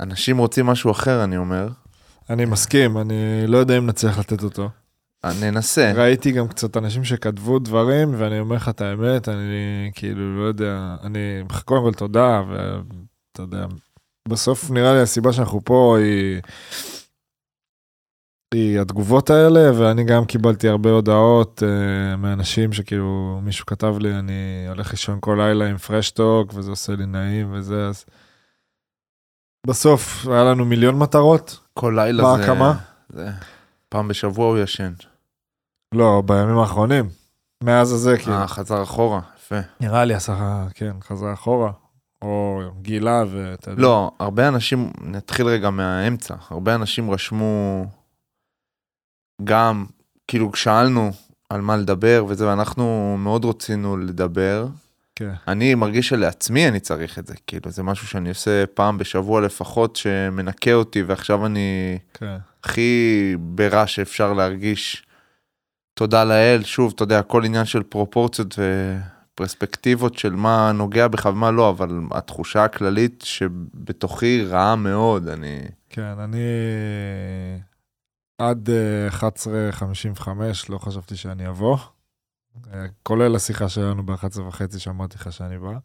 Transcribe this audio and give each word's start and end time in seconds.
אנשים 0.00 0.38
רוצים 0.38 0.66
משהו 0.66 0.90
אחר, 0.90 1.24
אני 1.24 1.36
אומר. 1.36 1.68
אני 2.30 2.44
מסכים, 2.44 2.98
אני 2.98 3.46
לא 3.46 3.58
יודע 3.58 3.78
אם 3.78 3.86
נצליח 3.86 4.18
לתת 4.18 4.42
אותו. 4.42 4.68
ננסה. 5.40 5.92
ראיתי 5.94 6.32
גם 6.32 6.48
קצת 6.48 6.76
אנשים 6.76 7.04
שכתבו 7.04 7.58
דברים, 7.58 8.14
ואני 8.18 8.40
אומר 8.40 8.56
לך 8.56 8.68
את 8.68 8.80
האמת, 8.80 9.28
אני 9.28 9.90
כאילו 9.94 10.38
לא 10.38 10.44
יודע, 10.44 10.96
אני, 11.02 11.42
קודם 11.64 11.82
כל 11.82 11.92
תודה, 11.92 12.42
ואתה 12.48 13.42
יודע, 13.42 13.66
בסוף 14.28 14.70
נראה 14.70 14.94
לי 14.94 15.00
הסיבה 15.00 15.32
שאנחנו 15.32 15.60
פה 15.64 15.96
היא, 15.98 16.40
היא 18.54 18.80
התגובות 18.80 19.30
האלה, 19.30 19.80
ואני 19.80 20.04
גם 20.04 20.24
קיבלתי 20.24 20.68
הרבה 20.68 20.90
הודעות 20.90 21.62
uh, 21.62 22.16
מאנשים 22.16 22.72
שכאילו, 22.72 23.40
מישהו 23.42 23.66
כתב 23.66 23.94
לי, 24.00 24.14
אני 24.14 24.66
הולך 24.68 24.90
לישון 24.90 25.18
כל 25.20 25.36
לילה 25.40 25.66
עם 25.66 25.76
פרשטוק, 25.76 26.54
וזה 26.54 26.70
עושה 26.70 26.92
לי 26.96 27.06
נעים 27.06 27.52
וזה, 27.52 27.86
אז... 27.88 28.04
בסוף 29.66 30.26
היה 30.26 30.44
לנו 30.44 30.64
מיליון 30.64 30.98
מטרות. 30.98 31.58
כל 31.74 31.92
לילה 31.96 32.22
בהקמה. 32.22 32.74
זה... 33.08 33.24
זה... 33.24 33.30
פעם 33.88 34.08
בשבוע 34.08 34.46
הוא 34.46 34.58
ישן. 34.58 34.92
לא, 35.94 36.22
בימים 36.26 36.58
האחרונים. 36.58 37.08
מאז 37.62 37.92
הזה, 37.92 38.18
כאילו. 38.18 38.36
אה, 38.36 38.48
חזר 38.48 38.82
אחורה, 38.82 39.20
יפה. 39.38 39.56
נראה 39.80 40.04
לי 40.04 40.14
עשה, 40.14 40.66
כן, 40.74 40.92
חזר 41.02 41.32
אחורה. 41.32 41.70
או 42.22 42.60
גילה 42.82 43.24
ואתה 43.30 43.70
יודע. 43.70 43.82
לא, 43.82 44.10
הרבה 44.20 44.48
אנשים, 44.48 44.90
נתחיל 45.00 45.46
רגע 45.46 45.70
מהאמצע, 45.70 46.34
הרבה 46.50 46.74
אנשים 46.74 47.10
רשמו 47.10 47.84
גם, 49.44 49.86
כאילו 50.28 50.54
שאלנו 50.54 51.10
על 51.50 51.60
מה 51.60 51.76
לדבר 51.76 52.24
וזה, 52.28 52.48
ואנחנו 52.48 53.16
מאוד 53.18 53.44
רצינו 53.44 53.96
לדבר. 53.96 54.66
כן. 55.16 55.32
אני 55.48 55.74
מרגיש 55.74 56.08
שלעצמי 56.08 56.68
אני 56.68 56.80
צריך 56.80 57.18
את 57.18 57.26
זה, 57.26 57.34
כאילו 57.46 57.70
זה 57.70 57.82
משהו 57.82 58.06
שאני 58.06 58.28
עושה 58.28 58.66
פעם 58.66 58.98
בשבוע 58.98 59.40
לפחות 59.40 59.96
שמנקה 59.96 60.72
אותי, 60.72 61.02
ועכשיו 61.02 61.46
אני 61.46 61.98
כן. 62.14 62.36
הכי 62.64 63.34
ברע 63.38 63.86
שאפשר 63.86 64.32
להרגיש. 64.32 65.06
תודה 65.94 66.24
לאל, 66.24 66.62
שוב, 66.64 66.92
אתה 66.94 67.02
יודע, 67.02 67.18
הכל 67.18 67.44
עניין 67.44 67.64
של 67.64 67.82
פרופורציות 67.82 68.58
ופרספקטיבות 69.34 70.18
של 70.18 70.34
מה 70.34 70.72
נוגע 70.72 71.08
בך 71.08 71.26
ומה 71.26 71.50
לא, 71.50 71.70
אבל 71.70 72.00
התחושה 72.10 72.64
הכללית 72.64 73.22
שבתוכי 73.26 74.44
רעה 74.44 74.76
מאוד, 74.76 75.28
אני... 75.28 75.60
כן, 75.90 76.02
אני 76.18 76.38
עד 78.38 78.70
אה, 78.70 79.08
11:55 79.08 80.28
לא 80.68 80.78
חשבתי 80.78 81.16
שאני 81.16 81.48
אבוא, 81.48 81.76
אה, 81.76 81.95
כולל 83.02 83.36
השיחה 83.36 83.68
שלנו 83.68 84.06
ב-11 84.06 84.40
וחצי 84.40 84.78
שאמרתי 84.78 85.16
לך 85.16 85.32
שאני 85.32 85.58
בא. 85.58 85.78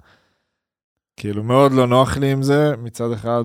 כאילו 1.18 1.44
מאוד 1.44 1.72
לא 1.72 1.88
נוח 1.88 2.18
לי 2.18 2.32
עם 2.32 2.44
זה, 2.44 2.78
מצד 2.78 3.12
אחד, 3.12 3.44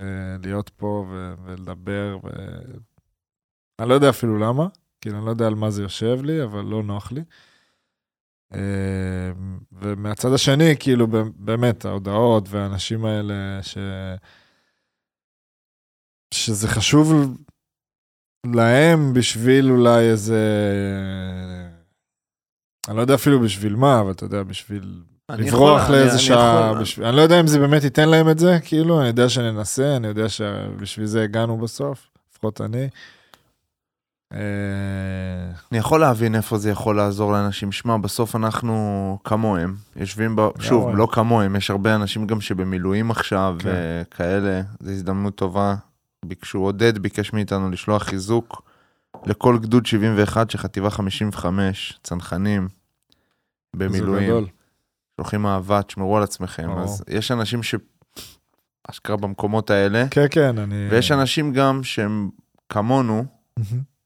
אה, 0.00 0.36
להיות 0.42 0.68
פה 0.68 1.06
ו- 1.10 1.34
ולדבר, 1.44 2.18
ו... 2.24 2.28
אני 3.80 3.88
לא 3.88 3.94
יודע 3.94 4.10
אפילו 4.10 4.38
למה, 4.38 4.66
כאילו, 5.00 5.16
אני 5.18 5.26
לא 5.26 5.30
יודע 5.30 5.46
על 5.46 5.54
מה 5.54 5.70
זה 5.70 5.82
יושב 5.82 6.18
לי, 6.22 6.42
אבל 6.44 6.64
לא 6.64 6.82
נוח 6.82 7.12
לי. 7.12 7.20
אה, 8.54 9.32
ומהצד 9.72 10.32
השני, 10.34 10.74
כאילו, 10.80 11.06
באמת, 11.36 11.84
ההודעות 11.84 12.48
והאנשים 12.48 13.04
האלה, 13.04 13.62
ש... 13.62 13.78
שזה 16.34 16.68
חשוב 16.68 17.12
להם 18.54 19.14
בשביל 19.14 19.70
אולי 19.70 20.10
איזה... 20.10 20.42
אני 22.88 22.96
לא 22.96 23.00
יודע 23.00 23.14
אפילו 23.14 23.40
בשביל 23.40 23.76
מה, 23.76 24.00
אבל 24.00 24.10
אתה 24.10 24.24
יודע, 24.24 24.42
בשביל 24.42 25.02
לברוח 25.30 25.90
לאיזה 25.90 26.18
שעה, 26.18 26.72
אני 27.02 27.16
לא 27.16 27.22
יודע 27.22 27.40
אם 27.40 27.46
זה 27.46 27.58
באמת 27.58 27.84
ייתן 27.84 28.08
להם 28.08 28.30
את 28.30 28.38
זה, 28.38 28.58
כאילו, 28.64 29.00
אני 29.00 29.08
יודע 29.08 29.28
שננסה, 29.28 29.96
אני 29.96 30.06
יודע 30.06 30.28
שבשביל 30.28 31.06
זה 31.06 31.22
הגענו 31.22 31.58
בסוף, 31.58 32.08
לפחות 32.32 32.60
אני. 32.60 32.88
אה, 34.32 34.38
אני 35.72 35.78
יכול 35.78 36.00
להבין 36.00 36.34
איפה 36.34 36.58
זה 36.58 36.70
יכול 36.70 36.96
לעזור 36.96 37.32
לאנשים. 37.32 37.72
שמע, 37.72 37.96
בסוף 37.96 38.36
אנחנו 38.36 39.18
כמוהם, 39.24 39.74
יושבים 39.96 40.36
ב... 40.36 40.48
שוב, 40.60 40.96
לא 40.96 41.08
כמוהם, 41.12 41.56
יש 41.56 41.70
הרבה 41.70 41.94
אנשים 41.94 42.26
גם 42.26 42.40
שבמילואים 42.40 43.10
עכשיו 43.10 43.56
כן. 43.58 43.70
וכאלה, 43.70 44.60
זו 44.80 44.90
הזדמנות 44.90 45.34
טובה. 45.34 45.74
ביקשו, 46.24 46.58
עודד 46.58 46.98
ביקש 46.98 47.32
מאיתנו 47.32 47.70
לשלוח 47.70 48.02
חיזוק 48.02 48.62
לכל 49.26 49.58
גדוד 49.58 49.86
71 49.86 50.50
של 50.50 50.58
חטיבה 50.58 50.90
55, 50.90 51.98
צנחנים, 52.02 52.68
במילואים. 53.76 54.46
שולחים 55.20 55.46
אהבה, 55.46 55.82
תשמרו 55.82 56.16
על 56.16 56.22
עצמכם. 56.22 56.66
ברור. 56.66 56.80
אז 56.80 57.04
יש 57.08 57.30
אנשים 57.30 57.62
ש... 57.62 57.74
אשכרה 58.90 59.16
במקומות 59.16 59.70
האלה, 59.70 60.04
כן, 60.10 60.26
כן, 60.30 60.58
אני... 60.58 60.88
ויש 60.90 61.12
אנשים 61.12 61.52
גם 61.52 61.82
שהם 61.82 62.30
כמונו. 62.68 63.24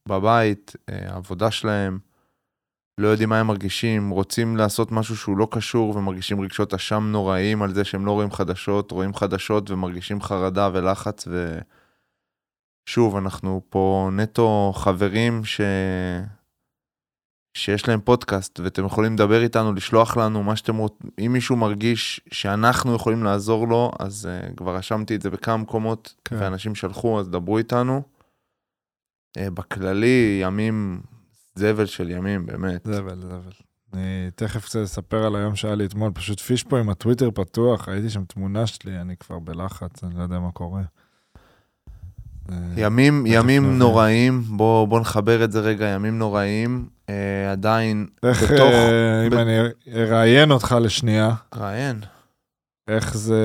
בבית, 0.07 0.75
אה, 0.89 1.13
העבודה 1.13 1.51
שלהם, 1.51 1.99
לא 2.97 3.07
יודעים 3.07 3.29
מה 3.29 3.39
הם 3.39 3.47
מרגישים, 3.47 4.09
רוצים 4.09 4.57
לעשות 4.57 4.91
משהו 4.91 5.17
שהוא 5.17 5.37
לא 5.37 5.47
קשור 5.51 5.95
ומרגישים 5.95 6.41
רגשות 6.41 6.73
אשם 6.73 7.03
נוראיים 7.11 7.61
על 7.61 7.73
זה 7.73 7.83
שהם 7.83 8.05
לא 8.05 8.11
רואים 8.11 8.31
חדשות, 8.31 8.91
רואים 8.91 9.13
חדשות 9.13 9.71
ומרגישים 9.71 10.21
חרדה 10.21 10.69
ולחץ 10.73 11.27
ו... 11.27 11.59
שוב, 12.85 13.15
אנחנו 13.15 13.61
פה 13.69 14.09
נטו 14.13 14.71
חברים 14.75 15.45
ש... 15.45 15.61
שיש 17.53 17.87
להם 17.87 18.01
פודקאסט 18.01 18.59
ואתם 18.59 18.85
יכולים 18.85 19.13
לדבר 19.13 19.43
איתנו, 19.43 19.73
לשלוח 19.73 20.17
לנו 20.17 20.43
מה 20.43 20.55
שאתם 20.55 20.77
רוצים. 20.77 21.09
אם 21.25 21.33
מישהו 21.33 21.55
מרגיש 21.55 22.21
שאנחנו 22.31 22.95
יכולים 22.95 23.23
לעזור 23.23 23.67
לו, 23.67 23.91
אז 23.99 24.29
uh, 24.29 24.55
כבר 24.55 24.75
רשמתי 24.75 25.15
את 25.15 25.21
זה 25.21 25.29
בכמה 25.29 25.57
מקומות, 25.57 26.15
כן. 26.25 26.35
ואנשים 26.39 26.75
שלחו, 26.75 27.19
אז 27.19 27.29
דברו 27.29 27.57
איתנו. 27.57 28.01
Uh, 29.37 29.49
בכללי, 29.49 30.39
ימים, 30.41 31.01
זבל 31.55 31.85
של 31.85 32.09
ימים, 32.09 32.45
באמת. 32.45 32.85
זבל, 32.85 33.21
זבל. 33.21 33.51
אני 33.93 34.31
תכף 34.35 34.65
קצת 34.65 34.79
אספר 34.83 35.25
על 35.25 35.35
היום 35.35 35.55
שהיה 35.55 35.75
לי 35.75 35.85
אתמול, 35.85 36.11
פשוט 36.13 36.39
פיש 36.39 36.63
פה 36.63 36.79
עם 36.79 36.89
הטוויטר 36.89 37.31
פתוח, 37.31 37.89
ראיתי 37.89 38.09
שם 38.09 38.25
תמונה 38.25 38.67
שלי, 38.67 39.01
אני 39.01 39.17
כבר 39.17 39.39
בלחץ, 39.39 40.03
אני 40.03 40.15
לא 40.15 40.23
יודע 40.23 40.39
מה 40.39 40.51
קורה. 40.51 40.81
אה, 42.51 42.57
ימים, 42.77 43.23
ימים. 43.27 43.77
נוראים, 43.79 44.41
בוא, 44.41 44.87
בוא 44.87 44.99
נחבר 44.99 45.43
את 45.43 45.51
זה 45.51 45.59
רגע, 45.59 45.85
ימים 45.87 46.19
נוראים. 46.19 46.89
Uh, 47.07 47.13
עדיין, 47.51 48.07
איך, 48.23 48.43
בתוך- 48.43 48.59
אה, 48.59 49.25
אם 49.25 49.29
ב- 49.29 49.33
אני 49.33 49.57
אראיין 49.95 50.51
אותך 50.51 50.75
לשנייה, 50.81 51.31
ראיין. 51.55 51.99
איך 52.87 53.17
זה 53.17 53.41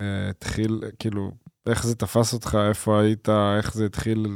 אה, 0.00 0.06
התחיל, 0.30 0.80
כאילו, 0.98 1.30
איך 1.66 1.86
זה 1.86 1.94
תפס 1.94 2.32
אותך, 2.32 2.58
איפה 2.68 3.00
היית, 3.00 3.28
איך 3.58 3.74
זה 3.74 3.84
התחיל, 3.86 4.26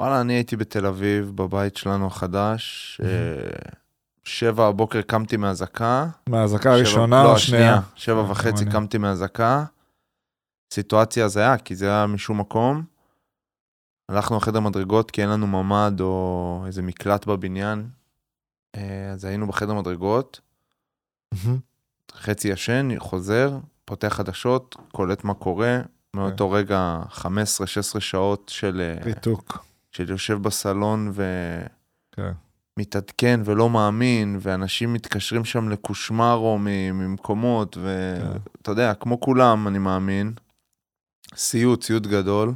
וואלה, 0.00 0.20
אני 0.20 0.32
הייתי 0.32 0.56
בתל 0.56 0.86
אביב, 0.86 1.32
בבית 1.34 1.76
שלנו 1.76 2.06
החדש. 2.06 3.00
אה, 3.04 3.08
שבע 4.24 4.66
הבוקר 4.66 5.00
קמתי. 5.02 5.36
מהאזעקה 5.36 6.06
שבע- 6.28 6.70
הראשונה 6.72 7.22
לא, 7.24 7.28
או 7.30 7.34
השנייה? 7.34 7.80
שבע 7.94 8.20
אה, 8.20 8.30
וחצי. 8.30 8.64
קמתי 8.66 8.98
מהאזעקה. 8.98 9.64
סיטואציה 10.70 11.24
הזיה, 11.24 11.58
כי 11.58 11.76
זה 11.76 11.86
היה 11.86 12.06
משום 12.06 12.40
מקום. 12.40 12.84
הלכנו 14.08 14.36
לחדר 14.36 14.60
מדרגות 14.60 15.10
כי 15.10 15.22
אין 15.22 15.30
לנו 15.30 15.46
ממ"ד 15.46 16.00
או 16.00 16.62
איזה 16.66 16.82
מקלט 16.82 17.26
בבניין. 17.26 17.88
אה, 18.74 19.10
אז 19.12 19.24
היינו 19.24 19.46
בחדר 19.46 19.74
מדרגות. 19.74 20.40
חצי 22.12 22.48
ישן, 22.48 22.88
חוזר, 22.98 23.58
פותח 23.84 24.08
חדשות, 24.08 24.76
קולט 24.92 25.24
מה 25.24 25.34
קורה. 25.34 25.80
מאותו 26.14 26.50
רגע 26.50 26.98
15-16 27.10 27.22
שעות 28.00 28.48
של, 28.48 28.80
אה, 28.80 29.04
ריתוק. 29.04 29.64
של 29.90 30.10
יושב 30.10 30.42
בסלון 30.42 31.10
ו... 31.12 31.24
כן. 32.12 32.32
מתעדכן 32.78 33.40
ולא 33.44 33.70
מאמין, 33.70 34.38
ואנשים 34.40 34.92
מתקשרים 34.92 35.44
שם 35.44 35.68
לקושמרו 35.68 36.58
ממקומות, 36.58 37.74
כן. 37.74 37.80
ואתה 37.80 38.70
יודע, 38.70 38.94
כמו 38.94 39.20
כולם, 39.20 39.68
אני 39.68 39.78
מאמין. 39.78 40.32
סיוט, 41.36 41.82
סיוט 41.82 42.06
גדול. 42.06 42.52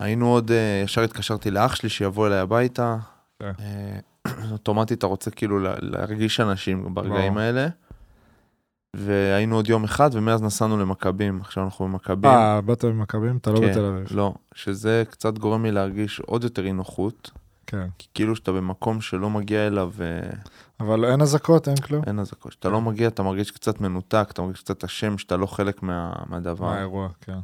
היינו 0.00 0.28
עוד, 0.32 0.50
אה, 0.50 0.82
ישר 0.84 1.00
התקשרתי 1.02 1.50
לאח 1.50 1.74
שלי 1.74 1.88
שיבוא 1.88 2.26
אליי 2.26 2.38
הביתה. 2.38 2.96
כן. 3.38 3.52
אה, 3.60 3.98
אוטומטית 4.52 4.98
אתה 4.98 5.06
רוצה 5.06 5.30
כאילו 5.30 5.58
לה- 5.58 5.74
להרגיש 5.80 6.40
אנשים 6.40 6.94
ברגעים. 6.94 7.38
האלה. 7.38 7.68
והיינו 8.96 9.56
עוד 9.56 9.68
יום 9.68 9.84
אחד, 9.84 10.10
ומאז 10.12 10.42
נסענו 10.42 10.78
למכבים. 10.78 11.40
עכשיו 11.40 11.64
אנחנו 11.64 11.84
במכבים. 11.84 12.30
אה, 12.30 12.60
באת 12.60 12.84
ממכבים? 12.84 13.36
אתה 13.36 13.50
לא 13.50 13.60
כן, 13.60 13.70
בתל 13.70 13.84
אביב. 13.84 14.06
לא, 14.10 14.34
שזה 14.54 15.02
קצת 15.10 15.38
גורם 15.38 15.64
לי 15.64 15.70
להרגיש 15.72 16.20
עוד 16.20 16.44
יותר 16.44 16.64
אי 16.66 16.72
נוחות. 16.72 17.30
כן. 17.66 17.86
כי 17.98 18.06
כאילו 18.14 18.36
שאתה 18.36 18.52
במקום 18.52 19.00
שלא 19.00 19.30
מגיע 19.30 19.66
אליו 19.66 19.92
אה, 20.00 20.30
אבל 20.80 21.04
אין 21.04 21.22
אזעקות, 21.22 21.68
אין 21.68 21.76
כלום. 21.76 22.02
אין 22.06 22.18
אזעקות. 22.18 22.50
כשאתה 22.52 22.68
לא 22.68 22.80
מגיע, 22.80 23.08
אתה 23.08 23.22
מרגיש 23.22 23.50
קצת 23.50 23.80
מנותק, 23.80 24.28
אתה 24.30 24.42
מרגיש 24.42 24.60
קצת 24.62 24.84
אשם 24.84 25.18
שאתה 25.18 25.36
לא 25.36 25.46
חלק 25.46 25.82
מה, 25.82 26.12
מהדבר. 26.26 26.64
מה 26.66 26.76
האירוע, 26.76 27.08
כן. 27.20 27.38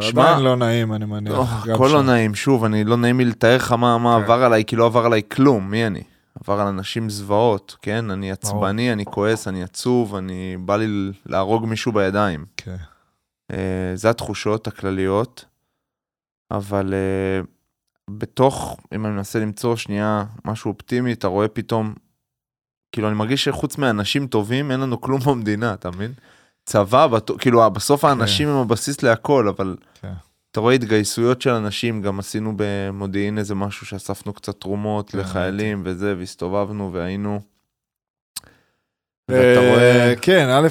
שמע- 0.00 0.22
עדיין 0.30 0.44
לא 0.44 0.56
נעים, 0.56 0.92
אני 0.92 1.04
מניח. 1.04 1.66
הכל 1.74 1.90
לא. 1.92 2.02
נעים, 2.02 2.34
שוב, 2.34 2.64
אני 2.64 2.84
לא 2.84 2.96
נעים 2.96 3.18
לי 3.18 3.24
לתאר 3.24 3.56
לך 3.56 3.72
מה, 3.72 3.98
מה 3.98 4.16
כן. 4.18 4.24
עבר 4.24 4.44
עליי, 4.44 4.64
כי 4.64 4.76
לא 4.76 4.86
עבר 4.86 5.06
עליי 5.06 5.22
כלום, 5.32 5.70
מי 5.70 5.86
אני? 5.86 6.02
עבר 6.44 6.60
על 6.60 6.66
אנשים 6.66 7.10
זוועות, 7.10 7.76
כן? 7.82 8.10
אני 8.10 8.32
עצבני, 8.32 8.92
אני 8.92 9.04
כועס, 9.04 9.48
אני 9.48 9.62
עצוב, 9.62 10.14
אני... 10.14 10.56
בא 10.60 10.76
לי 10.76 10.86
להרוג 11.26 11.66
מישהו 11.66 11.92
בידיים. 11.92 12.44
כן. 12.56 12.76
אה, 13.52 13.92
זה 13.94 14.10
התחושות 14.10 14.66
הכלליות, 14.66 15.44
אבל 16.50 16.94
אה, 16.94 17.40
בתוך, 18.10 18.80
אם 18.94 19.06
אני 19.06 19.14
מנסה 19.14 19.38
למצוא 19.38 19.76
שנייה 19.76 20.24
משהו 20.44 20.70
אופטימי, 20.72 21.12
אתה 21.12 21.26
רואה 21.26 21.48
פתאום, 21.48 21.94
כאילו 22.92 23.08
אני 23.08 23.16
מרגיש 23.16 23.44
שחוץ 23.44 23.78
מאנשים 23.78 24.26
טובים 24.26 24.70
אין 24.70 24.80
לנו 24.80 25.00
כלום 25.00 25.20
במדינה, 25.20 25.74
אתה 25.74 25.90
מבין? 25.90 26.12
צבא, 26.66 27.06
כאילו 27.38 27.70
בסוף 27.70 28.04
האנשים 28.04 28.48
הם 28.48 28.56
הבסיס 28.56 29.02
להכל, 29.02 29.48
אבל 29.48 29.76
כן. 30.00 30.12
אתה 30.50 30.60
רואה 30.60 30.74
התגייסויות 30.74 31.42
של 31.42 31.50
אנשים, 31.50 32.02
גם 32.02 32.18
עשינו 32.18 32.52
במודיעין 32.56 33.38
איזה 33.38 33.54
משהו 33.54 33.86
שאספנו 33.86 34.32
קצת 34.32 34.60
תרומות 34.60 35.10
כן, 35.10 35.18
לחיילים 35.18 35.82
וזה, 35.84 36.14
והסתובבנו 36.18 36.92
והיינו. 36.92 37.40
אה, 39.30 39.54
רואה, 39.70 40.14
כן, 40.22 40.48
א', 40.48 40.68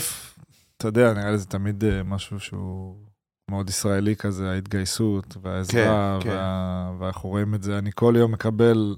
אתה 0.78 0.88
יודע, 0.88 1.14
נראה 1.14 1.32
לי 1.32 1.38
זה 1.38 1.46
תמיד 1.46 1.84
אה, 1.84 2.04
משהו 2.04 2.40
שהוא 2.40 2.96
מאוד 3.52 3.70
ישראלי 3.70 4.16
כזה, 4.16 4.52
ההתגייסות 4.52 5.38
והעזרה, 5.42 6.18
כן, 6.22 6.30
כן. 6.30 6.36
וה- 6.36 6.92
ואנחנו 7.00 7.30
רואים 7.30 7.56
את 7.56 7.64
זה. 7.64 7.78
אני 7.78 7.90
כל 7.96 8.14
יום 8.18 8.32
מקבל, 8.32 8.96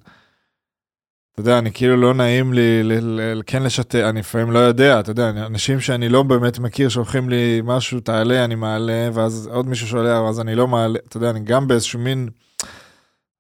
אתה 1.40 1.50
יודע, 1.50 1.60
אני 1.60 1.72
כאילו 1.74 1.98
לא 1.98 2.14
נעים 2.14 2.54
לי 2.54 2.84
ל- 2.84 3.20
ל- 3.20 3.42
כן 3.46 3.64
לשתף, 3.64 4.00
אני 4.10 4.20
לפעמים 4.20 4.52
לא 4.52 4.60
יודע, 4.60 5.00
אתה 5.00 5.12
יודע, 5.12 5.30
אנשים 5.30 5.80
שאני 5.80 6.10
לא 6.10 6.24
באמת 6.24 6.60
מכיר 6.60 6.90
שולחים 6.90 7.30
לי 7.30 7.62
משהו, 7.64 8.00
תעלה, 8.00 8.46
אני 8.46 8.56
מעלה, 8.56 9.10
ואז 9.14 9.50
עוד 9.54 9.68
מישהו 9.68 9.88
שולח, 9.88 10.20
אז 10.30 10.40
אני 10.40 10.56
לא 10.56 10.68
מעלה, 10.68 11.00
אתה 11.08 11.18
יודע, 11.18 11.30
אני 11.30 11.40
גם 11.40 11.68
באיזשהו 11.68 12.00
מין... 12.00 12.30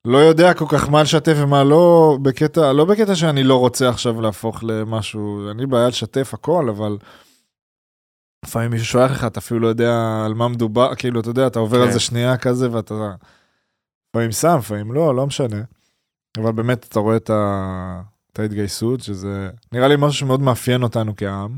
לא 0.06 0.18
יודע 0.18 0.54
כל 0.54 0.66
כך 0.70 0.90
מה 0.90 1.04
לשתף 1.04 1.34
ומה 1.38 1.64
לא, 1.64 2.18
בקטע, 2.22 2.74
לא 2.74 2.86
בקטע 2.86 3.16
שאני 3.16 3.44
לא 3.44 3.60
רוצה 3.60 3.90
עכשיו 3.90 4.22
להפוך 4.22 4.64
למשהו, 4.64 5.50
אין 5.50 5.60
לי 5.60 5.66
בעיה 5.66 5.88
לשתף 5.88 6.34
הכל, 6.34 6.70
אבל 6.70 6.98
לפעמים 8.46 8.72
מישהו 8.72 8.86
שולח 8.86 9.12
לך, 9.12 9.24
אתה 9.24 9.40
אפילו 9.40 9.60
לא 9.60 9.68
יודע 9.68 10.22
על 10.26 10.34
מה 10.34 10.48
מדובר, 10.48 10.96
כאילו, 10.96 11.20
אתה 11.20 11.30
יודע, 11.30 11.48
אתה 11.48 11.60
עובר 11.60 11.78
כן. 11.78 11.84
על 11.84 11.92
זה 11.92 12.00
שנייה 12.00 12.38
כזה, 12.38 12.72
ואתה 12.72 12.94
לפעמים 14.10 14.32
שם, 14.32 14.56
לפעמים 14.60 14.94
לא, 14.94 15.16
לא 15.16 15.28
משנה. 15.28 15.62
אבל 16.38 16.52
באמת, 16.52 16.86
אתה 16.90 17.00
רואה 17.00 17.16
את, 17.18 17.30
ה... 17.30 18.02
את 18.34 18.40
ההתגייסות, 18.40 19.02
שזה 19.02 19.50
נראה 19.72 19.88
לי 19.88 19.96
משהו 19.98 20.14
שמאוד 20.14 20.42
מאפיין 20.42 20.84
אותנו 20.84 21.14
כעם, 21.16 21.58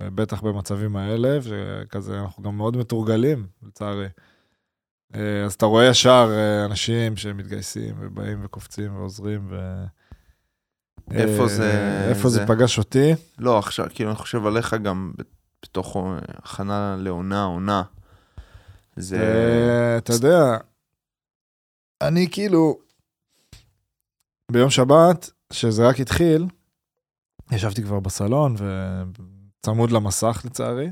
בטח 0.00 0.42
במצבים 0.42 0.96
האלה, 0.96 1.38
שכזה, 1.42 2.20
אנחנו 2.20 2.42
גם 2.42 2.56
מאוד 2.56 2.76
מתורגלים, 2.76 3.46
לצערי. 3.62 4.06
אה, 5.14 5.44
אז 5.44 5.52
אתה 5.54 5.66
רואה 5.66 5.84
ישר 5.86 6.28
אה, 6.32 6.64
אנשים 6.64 7.16
שמתגייסים 7.16 7.94
ובאים 8.00 8.38
וקופצים 8.44 8.96
ועוזרים 8.96 9.46
ו... 9.50 9.84
איפה 11.10 11.42
אה, 11.42 11.48
זה- 11.48 12.06
איפה 12.08 12.28
זה 12.28 12.38
זה? 12.38 12.46
פגש 12.46 12.78
אותי? 12.78 13.12
לא, 13.38 13.58
עכשיו, 13.58 13.86
כאילו, 13.94 14.10
אני 14.10 14.18
חושב 14.18 14.46
עליך 14.46 14.74
גם 14.74 15.12
בתוך 15.62 15.96
הכנה 16.42 16.96
לעונה, 16.98 17.44
עונה. 17.44 17.82
זה... 18.96 19.94
אתה 19.98 20.12
יודע, 20.12 20.56
אני 22.00 22.28
כאילו, 22.30 22.78
ביום 24.52 24.70
שבת, 24.70 25.30
שזה 25.52 25.88
רק 25.88 26.00
התחיל, 26.00 26.46
ישבתי 27.52 27.82
כבר 27.82 28.00
בסלון 28.00 28.54
וצמוד 28.58 29.90
למסך 29.90 30.42
לצערי, 30.44 30.88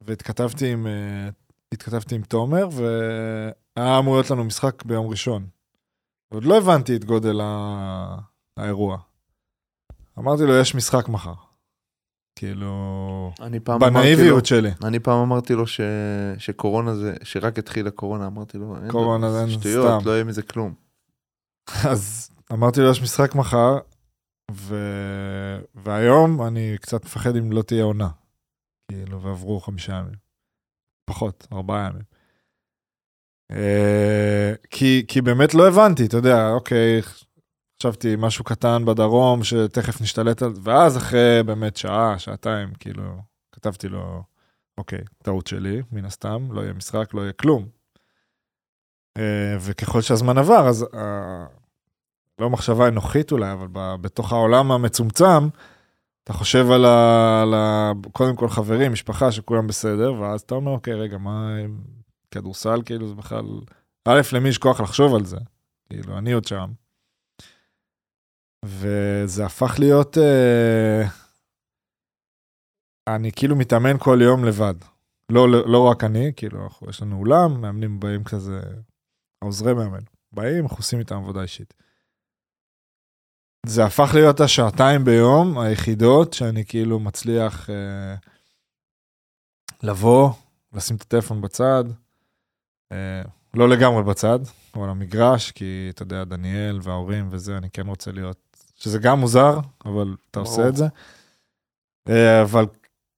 והתכתבתי 0.00 0.72
עם, 0.72 0.86
אה, 0.86 1.28
התכתבתי 1.72 2.14
עם 2.14 2.22
תומר, 2.22 2.68
והיה 2.72 3.98
אמור 3.98 4.14
להיות 4.14 4.30
לנו 4.30 4.44
משחק 4.44 4.84
ביום 4.84 5.06
ראשון. 5.06 5.46
עוד 6.28 6.44
לא 6.44 6.58
הבנתי 6.58 6.96
את 6.96 7.04
גודל 7.04 7.40
ה- 7.40 8.16
האירוע. 8.56 8.98
אמרתי 10.18 10.42
לו, 10.42 10.56
יש 10.56 10.74
משחק 10.74 11.08
מחר. 11.08 11.34
כאילו, 12.36 13.32
אמרתי 13.78 13.94
לו, 13.94 14.00
בנאיביות 14.00 14.46
שלי. 14.46 14.70
אני 14.84 14.98
פעם 14.98 15.18
אמרתי 15.18 15.52
לו 15.54 15.66
ש... 15.66 15.80
שקורונה 16.38 16.94
זה, 16.94 17.14
שרק 17.22 17.58
התחילה 17.58 17.90
קורונה, 17.90 18.26
אמרתי 18.26 18.58
לו, 18.58 18.76
אין 18.82 18.90
קורונה 18.90 19.30
זה 19.30 19.50
שטויות, 19.50 20.00
סתם. 20.00 20.08
לא 20.08 20.12
יהיה 20.12 20.24
מזה 20.24 20.42
כלום. 20.42 20.74
אז 21.90 22.30
אמרתי 22.52 22.80
לו, 22.80 22.90
יש 22.90 23.02
משחק 23.02 23.34
מחר, 23.34 23.78
ו... 24.50 24.76
והיום 25.74 26.46
אני 26.46 26.76
קצת 26.80 27.04
מפחד 27.04 27.36
אם 27.36 27.52
לא 27.52 27.62
תהיה 27.62 27.84
עונה. 27.84 28.08
כאילו, 28.90 29.22
ועברו 29.22 29.60
חמישה 29.60 29.92
ימים. 29.92 30.16
פחות, 31.10 31.46
ארבעה 31.52 31.88
ימים. 31.90 32.02
אה, 33.50 34.52
כי, 34.70 35.04
כי 35.08 35.20
באמת 35.20 35.54
לא 35.54 35.68
הבנתי, 35.68 36.06
אתה 36.06 36.16
יודע, 36.16 36.50
אוקיי, 36.50 37.02
חשבתי 37.80 38.14
משהו 38.18 38.44
קטן 38.44 38.84
בדרום 38.84 39.44
שתכף 39.44 40.00
נשתלט 40.00 40.42
על... 40.42 40.52
ואז 40.62 40.96
אחרי 40.96 41.42
באמת 41.46 41.76
שעה, 41.76 42.18
שעתיים, 42.18 42.74
כאילו, 42.74 43.22
כתבתי 43.52 43.88
לו, 43.88 44.22
אוקיי, 44.78 45.00
טעות 45.22 45.46
שלי, 45.46 45.82
מן 45.92 46.04
הסתם, 46.04 46.48
לא 46.52 46.60
יהיה 46.60 46.72
משחק, 46.72 47.14
לא 47.14 47.20
יהיה 47.20 47.32
כלום. 47.32 47.68
אה, 49.16 49.56
וככל 49.60 50.00
שהזמן 50.00 50.38
עבר, 50.38 50.68
אז 50.68 50.86
אה, 50.94 51.46
לא 52.38 52.50
מחשבה 52.50 52.88
אנוכית 52.88 53.32
אולי, 53.32 53.52
אבל 53.52 53.66
בתוך 54.00 54.32
העולם 54.32 54.72
המצומצם, 54.72 55.48
אתה 56.24 56.32
חושב 56.32 56.70
על 56.70 56.84
ה... 56.84 57.42
על 57.42 57.54
ה... 57.54 57.92
קודם 58.12 58.36
כל 58.36 58.48
חברים, 58.48 58.92
משפחה, 58.92 59.32
שכולם 59.32 59.66
בסדר, 59.66 60.12
ואז 60.12 60.40
אתה 60.40 60.54
אומר, 60.54 60.70
אוקיי, 60.70 60.94
רגע, 60.94 61.18
מה 61.18 61.56
עם 61.56 61.80
כדורסל, 62.30 62.82
כאילו, 62.84 63.08
זה 63.08 63.14
בכלל... 63.14 63.44
א', 64.08 64.20
למי 64.32 64.48
יש 64.48 64.58
כוח 64.58 64.80
לחשוב 64.80 65.14
על 65.14 65.24
זה? 65.24 65.36
כאילו, 65.88 66.18
אני 66.18 66.32
עוד 66.32 66.44
שם. 66.44 66.72
וזה 68.64 69.46
הפך 69.46 69.74
להיות... 69.78 70.18
אה... 70.18 71.02
אני 73.08 73.32
כאילו 73.32 73.56
מתאמן 73.56 73.98
כל 73.98 74.18
יום 74.22 74.44
לבד. 74.44 74.74
לא, 75.32 75.48
לא 75.48 75.84
רק 75.84 76.04
אני, 76.04 76.32
כאילו, 76.36 76.68
יש 76.88 77.02
לנו 77.02 77.18
אולם, 77.18 77.60
מאמנים 77.60 78.00
באים 78.00 78.24
כזה, 78.24 78.60
העוזרי 79.42 79.74
מאמן. 79.74 80.00
באים, 80.32 80.64
אנחנו 80.64 80.76
עושים 80.76 80.98
איתם 80.98 81.16
עבודה 81.16 81.42
אישית. 81.42 81.74
זה 83.66 83.84
הפך 83.84 84.10
להיות 84.14 84.40
השעתיים 84.40 85.04
ביום 85.04 85.58
היחידות 85.58 86.32
שאני 86.32 86.64
כאילו 86.64 87.00
מצליח 87.00 87.70
אה, 87.70 88.14
לבוא, 89.82 90.30
לשים 90.72 90.96
את 90.96 91.02
הטלפון 91.02 91.40
בצד, 91.40 91.84
אה, 92.92 93.22
לא 93.54 93.68
לגמרי 93.68 94.02
בצד, 94.02 94.38
אבל 94.74 94.88
המגרש, 94.88 95.50
כי 95.50 95.86
אתה 95.90 96.02
יודע, 96.02 96.24
דניאל 96.24 96.80
וההורים 96.82 97.28
וזה, 97.30 97.56
אני 97.56 97.70
כן 97.70 97.86
רוצה 97.86 98.12
להיות, 98.12 98.38
שזה 98.74 98.98
גם 98.98 99.20
מוזר, 99.20 99.58
אבל 99.84 100.16
אתה 100.30 100.40
עושה 100.40 100.56
ברור. 100.56 100.68
את 100.68 100.76
זה. 100.76 100.86
אה, 102.08 102.42
אבל 102.42 102.66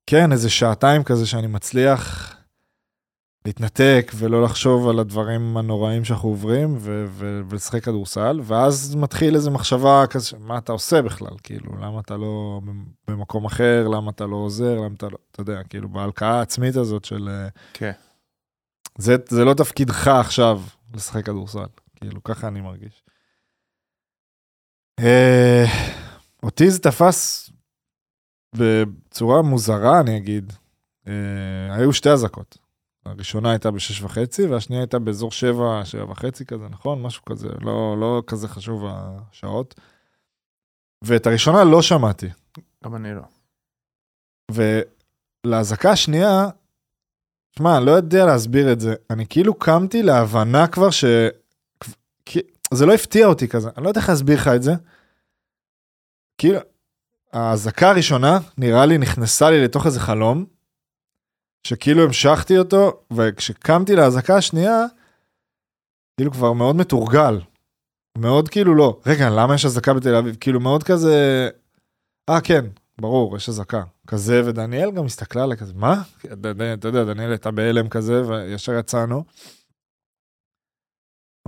כן, 0.07 0.33
איזה 0.33 0.51
שעתיים 0.51 1.05
כזה 1.05 1.27
שאני 1.27 1.47
מצליח 1.47 2.35
להתנתק 3.47 4.13
ולא 4.17 4.43
לחשוב 4.43 4.89
על 4.89 4.99
הדברים 4.99 5.57
הנוראים 5.57 6.05
שאנחנו 6.05 6.29
עוברים 6.29 6.77
ו- 6.79 7.05
ו- 7.09 7.41
ולשחק 7.49 7.85
כדורסל, 7.85 8.41
ואז 8.45 8.97
מתחיל 8.97 9.35
איזה 9.35 9.51
מחשבה 9.51 10.05
כזה, 10.11 10.39
מה 10.39 10.59
אתה 10.59 10.73
עושה 10.73 11.03
בכלל? 11.03 11.37
כאילו, 11.43 11.73
למה 11.77 12.01
אתה 12.01 12.17
לא 12.17 12.61
במקום 13.09 13.45
אחר? 13.45 13.89
למה 13.89 14.11
אתה 14.11 14.27
לא 14.27 14.37
עוזר? 14.37 14.77
למה 14.77 14.95
אתה 14.97 15.09
לא, 15.09 15.19
אתה 15.31 15.41
יודע, 15.41 15.63
כאילו, 15.63 15.89
בהלקאה 15.89 16.39
העצמית 16.39 16.77
הזאת 16.77 17.05
של... 17.05 17.29
אה, 17.29 17.49
כן. 17.73 17.93
זה, 18.99 19.17
זה 19.29 19.45
לא 19.45 19.55
תפקידך 19.55 20.09
עכשיו 20.09 20.61
לשחק 20.95 21.25
כדורסל, 21.27 21.67
כאילו, 21.97 22.23
ככה 22.23 22.49
אני 22.49 22.61
מרגיש. 22.61 23.03
אה, 25.01 25.65
אותי 26.43 26.71
זה 26.71 26.79
תפס 26.79 27.51
בצורה 28.57 29.43
מוזרה, 29.43 30.01
אני 30.01 30.17
אגיד. 30.17 30.53
אה, 31.07 31.75
היו 31.75 31.93
שתי 31.93 32.11
אזעקות. 32.11 32.68
הראשונה 33.09 33.51
הייתה 33.51 33.71
בשש 33.71 34.03
וחצי, 34.03 34.47
והשנייה 34.47 34.83
הייתה 34.83 34.99
באזור 34.99 35.33
שבע, 35.33 35.81
שבע 35.85 36.11
וחצי 36.11 36.45
כזה, 36.47 36.69
נכון? 36.69 37.03
משהו 37.03 37.25
כזה, 37.25 37.49
לא, 37.61 37.97
לא 38.01 38.23
כזה 38.27 38.49
חשוב 38.49 38.85
השעות. 38.87 39.75
ואת 41.05 41.27
הראשונה 41.27 41.65
לא 41.65 41.83
שמעתי. 41.83 42.27
גם 42.85 42.97
אני 42.97 43.09
לא. 43.15 43.23
ולאזעקה 44.51 45.91
השנייה, 45.91 46.49
שמע, 47.59 47.77
אני 47.77 47.87
לא 47.87 47.91
יודע 47.91 48.27
להסביר 48.27 48.73
את 48.73 48.81
זה. 48.81 48.95
אני 49.11 49.27
כאילו 49.29 49.55
קמתי 49.55 50.03
להבנה 50.03 50.67
כבר 50.67 50.91
ש... 50.91 51.05
זה 52.75 52.87
לא 52.87 52.95
הפתיע 52.95 53.27
אותי 53.27 53.49
כזה, 53.49 53.71
אני 53.77 53.85
לא 53.85 53.89
יודע 53.89 54.01
איך 54.01 54.09
להסביר 54.09 54.37
לך 54.37 54.49
את 54.49 54.63
זה. 54.63 54.73
כאילו, 56.39 56.59
האזעקה 57.33 57.91
הראשונה, 57.91 58.39
נראה 58.59 58.87
לי, 58.87 58.99
נכנסה 58.99 59.51
לי 59.51 59.65
לתוך 59.65 59.87
איזה 59.87 60.01
חלום, 60.01 60.45
שכאילו 61.67 62.03
המשכתי 62.05 62.59
אותו, 62.59 63.01
וכשקמתי 63.13 63.97
לאזעקה 63.97 64.37
השנייה, 64.37 64.85
כאילו 66.17 66.33
כבר 66.33 66.53
מאוד 66.53 66.77
מתורגל. 66.77 67.41
מאוד 68.19 68.49
כאילו 68.49 68.75
לא. 68.75 69.01
רגע, 69.07 69.31
למה 69.31 69.55
יש 69.55 69.65
אזעקה 69.65 69.95
בתל 69.95 70.15
אביב? 70.15 70.37
כאילו 70.41 70.61
מאוד 70.61 70.83
כזה... 70.83 71.49
אה, 72.31 72.41
כן, 72.41 72.65
ברור, 73.01 73.37
יש 73.37 73.49
אזעקה. 73.49 73.83
כזה, 74.07 74.43
ודניאל 74.45 74.91
גם 74.91 75.05
הסתכלה 75.05 75.43
עליה 75.43 75.57
כזה, 75.57 75.73
מה? 75.77 76.03
אתה 76.75 76.89
יודע, 76.89 77.05
דניאל 77.05 77.31
הייתה 77.31 77.51
בהלם 77.51 77.89
כזה, 77.89 78.23
וישר 78.27 78.73
יצאנו. 78.79 79.25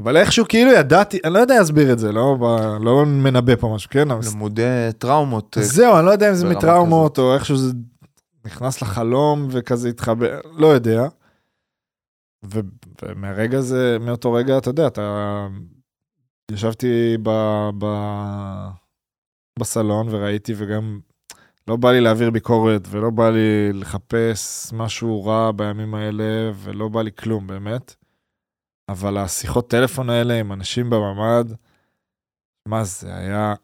אבל 0.01 0.17
איכשהו 0.17 0.45
כאילו 0.49 0.73
ידעתי, 0.73 1.19
אני 1.25 1.35
לא 1.35 1.39
יודע 1.39 1.59
להסביר 1.59 1.93
את 1.93 1.99
זה, 1.99 2.13
לא, 2.13 2.37
ב- 2.41 2.83
לא 2.85 3.07
מנבא 3.07 3.57
פה 3.57 3.73
משהו, 3.75 3.91
כן? 3.91 4.11
אבל 4.11 4.21
למודי 4.33 4.89
טראומות. 4.99 5.59
אה, 5.59 5.63
זהו, 5.63 5.97
אני 5.99 6.07
לא 6.07 6.11
יודע 6.11 6.31
אם 6.31 6.35
זה 6.35 6.49
מטראומות 6.49 7.19
או 7.19 7.35
איכשהו 7.35 7.57
זה 7.57 7.73
נכנס 8.45 8.83
לחלום 8.83 9.49
וכזה 9.51 9.89
התחבר, 9.89 10.41
לא 10.53 10.67
יודע. 10.67 11.03
ו- 12.45 12.61
ומהרגע 13.03 13.61
זה, 13.61 13.97
מאותו 14.01 14.33
רגע, 14.33 14.59
אתה 14.59 14.71
יודע, 14.71 14.87
אתה... 14.87 15.47
ישבתי 16.53 17.17
ב... 17.23 17.31
ב... 17.79 17.87
בסלון 19.59 20.09
וראיתי 20.11 20.53
וגם 20.57 21.01
לא 21.69 21.77
בא 21.77 21.93
לי 21.93 22.01
להעביר 22.01 22.31
ביקורת 22.31 22.83
ולא 22.91 23.11
בא 23.11 23.31
לי 23.31 23.73
לחפש 23.73 24.73
משהו 24.73 25.25
רע 25.25 25.53
בימים 25.53 25.95
האלה 25.95 26.51
ולא 26.55 26.89
בא 26.89 27.03
לי 27.03 27.13
כלום, 27.13 27.47
באמת. 27.47 27.95
אבל 28.89 29.19
השיחות 29.19 29.71
טלפון 29.71 30.11
האלה 30.11 30.41
עם 30.41 30.53
אנשים 30.53 30.91
בממ"ד, 30.91 31.45
מה 32.69 32.85
זה 32.85 33.15
היה... 33.15 33.55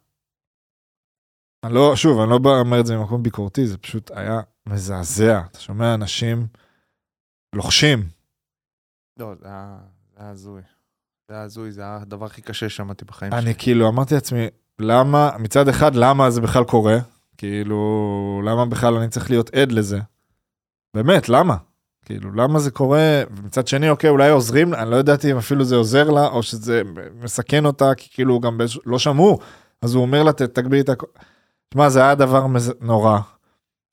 אני 1.64 1.74
לא, 1.74 1.96
שוב, 1.96 2.20
אני 2.20 2.30
לא 2.30 2.60
אומר 2.60 2.80
את 2.80 2.86
זה 2.86 2.96
ממקום 2.96 3.22
ביקורתי, 3.22 3.66
זה 3.66 3.78
פשוט 3.78 4.10
היה 4.10 4.40
מזעזע. 4.68 5.40
אתה 5.50 5.60
שומע 5.60 5.94
אנשים 5.94 6.46
לוחשים. 7.54 8.08
לא, 9.18 9.32
זה 9.40 9.46
היה 9.48 9.76
הזוי. 10.30 10.62
זה 11.28 11.34
היה 11.34 11.42
הזוי, 11.44 11.72
זה 11.72 11.80
היה 11.80 11.98
הדבר 12.02 12.26
הכי 12.26 12.42
קשה 12.42 12.68
ששמעתי 12.68 13.04
בחיים 13.04 13.32
אני 13.32 13.42
שלי. 13.42 13.54
כאילו 13.58 13.88
אמרתי 13.88 14.14
לעצמי, 14.14 14.46
למה, 14.78 15.30
מצד 15.38 15.68
אחד, 15.68 15.94
למה 15.94 16.30
זה 16.30 16.40
בכלל 16.40 16.64
קורה? 16.64 16.96
כאילו, 17.38 17.80
למה 18.44 18.66
בכלל 18.66 18.94
אני 18.94 19.08
צריך 19.08 19.30
להיות 19.30 19.54
עד 19.54 19.72
לזה? 19.72 19.98
באמת, 20.96 21.28
למה? 21.28 21.56
כאילו, 22.04 22.32
למה 22.32 22.58
זה 22.58 22.70
קורה? 22.70 23.22
ומצד 23.36 23.66
שני, 23.68 23.90
אוקיי, 23.90 24.10
אולי 24.10 24.30
עוזרים, 24.30 24.72
לה, 24.72 24.82
אני 24.82 24.90
לא 24.90 24.96
ידעתי 24.96 25.32
אם 25.32 25.36
אפילו 25.36 25.64
זה 25.64 25.76
עוזר 25.76 26.10
לה, 26.10 26.26
או 26.26 26.42
שזה 26.42 26.82
מסכן 27.14 27.64
אותה, 27.66 27.94
כי 27.96 28.08
כאילו 28.12 28.40
גם 28.40 28.58
באיזשהו, 28.58 28.82
לא 28.86 28.98
שמעו, 28.98 29.38
אז 29.82 29.94
הוא 29.94 30.02
אומר 30.02 30.22
לה, 30.22 30.32
"ת- 30.32 30.42
תגבירי 30.42 30.80
את 30.82 30.88
הכל. 30.88 31.06
תשמע, 31.68 31.88
זה 31.88 32.02
היה 32.02 32.14
דבר 32.14 32.46
מז... 32.46 32.72
נורא, 32.80 33.18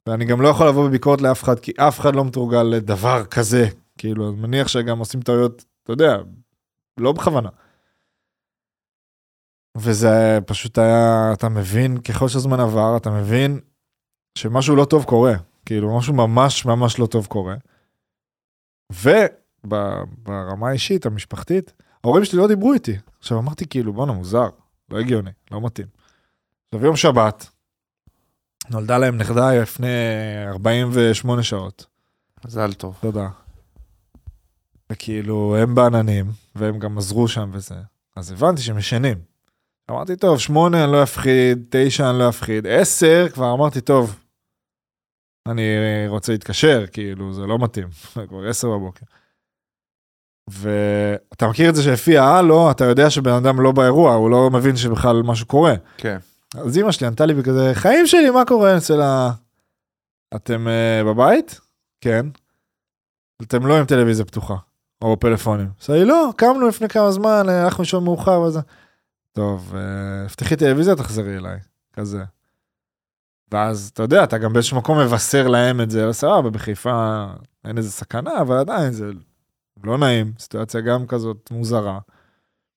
ואני 0.07 0.25
גם 0.25 0.41
לא 0.41 0.47
יכול 0.47 0.67
לבוא 0.67 0.87
בביקורת 0.87 1.21
לאף 1.21 1.43
אחד, 1.43 1.59
כי 1.59 1.71
אף 1.77 1.99
אחד 1.99 2.15
לא 2.15 2.25
מתורגל 2.25 2.63
לדבר 2.63 3.25
כזה. 3.25 3.67
כאילו, 3.97 4.29
אני 4.29 4.35
מניח 4.35 4.67
שגם 4.67 4.99
עושים 4.99 5.21
טעויות, 5.21 5.65
אתה 5.83 5.93
יודע, 5.93 6.17
לא 6.99 7.11
בכוונה. 7.11 7.49
וזה 9.77 10.39
פשוט 10.45 10.77
היה, 10.77 11.33
אתה 11.33 11.49
מבין, 11.49 11.97
ככל 11.97 12.27
שהזמן 12.27 12.59
עבר, 12.59 12.97
אתה 12.97 13.09
מבין 13.09 13.59
שמשהו 14.37 14.75
לא 14.75 14.85
טוב 14.85 15.03
קורה. 15.03 15.33
כאילו, 15.65 15.97
משהו 15.97 16.13
ממש 16.13 16.65
ממש 16.65 16.99
לא 16.99 17.05
טוב 17.05 17.25
קורה. 17.25 17.55
וברמה 18.91 20.69
האישית, 20.69 21.05
המשפחתית, 21.05 21.73
ההורים 22.03 22.25
שלי 22.25 22.39
לא 22.39 22.47
דיברו 22.47 22.73
איתי. 22.73 22.97
עכשיו 23.19 23.39
אמרתי 23.39 23.67
כאילו, 23.67 23.93
בואנה, 23.93 24.11
מוזר, 24.11 24.49
לא 24.89 24.99
הגיוני, 24.99 25.31
לא 25.51 25.61
מתאים. 25.61 25.87
עכשיו 26.67 26.85
יום 26.85 26.95
שבת, 26.95 27.49
נולדה 28.69 28.97
להם 28.97 29.17
נכדה 29.17 29.61
לפני 29.61 29.87
48 30.47 31.43
שעות. 31.43 31.85
מזל 32.45 32.73
טוב. 32.73 32.97
תודה. 33.01 33.27
וכאילו, 34.91 35.55
הם 35.57 35.75
בעננים, 35.75 36.25
והם 36.55 36.79
גם 36.79 36.97
עזרו 36.97 37.27
שם 37.27 37.49
וזה. 37.53 37.75
אז 38.15 38.31
הבנתי 38.31 38.61
שהם 38.61 38.77
ישנים. 38.77 39.17
אמרתי, 39.91 40.15
טוב, 40.15 40.39
שמונה 40.39 40.83
אני 40.83 40.91
לא 40.91 41.03
אפחיד, 41.03 41.63
תשע 41.69 42.09
אני 42.09 42.19
לא 42.19 42.29
אפחיד, 42.29 42.67
עשר 42.67 43.27
כבר 43.33 43.53
אמרתי, 43.53 43.81
טוב, 43.81 44.19
אני 45.47 45.63
רוצה 46.07 46.31
להתקשר, 46.31 46.85
כאילו, 46.87 47.33
זה 47.33 47.41
לא 47.41 47.59
מתאים, 47.59 47.87
כבר 48.29 48.47
עשר 48.49 48.67
בבוקר. 48.69 49.05
ואתה 50.49 51.47
מכיר 51.47 51.69
את 51.69 51.75
זה 51.75 51.83
שלפי 51.83 52.17
ההלו, 52.17 52.71
אתה 52.71 52.85
יודע 52.85 53.09
שבן 53.09 53.31
אדם 53.31 53.61
לא 53.61 53.71
באירוע, 53.71 54.13
הוא 54.13 54.29
לא 54.29 54.49
מבין 54.53 54.75
שבכלל 54.75 55.21
משהו 55.21 55.47
קורה. 55.47 55.73
כן. 55.97 56.17
אז 56.53 56.77
אמא 56.77 56.91
שלי 56.91 57.07
ענתה 57.07 57.25
לי 57.25 57.33
בכזה, 57.33 57.71
חיים 57.73 58.07
שלי, 58.07 58.29
מה 58.29 58.45
קורה 58.45 58.77
אצל 58.77 59.01
ה... 59.01 59.31
אתם 60.35 60.67
uh, 60.67 61.07
בבית? 61.07 61.59
כן. 62.01 62.25
אתם 63.41 63.67
לא 63.67 63.77
עם 63.77 63.85
טלוויזיה 63.85 64.25
פתוחה, 64.25 64.55
או 65.01 65.19
פלאפונים. 65.19 65.69
אז 65.81 65.89
היא 65.89 66.03
לא, 66.03 66.29
קמנו 66.37 66.67
לפני 66.67 66.89
כמה 66.89 67.11
זמן, 67.11 67.45
אה, 67.49 67.63
הלכנו 67.63 67.81
לישון 67.81 68.03
מאוחר 68.03 68.39
וזה. 68.41 68.59
טוב, 69.31 69.73
uh, 69.73 70.29
פתחי 70.29 70.55
טלוויזיה, 70.55 70.95
תחזרי 70.95 71.37
אליי, 71.37 71.59
כזה. 71.93 72.23
ואז, 73.51 73.91
אתה 73.93 74.03
יודע, 74.03 74.23
אתה 74.23 74.37
גם 74.37 74.53
באיזשהו 74.53 74.77
מקום 74.77 74.99
מבשר 74.99 75.47
להם 75.47 75.81
את 75.81 75.89
זה, 75.89 76.13
סבבה, 76.13 76.49
בחיפה 76.49 77.25
אין 77.65 77.77
איזה 77.77 77.91
סכנה, 77.91 78.41
אבל 78.41 78.57
עדיין 78.57 78.91
זה 78.91 79.11
לא 79.83 79.97
נעים, 79.97 80.33
סיטואציה 80.39 80.81
גם 80.81 81.07
כזאת 81.07 81.51
מוזרה. 81.51 81.99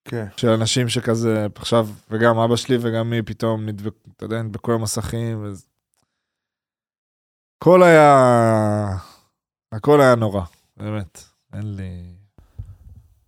כן. 0.07 0.27
של 0.37 0.49
אנשים 0.49 0.89
שכזה, 0.89 1.47
עכשיו, 1.55 1.89
וגם 2.11 2.39
אבא 2.39 2.57
שלי 2.57 2.77
וגם 2.81 3.11
מי 3.11 3.23
פתאום 3.23 3.67
נדבקו, 3.67 4.11
אתה 4.17 4.25
יודע, 4.25 4.43
נדבקו 4.43 4.73
למסכים, 4.73 5.43
וזה... 5.45 5.65
הכל 7.61 7.83
היה... 7.83 8.97
הכל 9.73 10.01
היה 10.01 10.15
נורא, 10.15 10.43
באמת. 10.77 11.25
אין 11.53 11.77
לי... 11.77 12.03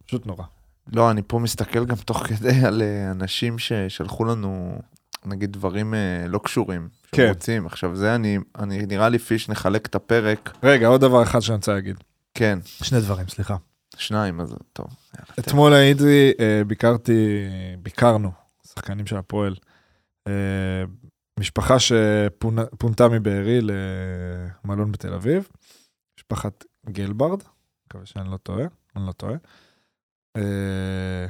פשוט 0.06 0.26
נורא. 0.26 0.44
לא, 0.92 1.10
אני 1.10 1.22
פה 1.26 1.38
מסתכל 1.38 1.84
גם 1.84 1.96
תוך 1.96 2.26
כדי 2.26 2.60
על 2.66 2.82
אה, 2.82 3.10
אנשים 3.10 3.58
ששלחו 3.58 4.24
לנו, 4.24 4.78
נגיד, 5.24 5.52
דברים 5.52 5.94
אה, 5.94 6.24
לא 6.28 6.38
קשורים. 6.38 6.88
כן. 7.12 7.28
רוצים. 7.28 7.66
עכשיו, 7.66 7.96
זה 7.96 8.14
אני, 8.14 8.38
אני, 8.58 8.86
נראה 8.86 9.08
לי 9.08 9.18
פיש, 9.18 9.48
נחלק 9.48 9.86
את 9.86 9.94
הפרק. 9.94 10.52
רגע, 10.62 10.86
עוד 10.86 11.00
דבר 11.00 11.22
אחד 11.22 11.40
שאני 11.40 11.56
רוצה 11.56 11.72
להגיד. 11.72 11.96
כן, 12.34 12.58
שני 12.64 13.00
דברים, 13.00 13.28
סליחה. 13.28 13.56
שניים, 13.98 14.40
אז 14.40 14.54
טוב. 14.72 14.86
אתמול 15.38 15.72
הייתי, 15.72 16.32
אה, 16.40 16.62
ביקרתי, 16.66 17.46
ביקרנו, 17.82 18.30
שחקנים 18.66 19.06
של 19.06 19.16
הפועל, 19.16 19.54
אה, 20.28 20.84
משפחה 21.40 21.76
שפונתה 21.78 23.08
מבארי 23.08 23.60
למלון 24.64 24.92
בתל 24.92 25.14
אביב, 25.14 25.48
משפחת 26.18 26.64
גלברד, 26.88 27.42
מקווה 27.86 28.06
שאני 28.06 28.30
לא 28.30 28.36
טועה, 28.36 28.64
אני 28.96 29.06
לא 29.06 29.12
טועה. 29.12 29.34
אה, 30.36 31.26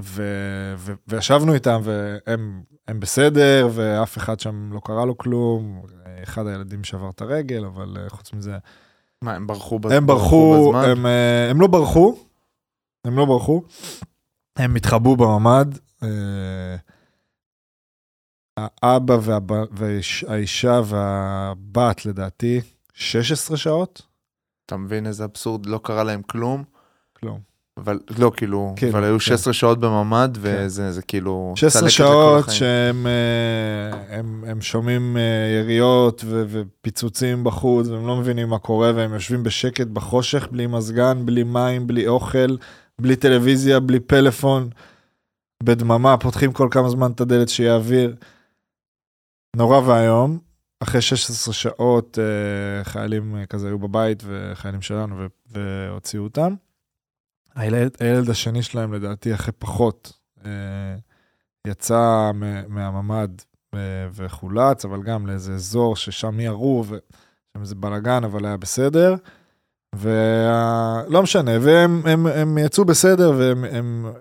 ו, 0.00 0.22
ו, 0.76 0.92
וישבנו 1.06 1.54
איתם 1.54 1.80
והם 1.84 2.62
הם 2.88 3.00
בסדר 3.00 3.68
ואף 3.74 4.18
אחד 4.18 4.40
שם 4.40 4.72
לא 4.72 4.80
קרה 4.84 5.04
לו 5.04 5.18
כלום, 5.18 5.82
אחד 6.22 6.46
הילדים 6.46 6.84
שבר 6.84 7.10
את 7.10 7.20
הרגל, 7.20 7.64
אבל 7.64 7.96
חוץ 8.08 8.32
מזה 8.32 8.58
מה, 9.24 9.34
הם 9.34 9.46
ברחו, 9.46 9.78
ב- 9.78 9.86
הם 9.92 10.06
ברחו, 10.06 10.68
בזמן? 10.72 10.90
הם, 10.90 11.06
אה, 11.06 11.50
הם 11.50 11.60
לא 11.60 11.66
ברחו, 11.66 12.16
הם 13.04 13.16
לא 13.18 13.24
ברחו, 13.24 13.62
הם 14.58 14.76
התחבאו 14.76 15.16
בממ"ד. 15.16 15.78
אה, 16.02 16.76
האבא 18.82 19.12
והב- 19.22 19.50
והאיש- 19.78 20.24
והאישה 20.28 20.80
והבת, 20.84 22.06
לדעתי, 22.06 22.60
16 22.94 23.56
שעות? 23.56 24.02
אתה 24.66 24.76
מבין 24.76 25.06
איזה 25.06 25.24
אבסורד? 25.24 25.66
לא 25.66 25.80
קרה 25.84 26.04
להם 26.04 26.22
כלום, 26.22 26.64
כלום. 27.12 27.40
אבל 27.78 27.98
לא, 28.18 28.32
כאילו, 28.36 28.74
כן, 28.76 28.88
אבל 28.88 29.04
היו 29.04 29.14
כן. 29.14 29.18
16 29.18 29.52
שעות 29.52 29.80
בממ"ד, 29.80 30.38
וזה 30.40 30.92
זה 30.92 31.02
כאילו... 31.02 31.52
16 31.56 31.80
צלקת 31.80 31.92
שעות. 31.92 32.50
שהם 32.50 33.06
אה, 33.06 34.18
הם, 34.18 34.44
הם 34.46 34.60
שומעים 34.60 35.16
אה, 35.16 35.60
יריות 35.60 36.24
ו- 36.26 36.44
ופיצוצים 36.48 37.44
בחוץ, 37.44 37.88
והם 37.88 38.06
לא 38.06 38.16
מבינים 38.16 38.48
מה 38.48 38.58
קורה, 38.58 38.92
והם 38.94 39.14
יושבים 39.14 39.42
בשקט 39.42 39.86
בחושך, 39.86 40.48
בלי 40.50 40.66
מזגן, 40.66 41.26
בלי 41.26 41.42
מים, 41.42 41.86
בלי 41.86 42.08
אוכל, 42.08 42.56
בלי 43.00 43.16
טלוויזיה, 43.16 43.80
בלי 43.80 44.00
פלאפון, 44.00 44.68
בדממה, 45.62 46.16
פותחים 46.16 46.52
כל 46.52 46.68
כמה 46.70 46.88
זמן 46.88 47.10
את 47.10 47.20
הדלת 47.20 47.48
שיהיה 47.48 47.74
אוויר. 47.74 48.14
נורא 49.56 49.78
ואיום. 49.78 50.38
אחרי 50.80 51.00
16 51.00 51.54
שעות 51.54 52.18
אה, 52.18 52.84
חיילים 52.84 53.36
כזה 53.48 53.66
היו 53.66 53.78
בבית, 53.78 54.22
וחיילים 54.26 54.82
שלנו, 54.82 55.16
והוציאו 55.50 56.22
אותם. 56.22 56.54
הילד, 57.58 57.90
הילד 58.00 58.30
השני 58.30 58.62
שלהם, 58.62 58.92
לדעתי, 58.92 59.34
אחרי 59.34 59.52
פחות, 59.58 60.12
אה, 60.44 60.50
יצא 61.66 62.30
מהממ"ד 62.68 63.28
אה, 63.74 63.78
וחולץ, 64.12 64.84
אבל 64.84 65.02
גם 65.02 65.26
לאיזה 65.26 65.52
אזור 65.54 65.96
ששם 65.96 66.40
ירו, 66.40 66.84
ושם 66.86 67.60
איזה 67.60 67.74
בלאגן, 67.74 68.24
אבל 68.24 68.46
היה 68.46 68.56
בסדר. 68.56 69.14
ולא 69.94 71.22
משנה, 71.22 71.50
והם 71.60 72.02
הם, 72.06 72.26
הם 72.26 72.58
יצאו 72.58 72.84
בסדר 72.84 73.32
והם 73.38 73.64
הם, 73.64 74.12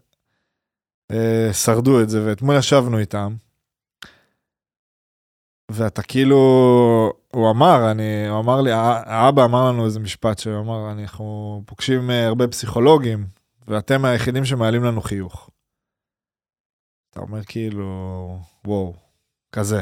אה, 1.12 1.50
שרדו 1.54 2.02
את 2.02 2.10
זה, 2.10 2.26
ואתמול 2.26 2.56
ישבנו 2.58 3.00
איתם. 3.00 3.36
ואתה 5.72 6.02
כאילו, 6.04 6.36
הוא 7.34 7.52
אמר, 7.52 7.92
אני, 7.92 8.28
הוא 8.30 8.40
אמר 8.40 8.62
לי, 8.62 8.72
הא- 8.72 9.04
האבא 9.06 9.46
אמר 9.46 9.68
לנו 9.72 9.86
איזה 9.86 10.00
משפט 10.00 10.40
שהוא 10.40 10.60
אמר, 10.60 10.92
אנחנו 10.92 11.24
פוגשים 11.66 12.10
אה, 12.12 12.28
הרבה 12.28 12.48
פסיכולוגים, 12.48 13.28
ואתם 13.68 14.06
היחידים 14.06 14.46
שמעלים 14.46 14.84
לנו 14.84 15.02
חיוך. 15.02 15.50
אתה 17.10 17.20
אומר 17.20 17.44
כאילו, 17.44 18.40
וואו, 18.66 18.94
כזה. 19.52 19.82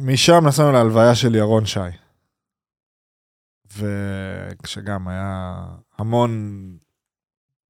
ומשם 0.00 0.46
נסענו 0.48 0.72
להלוויה 0.72 1.14
של 1.14 1.34
ירון 1.34 1.66
שי. 1.66 1.80
וכשגם 3.76 5.08
היה 5.08 5.64
המון 5.98 6.30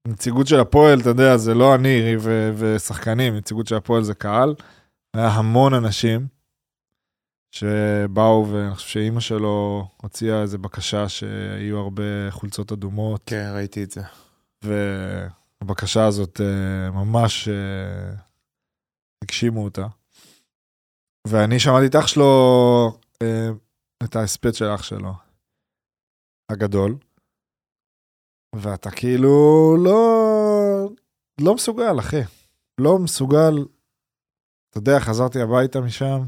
נציגות 0.08 0.46
של 0.46 0.60
הפועל, 0.60 1.00
אתה 1.00 1.08
יודע, 1.08 1.36
זה 1.36 1.54
לא 1.54 1.74
אני 1.74 2.16
ו- 2.18 2.50
ושחקנים, 2.56 3.36
נציגות 3.36 3.66
של 3.66 3.74
הפועל 3.74 4.02
זה 4.02 4.14
קהל. 4.14 4.54
היה 5.16 5.28
המון 5.28 5.74
אנשים 5.74 6.26
שבאו, 7.50 8.46
ואני 8.52 8.74
חושב 8.74 8.88
שאימא 8.88 9.20
שלו 9.20 9.88
הוציאה 10.02 10.42
איזו 10.42 10.58
בקשה 10.58 11.08
שיהיו 11.08 11.78
הרבה 11.78 12.30
חולצות 12.30 12.72
אדומות. 12.72 13.22
כן, 13.26 13.50
ראיתי 13.54 13.84
את 13.84 13.90
זה. 13.90 14.02
והבקשה 14.64 16.06
הזאת 16.06 16.40
אה, 16.40 16.90
ממש 16.90 17.48
אה, 17.48 18.14
הגשימו 19.24 19.64
אותה. 19.64 19.86
ואני 21.26 21.60
שמעתי 21.60 21.86
את 21.86 21.94
אח 21.94 22.06
שלו, 22.06 22.98
אה, 23.22 23.48
את 24.04 24.16
ההספד 24.16 24.54
של 24.54 24.64
אח 24.74 24.82
שלו, 24.82 25.12
הגדול, 26.50 26.96
ואתה 28.54 28.90
כאילו 28.90 29.76
לא, 29.84 30.90
לא 31.40 31.54
מסוגל, 31.54 31.98
אחי. 31.98 32.20
לא 32.80 32.98
מסוגל. 32.98 33.64
אתה 34.70 34.78
יודע, 34.78 35.00
חזרתי 35.00 35.40
הביתה 35.40 35.80
משם, 35.80 36.22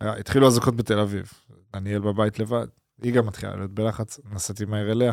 התחילו 0.00 0.46
אזעקות 0.46 0.76
בתל 0.76 0.98
אביב. 0.98 1.32
דניאל 1.72 1.98
בבית 1.98 2.38
לבד, 2.38 2.66
היא 3.02 3.14
גם 3.14 3.26
מתחילה 3.26 3.56
להיות 3.56 3.70
בלחץ, 3.70 4.20
נסעתי 4.32 4.64
מהר 4.64 4.92
אליה. 4.92 5.12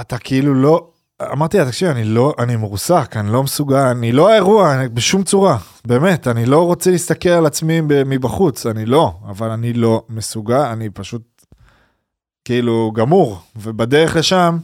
אתה 0.00 0.18
כאילו 0.18 0.54
לא, 0.54 0.92
אמרתי 1.22 1.58
לה, 1.58 1.66
תקשיב, 1.66 1.88
אני 1.88 2.04
לא, 2.04 2.34
אני 2.38 2.56
מרוסק, 2.56 3.16
אני 3.16 3.32
לא 3.32 3.42
מסוגל, 3.42 3.76
אני 3.76 4.12
לא 4.12 4.30
האירוע, 4.30 4.74
אני, 4.74 4.88
בשום 4.88 5.22
צורה. 5.22 5.58
באמת, 5.86 6.26
אני 6.26 6.46
לא 6.46 6.64
רוצה 6.66 6.90
להסתכל 6.90 7.28
על 7.28 7.46
עצמי 7.46 7.80
מבחוץ, 8.06 8.66
אני 8.66 8.86
לא, 8.86 9.12
אבל 9.24 9.50
אני 9.50 9.72
לא 9.72 10.02
מסוגל, 10.08 10.60
אני 10.72 10.90
פשוט 10.90 11.35
כאילו 12.46 12.92
גמור. 12.94 13.38
ובדרך 13.56 14.16
לשם, 14.16 14.58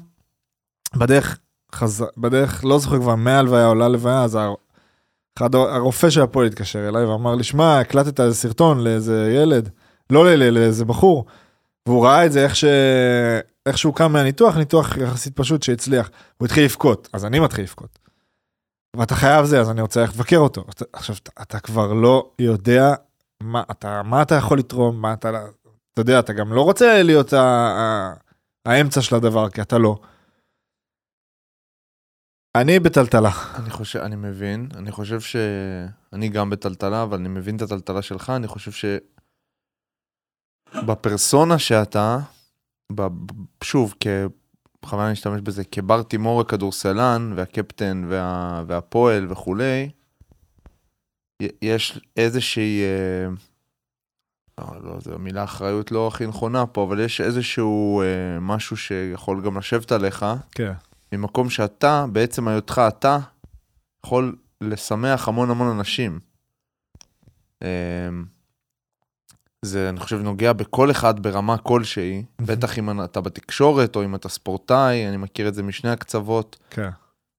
בדרך, 0.97 1.39
חז... 1.75 2.05
בדרך, 2.17 2.65
לא 2.65 2.79
זוכר 2.79 2.99
כבר, 2.99 3.15
מהלוויה 3.15 3.67
עולה 3.67 3.89
לוויה, 3.89 4.23
אז 4.23 4.39
אחד, 5.39 5.55
הרופא 5.55 6.11
של 6.11 6.21
הפועל 6.21 6.47
התקשר 6.47 6.89
אליי 6.89 7.05
ואמר 7.05 7.35
לי, 7.35 7.45
שמע, 7.45 7.81
הקלטת 7.81 8.21
איזה 8.21 8.35
סרטון 8.35 8.85
לאיזה 8.85 9.33
ילד, 9.35 9.71
לא 10.11 10.27
ל- 10.27 10.37
ל- 10.37 10.59
לאיזה 10.59 10.85
בחור, 10.85 11.25
והוא 11.87 12.07
ראה 12.07 12.27
את 12.27 12.33
זה 12.33 12.45
איך, 12.45 12.57
ש... 12.57 12.65
איך 13.67 13.79
שהוא 13.79 13.95
קם 13.95 14.13
מהניתוח, 14.13 14.57
ניתוח 14.57 14.97
יחסית 14.97 15.37
פשוט 15.37 15.63
שהצליח. 15.63 16.11
הוא 16.39 16.47
התחיל 16.47 16.65
לבכות, 16.65 17.09
אז 17.13 17.25
אני 17.25 17.41
מתחיל 17.41 17.65
לבכות. 17.65 17.99
ואתה 18.97 19.15
חייב 19.15 19.47
זה, 19.47 19.61
אז 19.61 19.71
אני 19.71 19.81
רוצה 19.81 20.01
ללכת 20.01 20.15
לבקר 20.15 20.39
אותו. 20.39 20.65
עכשיו, 20.93 21.17
אתה, 21.23 21.31
אתה 21.43 21.61
כבר 21.61 21.93
לא 21.93 22.31
יודע 22.39 22.95
מה 23.43 23.63
אתה, 23.71 24.03
מה 24.05 24.23
אתה 24.23 24.35
יכול 24.35 24.59
לתרום, 24.59 25.01
מה 25.01 25.13
אתה... 25.13 25.31
אתה 25.93 26.01
יודע, 26.01 26.21
אתה 26.21 26.33
גם 26.33 26.53
לא 26.53 26.63
רוצה 26.63 27.03
להיות 27.03 27.33
ה... 27.33 27.41
ה... 27.41 28.15
האמצע 28.69 29.03
של 29.03 29.17
הדבר, 29.17 29.51
כי 29.51 29.63
אתה 29.63 29.79
לא. 29.79 30.01
אני 32.57 32.81
בטלטלה. 32.81 33.31
אני 33.55 33.71
חושב, 33.71 33.99
אני 33.99 34.17
מבין, 34.17 34.69
אני 34.75 34.93
חושב 34.93 35.21
ש... 35.21 35.37
אני 36.13 36.29
גם 36.29 36.51
בטלטלה, 36.51 37.03
אבל 37.03 37.19
אני 37.19 37.29
מבין 37.29 37.57
את 37.57 37.63
הטלטלה 37.63 38.03
שלך, 38.03 38.31
אני 38.31 38.47
חושב 38.47 38.73
ש... 38.73 38.85
בפרסונה 40.87 41.59
שאתה, 41.59 42.19
ב... 42.95 43.03
שוב, 43.65 43.95
כ... 44.01 44.07
בכוונה 44.83 45.07
אני 45.07 45.13
אשתמש 45.13 45.41
בזה, 45.41 45.65
כבר 45.65 46.03
תימור 46.03 46.41
הכדורסלן, 46.41 47.33
והקפטן, 47.37 48.05
וה... 48.09 48.65
והפועל 48.67 49.33
וכולי, 49.33 49.91
יש 51.63 52.01
איזושהי... 52.17 52.83
אה, 54.59 54.65
לא, 54.75 54.91
לא, 54.91 55.01
זו 55.01 55.15
המילה 55.15 55.45
אחריות 55.45 55.93
לא 55.93 56.09
הכי 56.09 56.27
נכונה 56.27 56.67
פה, 56.67 56.85
אבל 56.85 57.01
יש 57.01 57.21
איזשהו 57.21 58.03
אה, 58.03 58.41
משהו 58.41 58.77
שיכול 58.77 59.43
גם 59.43 59.59
לשבת 59.59 59.93
עליך, 59.93 60.27
כן. 60.51 60.73
ממקום 61.13 61.51
שאתה, 61.51 62.07
בעצם 62.13 62.49
היותך 62.49 62.83
אתה, 62.89 63.19
יכול 64.07 64.37
לשמח 64.61 65.29
המון 65.29 65.51
המון 65.51 65.69
אנשים. 65.69 66.21
אמ, 67.63 68.25
זה, 69.63 69.89
אני 69.89 70.01
חושב, 70.01 70.17
נוגע 70.17 70.53
בכל 70.53 70.91
אחד 70.91 71.21
ברמה 71.21 71.59
כלשהי, 71.59 72.25
בטח 72.41 72.79
אם 72.79 73.01
אתה 73.05 73.21
בתקשורת 73.21 73.97
או 73.97 74.05
אם 74.05 74.15
אתה 74.15 74.29
ספורטאי, 74.29 75.09
אני 75.09 75.17
מכיר 75.17 75.49
את 75.49 75.55
זה 75.55 75.63
משני 75.63 75.91
הקצוות. 75.91 76.57
כן. 76.71 76.91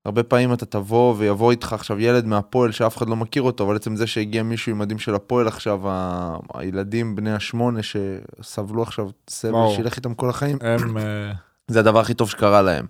הרבה 0.06 0.24
פעמים 0.24 0.54
אתה 0.54 0.66
תבוא 0.66 1.16
ויבוא 1.18 1.52
איתך 1.52 1.74
עכשיו 1.74 2.00
ילד 2.00 2.26
מהפועל 2.26 2.72
שאף 2.72 2.98
אחד 2.98 3.10
לא 3.10 3.16
מכיר 3.16 3.42
אותו, 3.42 3.63
אבל 3.63 3.76
עצם 3.76 3.96
זה 3.96 4.08
שהגיע 4.08 4.44
מישהו 4.44 4.72
עם 4.72 4.80
מדים 4.80 5.00
של 5.00 5.16
הפועל 5.16 5.48
עכשיו, 5.48 5.89
ה- 5.89 6.38
הילדים 6.54 7.16
בני 7.16 7.34
השמונה 7.34 7.80
שסבלו 7.84 8.82
עכשיו 8.82 9.10
סבל. 9.30 9.76
שילך 9.76 9.96
איתם 9.98 10.13
כל 10.13 10.30
החיים, 10.30 10.58
הם... 10.62 10.98
אה, 10.98 11.32
זה 11.68 11.80
הדבר 11.80 12.00
הכי 12.00 12.13
טוב 12.13 12.30
שקרה 12.30 12.62
להם. 12.62 12.86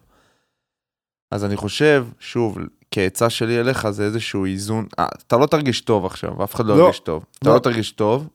אז 1.31 1.45
אני 1.45 1.55
חושב, 1.55 2.07
שוב, 2.19 2.57
כעצה 2.91 3.29
שלי 3.29 3.59
אליך 3.59 3.89
זה 3.89 4.03
איזשהו 4.03 4.45
איזון, 4.45 4.87
אה, 4.99 5.07
אתה 5.27 5.37
לא 5.37 5.45
תרגיש 5.45 5.81
טוב 5.81 6.05
עכשיו, 6.05 6.43
אף 6.43 6.55
אחד 6.55 6.65
לא 6.65 6.77
לא. 6.77 6.83
ירגיש 6.83 6.99
טוב. 6.99 7.25
אתה 7.39 7.49
לא. 7.49 7.55
לא 7.55 7.59
תרגיש 7.59 7.91
טוב. 7.91 8.29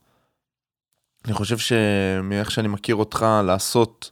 אני 1.25 1.33
חושב 1.33 1.59
שמאיך 1.59 2.51
שאני 2.51 2.69
מכיר 2.69 2.95
אותך, 2.95 3.27
לעשות, 3.45 4.11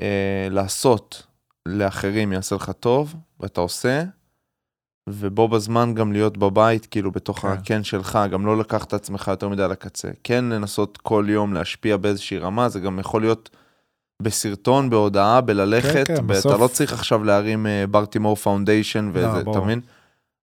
אה, 0.00 0.48
לעשות 0.50 1.26
לאחרים 1.68 2.32
יעשה 2.32 2.56
לך 2.56 2.70
טוב, 2.80 3.14
ואתה 3.40 3.60
עושה, 3.60 4.02
ובו 5.08 5.48
בזמן 5.48 5.94
גם 5.94 6.12
להיות 6.12 6.38
בבית, 6.38 6.86
כאילו 6.86 7.10
בתוך 7.12 7.38
כן. 7.38 7.48
הכן 7.48 7.84
שלך, 7.84 8.18
גם 8.30 8.46
לא 8.46 8.58
לקחת 8.58 8.88
את 8.88 8.92
עצמך 8.92 9.28
יותר 9.28 9.48
מדי 9.48 9.66
לקצה. 9.70 10.08
כן 10.24 10.44
לנסות 10.44 10.96
כל 10.96 11.26
יום 11.28 11.52
להשפיע 11.54 11.96
באיזושהי 11.96 12.38
רמה, 12.38 12.68
זה 12.68 12.80
גם 12.80 12.98
יכול 12.98 13.22
להיות 13.22 13.50
בסרטון, 14.22 14.90
בהודעה, 14.90 15.40
בללכת, 15.40 16.06
כן, 16.06 16.12
ואתה 16.14 16.22
בסוף- 16.22 16.60
לא 16.60 16.68
צריך 16.68 16.92
עכשיו 16.92 17.24
להרים 17.24 17.66
אה, 17.66 17.86
ברטימור 17.86 18.36
foundation 18.36 19.10
וזה, 19.12 19.40
אתה. 19.40 19.60
מבין? 19.60 19.80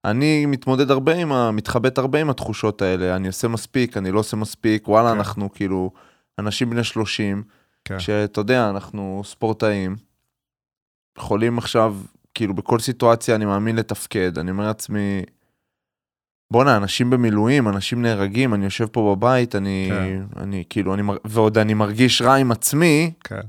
אני 0.04 0.46
מתמודד 0.46 0.90
הרבה 0.90 1.14
עם 1.14 1.32
ה... 1.32 1.50
מתחבט 1.50 1.98
הרבה 1.98 2.20
עם 2.20 2.30
התחושות 2.30 2.82
האלה, 2.82 3.16
אני 3.16 3.26
עושה 3.26 3.48
מספיק, 3.48 3.96
אני 3.96 4.10
לא 4.12 4.18
עושה 4.20 4.36
מספיק, 4.36 4.88
וואלה, 4.88 5.10
כן. 5.10 5.16
אנחנו 5.16 5.52
כאילו 5.52 5.90
אנשים 6.38 6.70
בני 6.70 6.84
30, 6.84 7.42
כן. 7.84 8.00
שאתה 8.00 8.40
יודע, 8.40 8.70
אנחנו 8.70 9.22
ספורטאים, 9.24 9.96
יכולים 11.18 11.58
עכשיו, 11.58 11.96
כאילו 12.34 12.54
בכל 12.54 12.78
סיטואציה 12.78 13.34
אני 13.34 13.44
מאמין 13.44 13.76
לתפקד, 13.76 14.38
אני 14.38 14.50
אומר 14.50 14.66
לעצמי, 14.66 15.22
בואנה, 16.52 16.76
אנשים 16.76 17.10
במילואים, 17.10 17.68
אנשים 17.68 18.02
נהרגים, 18.02 18.54
אני 18.54 18.64
יושב 18.64 18.86
פה 18.86 19.14
בבית, 19.16 19.54
אני, 19.54 19.90
כן. 19.90 20.22
אני 20.36 20.64
כאילו, 20.70 20.94
אני, 20.94 21.02
ועוד 21.24 21.58
אני 21.58 21.74
מרגיש 21.74 22.22
רע 22.22 22.34
עם 22.34 22.52
עצמי, 22.52 23.12
כן. 23.24 23.40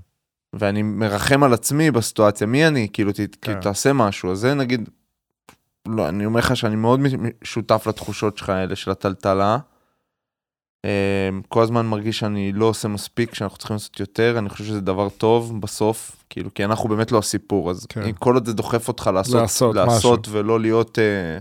ואני 0.54 0.84
מרחם 0.84 1.44
על 1.44 1.54
עצמי 1.54 1.92
בסיטואציה, 1.92 2.48
מי 2.48 2.68
אני? 2.68 2.88
כאילו, 2.94 3.12
ת, 3.12 3.36
כאילו, 3.42 3.62
תעשה 3.62 3.94
משהו. 3.94 4.32
אז 4.32 4.40
זה 4.40 4.54
נגיד, 4.54 4.90
לא, 5.88 6.10
אני 6.10 6.26
אומר 6.26 6.40
לך 6.40 6.56
שאני 6.56 6.76
מאוד 6.76 7.00
שותף 7.44 7.88
לתחושות 7.88 8.38
שלך 8.38 8.50
האלה 8.50 8.76
של 8.76 8.92
הטלטלה. 8.92 9.58
אמ, 10.86 11.42
כל 11.50 11.62
הזמן 11.62 11.86
מרגיש 11.86 12.20
שאני 12.20 12.52
לא 12.52 12.66
עושה 12.66 12.88
מספיק, 12.88 13.34
שאנחנו 13.34 13.58
צריכים 13.58 13.76
לעשות 13.76 14.00
יותר, 14.00 14.36
אני 14.38 14.50
חושב 14.50 14.64
שזה 14.64 14.82
דבר 14.82 15.10
טוב 15.10 15.62
בסוף, 15.62 16.24
כאילו, 16.30 16.54
כי 16.54 16.66
אנחנו 16.66 16.90
באמת 16.90 17.12
לא 17.12 17.18
הסיפור, 17.18 17.72
אז 17.72 17.86
כן. 17.86 18.12
כל 18.20 18.34
עוד 18.34 18.46
זה 18.46 18.54
דוחף 18.54 18.88
אותך 18.88 19.10
לעשות, 19.14 19.36
לעשות 19.36 19.76
לעשות 19.76 20.28
ולא 20.32 20.60
להיות, 20.60 21.00
אה, 21.00 21.38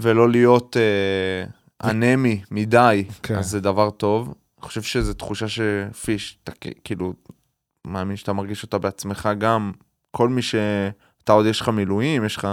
ולא 0.00 0.30
להיות 0.30 0.76
אה, 0.76 1.90
אנמי 1.90 2.42
מדי, 2.50 3.04
כן. 3.22 3.34
אז 3.36 3.50
זה 3.50 3.60
דבר 3.60 3.90
טוב. 3.90 4.34
אני 4.58 4.66
חושב 4.66 4.82
שזו 4.82 5.14
תחושה 5.14 5.46
שפיש, 5.48 6.38
אתה 6.44 6.52
כאילו, 6.84 7.12
מאמין 7.86 8.16
שאתה 8.16 8.32
מרגיש 8.32 8.62
אותה 8.62 8.78
בעצמך 8.78 9.28
גם, 9.38 9.72
כל 10.10 10.28
מי 10.28 10.42
שאתה 10.42 11.32
עוד 11.32 11.46
יש 11.46 11.60
לך 11.60 11.68
מילואים, 11.68 12.24
יש 12.24 12.36
לך, 12.36 12.48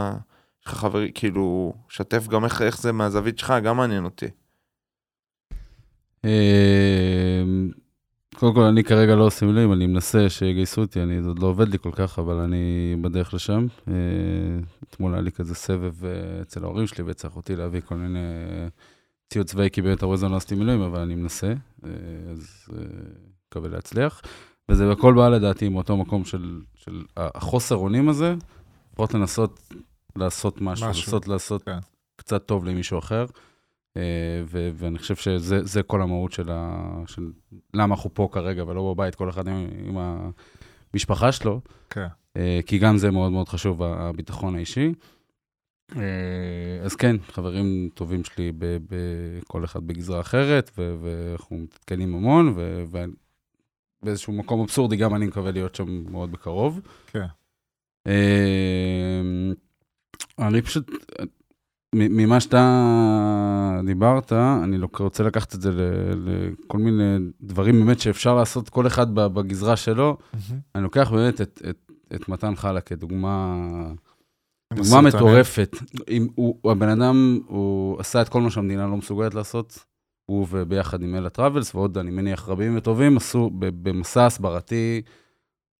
יש 0.61 0.67
לך 0.67 0.73
חברים, 0.73 1.11
כאילו, 1.15 1.73
שתף 1.89 2.27
גם 2.27 2.45
איך, 2.45 2.61
איך 2.61 2.81
זה 2.81 2.91
מהזווית 2.91 3.39
שלך, 3.39 3.53
גם 3.63 3.77
מעניין 3.77 4.05
אותי. 4.05 4.27
אמ, 6.25 7.71
קודם 8.35 8.53
כל, 8.53 8.61
אני 8.61 8.83
כרגע 8.83 9.15
לא 9.15 9.23
עושה 9.23 9.45
מילואים, 9.45 9.73
אני 9.73 9.87
מנסה 9.87 10.29
שיגייסו 10.29 10.81
אותי, 10.81 11.03
אני, 11.03 11.21
זה 11.21 11.27
עוד 11.27 11.39
לא 11.39 11.47
עובד 11.47 11.67
לי 11.67 11.79
כל 11.79 11.91
כך, 11.93 12.19
אבל 12.19 12.35
אני 12.35 12.95
בדרך 13.01 13.33
לשם. 13.33 13.67
אה, 13.87 13.93
אתמול 14.83 15.13
היה 15.13 15.21
לי 15.21 15.31
כזה 15.31 15.55
סבב 15.55 16.05
אה, 16.05 16.11
אצל 16.41 16.63
ההורים 16.63 16.87
שלי, 16.87 17.03
וצריך 17.07 17.35
אותי 17.35 17.55
להביא 17.55 17.81
כל 17.81 17.95
מיני 17.95 18.19
אה, 18.19 18.67
ציוד 19.29 19.45
צבאי, 19.45 19.69
כי 19.69 19.81
באמת 19.81 20.03
הרבה 20.03 20.15
זמן 20.15 20.31
לא 20.31 20.35
עשיתי 20.35 20.55
מילואים, 20.55 20.81
אבל 20.81 20.99
אני 20.99 21.15
מנסה, 21.15 21.47
אה, 21.85 21.89
אז 22.31 22.67
מקווה 23.49 23.69
להצליח. 23.69 24.21
וזה 24.69 24.89
בכל 24.89 25.13
בא 25.13 25.29
לדעתי 25.29 25.69
מאותו 25.69 25.97
מקום 25.97 26.25
של, 26.25 26.61
של 26.75 27.03
החוסר 27.17 27.75
אונים 27.75 28.09
הזה, 28.09 28.35
לפחות 28.93 29.13
לנסות 29.13 29.73
לעשות 30.15 30.61
משהו, 30.61 30.89
משהו. 30.89 31.03
לנסות 31.03 31.27
לעשות 31.27 31.63
כן. 31.63 31.77
קצת 32.15 32.45
טוב 32.45 32.65
למישהו 32.65 32.99
אחר. 32.99 33.25
אה, 33.97 34.01
ואני 34.75 34.99
חושב 34.99 35.15
שזה 35.15 35.63
זה 35.63 35.83
כל 35.83 36.01
המהות 36.01 36.31
של, 36.31 36.51
ה, 36.51 36.89
של 37.07 37.31
למה 37.73 37.95
אנחנו 37.95 38.13
פה 38.13 38.29
כרגע 38.31 38.63
ולא 38.67 38.93
בבית, 38.93 39.15
כל 39.15 39.29
אחד 39.29 39.47
עם, 39.47 39.67
עם 39.85 39.97
המשפחה 40.93 41.31
שלו, 41.31 41.61
כן. 41.89 42.07
אה, 42.37 42.59
כי 42.65 42.77
גם 42.77 42.97
זה 42.97 43.11
מאוד 43.11 43.31
מאוד 43.31 43.49
חשוב, 43.49 43.83
הביטחון 43.83 44.55
האישי. 44.55 44.93
אה, 45.95 46.01
אז 46.83 46.95
כן, 46.95 47.15
חברים 47.31 47.89
טובים 47.93 48.23
שלי, 48.23 48.51
ב- 48.51 48.65
ב- 48.65 49.39
כל 49.47 49.65
אחד 49.65 49.87
בגזרה 49.87 50.21
אחרת, 50.21 50.71
ואנחנו 50.75 51.57
מתעדכנים 51.57 52.15
המון, 52.15 52.53
ו- 52.55 52.83
ו- 52.91 53.05
באיזשהו 54.03 54.33
מקום 54.33 54.61
אבסורדי, 54.61 54.95
גם 54.95 55.15
אני 55.15 55.25
מקווה 55.27 55.51
להיות 55.51 55.75
שם 55.75 56.11
מאוד 56.11 56.31
בקרוב. 56.31 56.81
כן. 57.07 57.25
אני 60.39 60.61
פשוט, 60.61 60.91
ממה 61.97 62.39
שאתה 62.39 63.81
דיברת, 63.85 64.33
אני 64.33 64.77
רוצה 64.99 65.23
לקחת 65.23 65.55
את 65.55 65.61
זה 65.61 65.71
לכל 66.15 66.77
מיני 66.77 67.17
דברים 67.41 67.85
באמת 67.85 67.99
שאפשר 67.99 68.35
לעשות, 68.35 68.69
כל 68.69 68.87
אחד 68.87 69.15
בגזרה 69.15 69.75
שלו. 69.75 70.17
אני 70.75 70.83
לוקח 70.83 71.11
באמת 71.11 71.41
את, 71.41 71.61
את, 71.69 71.91
את 72.15 72.29
מתן 72.29 72.55
חלה 72.55 72.81
כדוגמה 72.81 73.61
דוגמה. 74.73 75.01
מטורפת. 75.01 75.75
אם 76.09 76.27
הוא, 76.35 76.71
הבן 76.71 76.89
אדם, 76.89 77.39
הוא 77.47 77.99
עשה 77.99 78.21
את 78.21 78.29
כל 78.29 78.41
מה 78.41 78.51
שהמדינה 78.51 78.87
לא 78.87 78.97
מסוגלת 78.97 79.33
לעשות. 79.33 79.85
הוא 80.25 80.47
וביחד 80.49 81.01
עם 81.01 81.15
Ella 81.15 81.29
Travels, 81.29 81.75
ועוד, 81.75 81.97
אני 81.97 82.11
מניח, 82.11 82.49
רבים 82.49 82.77
וטובים, 82.77 83.17
עשו 83.17 83.49
במסע 83.59 84.25
הסברתי 84.25 85.01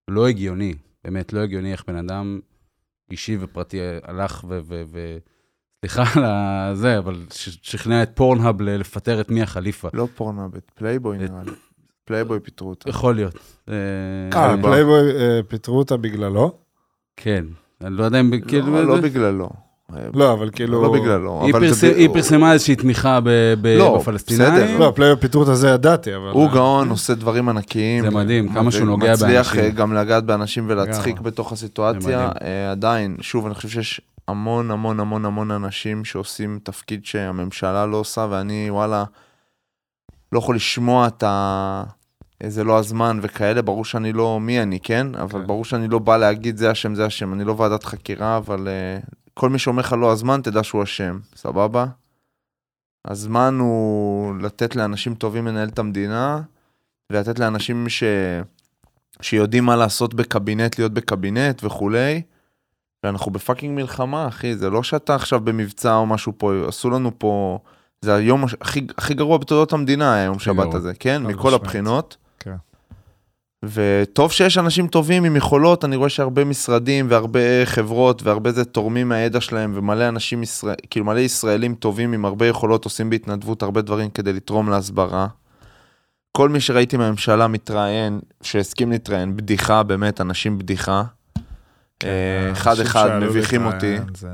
לא 0.08 0.28
הגיוני. 0.28 0.74
באמת, 1.04 1.34
לא 1.34 1.40
הגיוני 1.40 1.72
איך 1.72 1.84
בן 1.88 1.96
אדם 1.96 2.40
אישי 3.12 3.38
ופרטי 3.40 3.80
הלך 4.04 4.46
ו... 4.48 4.60
ו, 4.64 4.84
ו 4.88 5.18
סליחה 5.88 6.20
על 6.70 6.76
זה, 6.76 6.98
אבל 6.98 7.16
שכנע 7.62 8.04
את 8.04 8.10
Pornhub 8.14 8.62
לפטר 8.62 9.22
את 9.22 9.32
מיה 9.32 9.46
חליפה. 9.46 9.88
לא 9.94 10.08
Pornhub, 10.16 10.56
את 10.56 10.72
פלייבוי 10.76 11.18
נראה 11.18 11.40
לי. 11.46 11.52
פלייבוי 12.06 12.40
פיטרו 12.40 12.70
אותה. 12.70 12.90
יכול 12.90 13.16
להיות. 13.16 13.40
אה, 13.70 13.74
אה, 14.34 14.50
אה, 14.52 14.56
פלייבוי 14.62 15.00
אה, 15.16 15.40
פיטרו 15.48 15.78
אותה 15.78 15.98
בגללו? 15.98 16.52
כן. 17.18 17.46
אני 17.84 17.96
לא 17.98 18.04
יודע 18.04 18.20
אם... 18.20 18.32
כאילו, 18.48 18.74
לא, 18.74 18.86
לא 18.86 18.96
זה- 18.96 19.02
בגללו. 19.02 19.50
לא, 20.14 20.34
אבל 20.34 20.50
כאילו... 20.54 20.84
לא 20.84 20.94
בגללו. 21.02 21.42
היא 21.46 21.54
אבל 21.54 21.68
פרס- 21.68 21.74
זה 21.82 21.92
ב- 21.92 21.96
היא 21.96 22.10
פרסמה 22.14 22.54
איזושהי 22.54 22.76
תמיכה 22.76 23.20
ב- 23.24 23.30
ב- 23.62 23.68
לא, 23.80 23.98
בפלסטינאים. 23.98 24.54
בסדר. 24.54 24.78
לא, 24.80 24.92
פלייבוי 24.96 25.22
פיטרו 25.22 25.42
אותה 25.42 25.56
זה 25.56 25.70
ידעתי, 25.70 26.16
אבל... 26.16 26.30
הוא 26.32 26.52
גאון, 26.52 26.90
עושה 26.90 27.14
דברים 27.16 27.50
ענקיים. 27.50 28.04
זה 28.04 28.10
מדהים, 28.10 28.54
כמה 28.54 28.72
שהוא 28.72 28.86
נוגע 28.86 29.14
מצליח 29.14 29.48
באנשים. 29.54 29.60
אה, 29.64 29.70
גם 29.70 29.94
לגעת 29.94 30.24
באנשים 30.26 30.66
ולהצחיק. 30.70 31.20
בתוך 31.20 31.52
הסיטואציה. 31.52 32.30
עדיין, 32.72 33.18
שוב, 33.22 33.46
אני 33.46 33.56
חושב 33.56 33.70
שיש 33.70 34.02
המון 34.28 34.72
המון 34.72 35.00
המון 35.00 35.26
המון 35.26 35.52
אנשים 35.52 36.06
שעושים 36.06 36.60
תפקיד 36.64 37.06
שהממשלה 37.06 37.86
לא 37.86 37.98
עושה, 37.98 38.28
ואני, 38.30 38.70
וואלה, 38.70 39.04
לא 40.32 40.40
יכול 40.40 40.56
לשמוע 40.56 41.08
את 41.08 41.24
ה... 41.24 41.84
אה, 42.44 42.50
זה 42.50 42.64
לא 42.64 42.80
הזמן 42.80 43.20
וכאלה, 43.22 43.62
ברור 43.62 43.86
שאני 43.86 44.14
לא 44.14 44.40
מי 44.40 44.62
אני, 44.62 44.80
כן? 44.80 45.16
אבל 45.16 45.42
כן. 45.42 45.48
ברור 45.48 45.66
שאני 45.66 45.88
לא 45.88 46.00
בא 46.00 46.18
להגיד 46.18 46.58
זה 46.58 46.72
אשם, 46.72 46.96
זה 46.96 47.08
אשם. 47.08 47.34
אני 47.34 47.44
לא 47.44 47.56
ועדת 47.58 47.84
חקירה, 47.84 48.38
אבל 48.38 48.68
אה, 48.68 49.10
כל 49.34 49.50
מי 49.50 49.60
שאומר 49.60 49.80
לך 49.80 49.96
לא 50.00 50.12
הזמן, 50.12 50.42
תדע 50.42 50.64
שהוא 50.64 50.84
אשם, 50.84 51.20
סבבה? 51.36 51.86
הזמן 53.08 53.58
הוא 53.60 54.36
לתת 54.42 54.76
לאנשים 54.76 55.16
טובים 55.16 55.48
לנהל 55.48 55.70
את 55.70 55.80
המדינה, 55.80 56.42
ולתת 57.10 57.40
לאנשים 57.40 57.90
ש... 57.90 58.04
שיודעים 59.22 59.66
מה 59.66 59.76
לעשות 59.76 60.14
בקבינט, 60.14 60.80
להיות 60.80 60.94
בקבינט 60.94 61.64
וכולי. 61.64 62.22
ואנחנו 63.06 63.32
בפאקינג 63.32 63.76
מלחמה, 63.76 64.28
אחי, 64.28 64.56
זה 64.56 64.70
לא 64.70 64.84
שאתה 64.84 65.16
עכשיו 65.16 65.40
במבצע 65.40 65.96
או 65.96 66.06
משהו 66.06 66.34
פה, 66.38 66.54
עשו 66.68 66.90
לנו 66.90 67.12
פה... 67.18 67.60
זה 68.02 68.16
היום 68.16 68.44
הכי, 68.62 68.88
הכי 68.98 69.14
גרוע 69.14 69.38
בתולדות 69.38 69.74
המדינה, 69.74 70.16
היום 70.16 70.40
שבת 70.40 70.56
גרוע. 70.56 70.78
הזה, 70.78 70.94
כן? 71.00 71.24
מכל 71.24 71.34
משמעית. 71.34 71.54
הבחינות. 71.54 72.18
כן. 72.40 72.56
וטוב 73.64 74.32
שיש 74.32 74.58
אנשים 74.58 74.88
טובים 74.88 75.24
עם 75.24 75.36
יכולות, 75.36 75.86
אני 75.86 75.96
רואה 75.96 76.10
שהרבה 76.10 76.46
משרדים 76.46 77.08
והרבה 77.10 77.66
חברות 77.66 78.24
והרבה 78.24 78.52
זה 78.52 78.66
תורמים 78.66 79.10
מהידע 79.10 79.42
שלהם, 79.42 79.72
ומלא 79.76 80.08
אנשים, 80.08 80.44
ישראל, 80.44 80.76
כאילו 80.90 81.06
מלא 81.06 81.20
ישראלים 81.20 81.76
טובים 81.76 82.14
עם 82.14 82.26
הרבה 82.26 82.48
יכולות 82.48 82.84
עושים 82.84 83.10
בהתנדבות 83.10 83.64
הרבה 83.64 83.82
דברים 83.82 84.10
כדי 84.10 84.34
לתרום 84.34 84.70
להסברה. 84.70 85.28
כל 86.38 86.50
מי 86.50 86.60
שראיתי 86.60 86.98
מהממשלה 86.98 87.48
מתראיין, 87.48 88.20
שהסכים 88.42 88.92
להתראיין, 88.92 89.38
בדיחה, 89.38 89.84
באמת, 89.84 90.22
אנשים 90.22 90.58
בדיחה. 90.58 91.04
כן, 92.00 92.08
אה, 92.08 92.52
אחד 92.52 92.80
אחד 92.80 93.20
מביכים 93.20 93.66
אותי. 93.66 93.98
זה- 94.18 94.28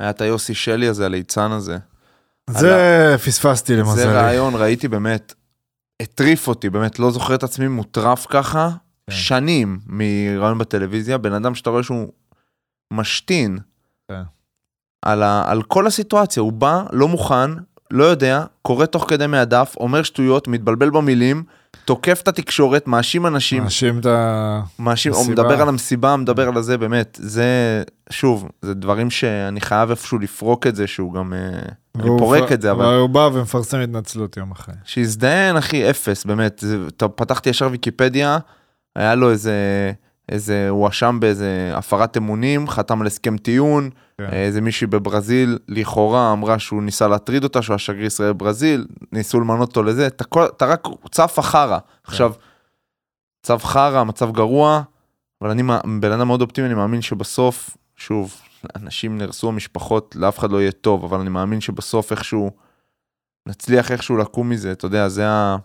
היה 0.00 0.10
את 0.10 0.20
היוסי 0.20 0.54
שלי 0.54 0.88
הזה, 0.88 1.06
הליצן 1.06 1.52
הזה. 1.52 1.78
זה 2.50 3.14
פספסתי 3.24 3.74
זה 3.76 3.80
למזלי. 3.82 4.04
רעיון, 4.04 4.54
ראיתי 4.54 4.88
באמת, 4.88 5.34
הטריף 6.02 6.48
אותי, 6.48 6.70
באמת 6.70 6.98
לא 6.98 7.10
זוכר 7.10 7.34
את 7.34 7.42
עצמי 7.42 7.68
מוטרף 7.68 8.26
ככה, 8.30 8.68
כן. 9.06 9.12
שנים 9.16 9.78
מרעיון 9.86 10.58
בטלוויזיה, 10.58 11.18
בן 11.18 11.32
אדם 11.32 11.54
שאתה 11.54 11.70
רואה 11.70 11.82
שהוא 11.82 12.08
משתין 12.92 13.58
כן. 14.10 14.22
על, 15.02 15.22
ה, 15.22 15.50
על 15.50 15.62
כל 15.62 15.86
הסיטואציה, 15.86 16.40
הוא 16.40 16.52
בא, 16.52 16.82
לא 16.92 17.08
מוכן, 17.08 17.50
לא 17.90 18.04
יודע, 18.04 18.44
קורא 18.62 18.86
תוך 18.86 19.04
כדי 19.08 19.26
מהדף, 19.26 19.74
אומר 19.80 20.02
שטויות, 20.02 20.48
מתבלבל 20.48 20.90
במילים, 20.90 21.42
תוקף 21.88 22.20
את 22.22 22.28
התקשורת, 22.28 22.86
מאשים 22.86 23.26
אנשים, 23.26 23.62
מאשים 23.62 23.98
את 23.98 24.06
ה... 24.06 24.60
מאשים, 24.78 25.12
או 25.12 25.20
מסיבה. 25.20 25.42
מדבר 25.42 25.62
על 25.62 25.68
המסיבה, 25.68 26.16
מדבר 26.16 26.48
על 26.48 26.56
הזה, 26.56 26.78
באמת, 26.78 27.18
זה, 27.22 27.82
שוב, 28.10 28.48
זה 28.62 28.74
דברים 28.74 29.10
שאני 29.10 29.60
חייב 29.60 29.90
איפשהו 29.90 30.18
לפרוק 30.18 30.66
את 30.66 30.76
זה, 30.76 30.86
שהוא 30.86 31.14
גם, 31.14 31.32
אה, 31.32 31.38
אני 31.94 32.08
פורק 32.18 32.52
את 32.52 32.62
זה, 32.62 32.70
אבל... 32.70 32.94
הוא 32.94 33.08
בא 33.08 33.28
ומפרסם 33.32 33.78
התנצלות 33.78 34.36
יום 34.36 34.50
אחרי. 34.50 34.74
שיזדיין, 34.84 35.56
אחי, 35.56 35.90
אפס, 35.90 36.24
באמת. 36.24 36.58
זה, 36.58 36.78
פתחתי 37.14 37.50
ישר 37.50 37.68
ויקיפדיה, 37.70 38.38
היה 38.96 39.14
לו 39.14 39.30
איזה, 39.30 39.52
איזה, 40.28 40.68
הוא 40.68 40.80
הואשם 40.80 41.16
באיזה 41.20 41.72
הפרת 41.74 42.16
אמונים, 42.16 42.68
חתם 42.68 43.00
על 43.00 43.06
הסכם 43.06 43.36
טיעון, 43.36 43.90
כן. 44.18 44.24
איזה 44.32 44.60
מישהי 44.60 44.86
בברזיל, 44.86 45.58
לכאורה 45.68 46.32
אמרה 46.32 46.58
שהוא 46.58 46.82
ניסה 46.82 47.08
להטריד 47.08 47.44
אותה, 47.44 47.62
שהוא 47.62 47.74
השגריר 47.74 48.06
ישראל 48.06 48.32
בברזיל, 48.32 48.86
ניסו 49.12 49.40
למנות 49.40 49.68
אותו 49.68 49.82
לזה, 49.82 50.06
אתה, 50.06 50.24
כל, 50.24 50.44
אתה 50.44 50.66
רק 50.66 50.88
צף 51.10 51.38
החרא. 51.38 51.78
עכשיו, 52.04 52.32
צו 53.42 53.58
חרא, 53.58 54.04
מצב 54.04 54.32
גרוע, 54.32 54.82
אבל 55.42 55.50
אני 55.50 55.62
בן 56.00 56.12
אדם 56.12 56.26
מאוד 56.26 56.42
אופטימי, 56.42 56.66
אני 56.66 56.74
מאמין 56.74 57.02
שבסוף, 57.02 57.76
שוב, 57.96 58.34
אנשים 58.76 59.18
נהרסו 59.18 59.48
המשפחות, 59.48 60.16
לאף 60.18 60.38
אחד 60.38 60.50
לא 60.50 60.60
יהיה 60.60 60.72
טוב, 60.72 61.04
אבל 61.04 61.20
אני 61.20 61.30
מאמין 61.30 61.60
שבסוף 61.60 62.10
איכשהו, 62.12 62.50
נצליח 63.48 63.92
איכשהו 63.92 64.16
לקום 64.16 64.48
מזה, 64.48 64.72
אתה 64.72 64.86
יודע, 64.86 65.08
זה 65.08 65.28
ה... 65.28 65.56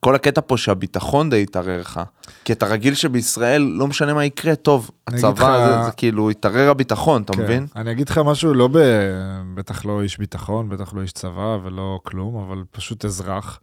כל 0.00 0.14
הקטע 0.14 0.40
פה 0.46 0.56
שהביטחון 0.56 1.30
די 1.30 1.42
יתערער 1.42 1.80
לך. 1.80 2.00
כי 2.44 2.52
אתה 2.52 2.66
רגיל 2.66 2.94
שבישראל, 2.94 3.62
לא 3.62 3.86
משנה 3.86 4.14
מה 4.14 4.24
יקרה, 4.24 4.54
טוב, 4.56 4.90
הצבא, 5.06 5.30
לך- 5.30 5.66
זה, 5.80 5.84
זה 5.84 5.90
כאילו, 5.92 6.30
יתערער 6.30 6.70
הביטחון, 6.70 7.22
אתה 7.22 7.32
כן. 7.32 7.42
מבין? 7.42 7.66
אני 7.76 7.92
אגיד 7.92 8.08
לך 8.08 8.18
משהו, 8.18 8.54
לא 8.54 8.68
ב... 8.72 8.78
בטח 9.54 9.84
לא 9.84 10.02
איש 10.02 10.18
ביטחון, 10.18 10.68
בטח 10.68 10.94
לא 10.94 11.00
איש 11.02 11.12
צבא 11.12 11.58
ולא 11.64 12.00
כלום, 12.02 12.36
אבל 12.44 12.64
פשוט 12.70 13.04
אזרח, 13.04 13.60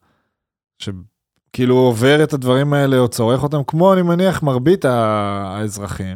שכאילו 0.80 1.76
עובר 1.76 2.24
את 2.24 2.34
הדברים 2.34 2.74
האלה 2.74 2.98
או 2.98 3.08
צורך 3.08 3.44
אותם, 3.44 3.64
כמו 3.68 3.94
אני 3.94 4.02
מניח 4.02 4.44
מרבית 4.44 4.86
האזרחים. 4.86 6.16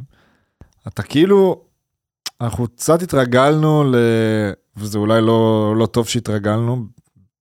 אתה 0.87 1.03
כאילו, 1.03 1.61
אנחנו 2.41 2.67
קצת 2.67 3.01
התרגלנו 3.01 3.83
ל... 3.83 3.95
וזה 4.77 4.97
אולי 4.97 5.21
לא, 5.21 5.73
לא 5.77 5.85
טוב 5.85 6.07
שהתרגלנו, 6.07 6.85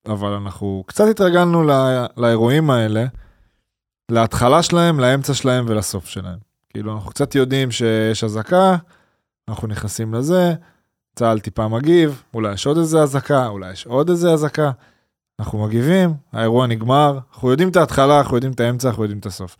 אבל 0.06 0.32
אנחנו 0.32 0.84
קצת 0.86 1.04
התרגלנו 1.10 1.62
לא, 1.62 1.74
לאירועים 2.16 2.70
האלה, 2.70 3.04
להתחלה 4.10 4.62
שלהם, 4.62 5.00
לאמצע 5.00 5.34
שלהם 5.34 5.64
ולסוף 5.68 6.06
שלהם. 6.06 6.38
כאילו, 6.70 6.94
אנחנו 6.94 7.10
קצת 7.10 7.34
יודעים 7.34 7.70
שיש 7.70 8.24
אזעקה, 8.24 8.76
אנחנו 9.48 9.68
נכנסים 9.68 10.14
לזה, 10.14 10.54
צה"ל 11.16 11.38
טיפה 11.38 11.68
מגיב, 11.68 12.22
אולי 12.34 12.52
יש 12.52 12.66
עוד 12.66 12.78
איזה 12.78 13.02
אזעקה, 13.02 13.46
אולי 13.46 13.72
יש 13.72 13.86
עוד 13.86 14.10
איזה 14.10 14.32
אזעקה. 14.32 14.70
אנחנו 15.40 15.66
מגיבים, 15.66 16.14
האירוע 16.32 16.66
נגמר, 16.66 17.18
אנחנו 17.32 17.50
יודעים 17.50 17.68
את 17.68 17.76
ההתחלה, 17.76 18.18
אנחנו 18.18 18.36
יודעים 18.36 18.52
את 18.52 18.60
האמצע, 18.60 18.88
אנחנו 18.88 19.02
יודעים 19.02 19.18
את 19.18 19.26
הסוף. 19.26 19.56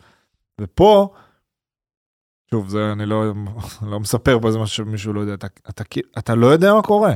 ופה, 0.61 1.13
שוב, 2.51 2.69
זה 2.69 2.91
אני 2.91 3.05
לא, 3.05 3.23
לא 3.91 3.99
מספר 3.99 4.39
פה 4.39 4.47
איזה 4.47 4.59
משהו 4.59 4.85
שמישהו 4.85 5.13
לא 5.13 5.19
יודע, 5.19 5.33
אתה, 5.33 5.47
אתה, 5.69 5.83
אתה, 6.17 6.35
לא 6.35 6.47
יודע 6.47 6.73
מה 6.73 6.81
קורה. 6.81 7.13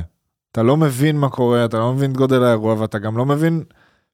אתה 0.52 0.62
לא 0.62 0.76
מבין 0.76 1.16
מה 1.16 1.28
קורה, 1.28 1.64
אתה 1.64 1.78
לא 1.78 1.92
מבין 1.92 2.10
את 2.10 2.16
גודל 2.16 2.42
האירוע, 2.42 2.74
ואתה 2.80 2.98
גם 2.98 3.16
לא 3.16 3.26
מבין 3.26 3.64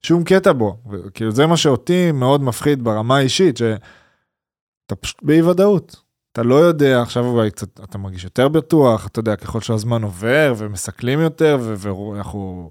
שום 0.03 0.25
קטע 0.25 0.53
בו. 0.53 0.77
כאילו, 1.14 1.31
זה 1.31 1.47
מה 1.47 1.57
שאותי 1.57 2.12
מאוד 2.12 2.42
מפחיד 2.42 2.85
ברמה 2.85 3.16
האישית, 3.16 3.57
שאתה 3.57 4.97
פשוט 5.01 5.23
באי 5.23 5.42
ודאות. 5.42 6.05
אתה 6.33 6.42
לא 6.42 6.55
יודע, 6.55 7.03
עכשיו 7.03 7.27
אולי 7.27 7.51
קצת, 7.51 7.81
אתה 7.81 7.99
מרגיש 7.99 8.25
יותר 8.25 8.49
בטוח, 8.49 9.07
אתה 9.07 9.18
יודע, 9.18 9.37
ככל 9.37 9.61
שהזמן 9.61 10.03
עובר 10.03 10.55
ומסכלים 10.57 11.20
יותר, 11.20 11.59
ואנחנו 11.61 12.70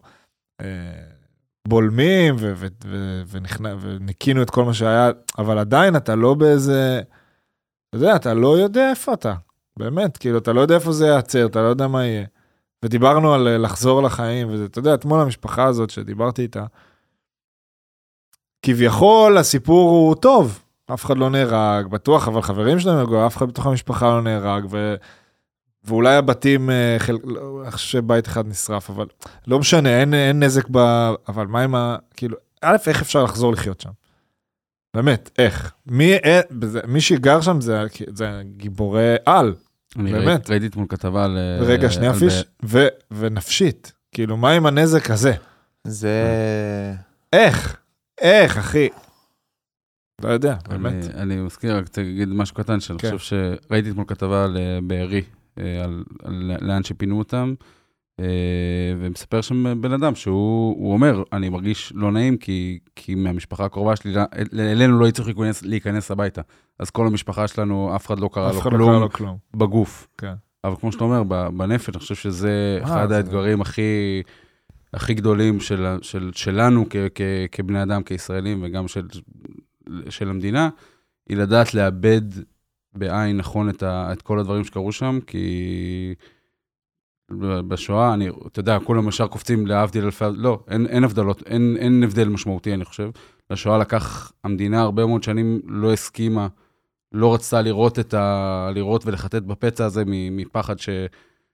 אה, 0.62 1.13
בולמים 1.67 2.36
וניקינו 3.82 4.41
את 4.41 4.49
כל 4.49 4.65
מה 4.65 4.73
שהיה, 4.73 5.12
אבל 5.38 5.58
עדיין 5.58 5.95
אתה 5.95 6.15
לא 6.15 6.34
באיזה, 6.34 7.02
אתה 7.89 7.97
יודע, 7.97 8.15
אתה 8.15 8.34
לא 8.34 8.58
יודע 8.58 8.89
איפה 8.89 9.13
אתה, 9.13 9.34
באמת, 9.80 10.17
כאילו, 10.17 10.38
אתה 10.38 10.54
לא 10.54 10.62
יודע 10.62 10.76
איפה 10.76 10.91
זה 10.91 11.06
ייעצר, 11.08 11.45
אתה 11.45 11.62
לא 11.62 11.67
יודע 11.67 11.88
מה 11.88 12.06
יהיה. 12.06 12.26
ודיברנו 12.84 13.34
על 13.34 13.48
אה, 13.48 13.58
לחזור 13.58 14.04
לחיים, 14.04 14.48
וזה, 14.52 14.65
אתה 14.65 14.80
יודע, 14.80 14.93
אתמול 14.93 15.19
המשפחה 15.19 15.65
הזאת 15.65 15.89
שדיברתי 15.89 16.41
איתה, 16.41 16.65
כביכול 18.62 19.38
הסיפור 19.38 19.89
הוא 19.89 20.15
טוב, 20.15 20.63
אף 20.93 21.06
אחד 21.06 21.17
לא 21.17 21.30
נהרג, 21.30 21.88
בטוח, 21.88 22.28
אבל 22.28 22.41
חברים 22.41 22.80
שלהם 22.80 22.96
נהרגו, 22.96 23.28
אף 23.28 23.38
אחד 23.38 23.48
בתוך 23.48 23.65
המשפחה 23.65 24.10
לא 24.10 24.22
נהרג, 24.22 24.65
ו... 24.69 24.96
ואולי 25.84 26.15
הבתים, 26.15 26.69
אה, 26.69 26.96
חל... 27.00 27.17
לא, 27.24 27.62
אני 27.63 27.72
חושב 27.72 27.88
שבית 27.88 28.28
אחד 28.28 28.48
נשרף, 28.48 28.89
אבל 28.89 29.06
לא 29.48 29.60
משנה, 29.60 30.00
אין, 30.00 30.13
אין 30.13 30.43
נזק 30.43 30.65
ב... 30.72 30.78
אבל 31.28 31.48
מה 31.48 31.62
עם 31.62 31.76
ה... 31.76 31.96
כאילו, 32.17 32.38
א', 32.62 32.78
איך 32.88 33.02
אפשר 33.02 33.24
לחזור 33.24 33.52
לחיות 33.52 33.82
שם? 33.82 33.89
באמת, 34.96 35.30
איך? 35.38 35.74
מי, 35.86 36.13
אה, 36.13 36.41
מי 36.88 37.02
שגר 37.02 37.41
שם 37.41 37.62
זה, 37.62 37.84
זה 38.08 38.41
גיבורי 38.58 39.15
על. 39.26 39.56
אני 39.99 40.12
באמת. 40.12 40.49
ראיתי- 40.49 40.67
אתמול 40.67 40.86
כתבה 40.89 41.25
על... 41.25 41.38
רגע, 41.62 41.89
שנייה 41.89 42.12
על- 42.12 42.19
פיש, 42.19 42.43
ו, 42.65 42.88
ונפשית. 43.12 43.93
כאילו, 44.12 44.38
מה 44.38 44.51
עם 44.51 44.65
הנזק 44.65 45.12
הזה? 45.12 45.34
זה... 45.88 46.23
איך? 47.34 47.77
איך, 48.21 48.58
אחי? 48.58 48.89
לא 50.23 50.29
יודע, 50.29 50.56
באמת. 50.69 50.93
אני, 50.93 51.21
אני 51.21 51.36
מזכיר, 51.41 51.77
רק 51.77 51.97
להגיד 51.97 52.29
משהו 52.29 52.56
קטן, 52.56 52.79
שאני 52.79 52.99
כן. 52.99 53.17
חושב 53.17 53.38
שראיתי 53.69 53.89
אתמול 53.89 54.06
כתבה 54.08 54.43
על 54.43 54.58
אה, 54.58 54.79
בארי, 54.84 55.21
אה, 55.60 55.84
על, 55.84 56.03
על 56.23 56.51
לאן 56.62 56.84
שפינו 56.84 57.19
אותם, 57.19 57.53
אה, 57.60 57.65
ומספר 58.99 59.41
שם 59.41 59.82
בן 59.82 59.91
אדם 59.93 60.15
שהוא 60.15 60.76
הוא 60.78 60.93
אומר, 60.93 61.23
אני 61.34 61.49
מרגיש 61.49 61.93
לא 61.95 62.12
נעים 62.12 62.38
כי, 62.38 62.80
כי 62.95 63.15
מהמשפחה 63.15 63.65
הקרובה 63.65 63.95
שלי, 63.95 64.15
אל- 64.17 64.60
אלינו 64.60 64.99
לא 64.99 65.08
הצליחו 65.08 65.30
להיכנס, 65.30 65.62
להיכנס 65.63 66.12
הביתה. 66.12 66.41
אז 66.80 66.89
כל 66.89 67.08
המשפחה 67.08 67.47
שלנו, 67.47 67.95
אף 67.95 68.06
אחד 68.08 68.19
לא 68.19 68.30
קרה 68.34 68.49
אף 68.49 68.56
לו 68.56 68.71
לא 68.71 68.78
כלום 68.78 69.02
לו 69.02 69.10
כלום. 69.10 69.38
בגוף. 69.54 70.08
כן. 70.17 70.34
אבל 70.63 70.76
כמו 70.76 70.91
שאתה 70.91 71.04
אומר, 71.04 71.23
בנפש, 71.49 71.89
אני 71.89 71.99
חושב 71.99 72.15
שזה 72.15 72.78
אה, 72.80 72.84
אחד 72.84 73.10
זה- 73.10 73.17
האתגרים 73.17 73.62
הכי, 73.62 74.21
הכי 74.93 75.13
גדולים 75.13 75.60
של, 75.60 75.86
של, 76.02 76.32
שלנו 76.34 76.86
כ, 76.89 76.95
כ, 77.15 77.21
כבני 77.52 77.84
אדם, 77.84 78.04
כישראלים, 78.04 78.60
וגם 78.63 78.88
של, 78.88 79.08
של 80.10 80.30
המדינה, 80.30 80.69
היא 81.30 81.38
לדעת 81.38 81.73
לאבד 81.73 82.21
בעין 82.95 83.38
נכון 83.38 83.69
את, 83.69 83.84
ה, 83.84 84.10
את 84.13 84.21
כל 84.21 84.39
הדברים 84.39 84.63
שקרו 84.63 84.91
שם, 84.91 85.19
כי 85.28 85.47
בשואה, 87.39 88.13
אני, 88.13 88.30
אתה 88.48 88.60
יודע, 88.60 88.80
כולם 88.80 89.08
ישר 89.08 89.28
קופצים 89.28 89.67
להבדיל 89.67 90.06
אלפי, 90.06 90.26
לא, 90.36 90.60
אין, 90.67 90.86
אין 90.86 91.04
הבדלות, 91.04 91.43
אין, 91.46 91.78
אין 91.80 92.04
הבדל 92.04 92.30
משמעותי, 92.30 92.74
אני 92.74 92.86
חושב. 92.86 93.10
לשואה 93.50 93.78
לקח, 93.78 94.32
המדינה 94.43 94.82
הרבה 94.82 95.06
מאוד 95.06 95.24
שנים 95.24 95.62
לא 95.65 95.93
הסכימה, 95.93 96.48
לא 97.12 97.34
רצתה 97.34 97.62
לראות 97.62 98.00
את 98.00 98.13
ה... 98.13 98.69
לראות 98.76 99.06
ולחטט 99.06 99.41
בפצע 99.41 99.86
הזה 99.86 100.04
מפחד 100.08 100.80
ש, 100.80 100.89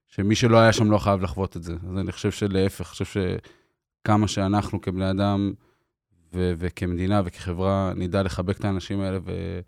שמי 0.08 0.36
שלא 0.36 0.58
היה 0.58 0.74
שם 0.74 0.92
לא 0.92 0.98
חייב 0.98 1.22
לחוות 1.22 1.58
את 1.58 1.64
זה. 1.64 1.74
אז 1.74 1.98
אני 1.98 2.12
חושב 2.12 2.32
שלהפך, 2.32 2.82
אני 2.82 2.86
חושב 2.86 3.06
שכמה 3.06 4.28
שאנחנו 4.28 4.82
כבני 4.82 5.12
אדם 5.12 5.54
ו- 6.34 6.54
וכמדינה 6.58 7.22
וכחברה 7.26 7.94
נדע 7.96 8.24
לחבק 8.24 8.58
את 8.58 8.66
האנשים 8.66 9.02
האלה 9.02 9.20
ו- 9.26 9.60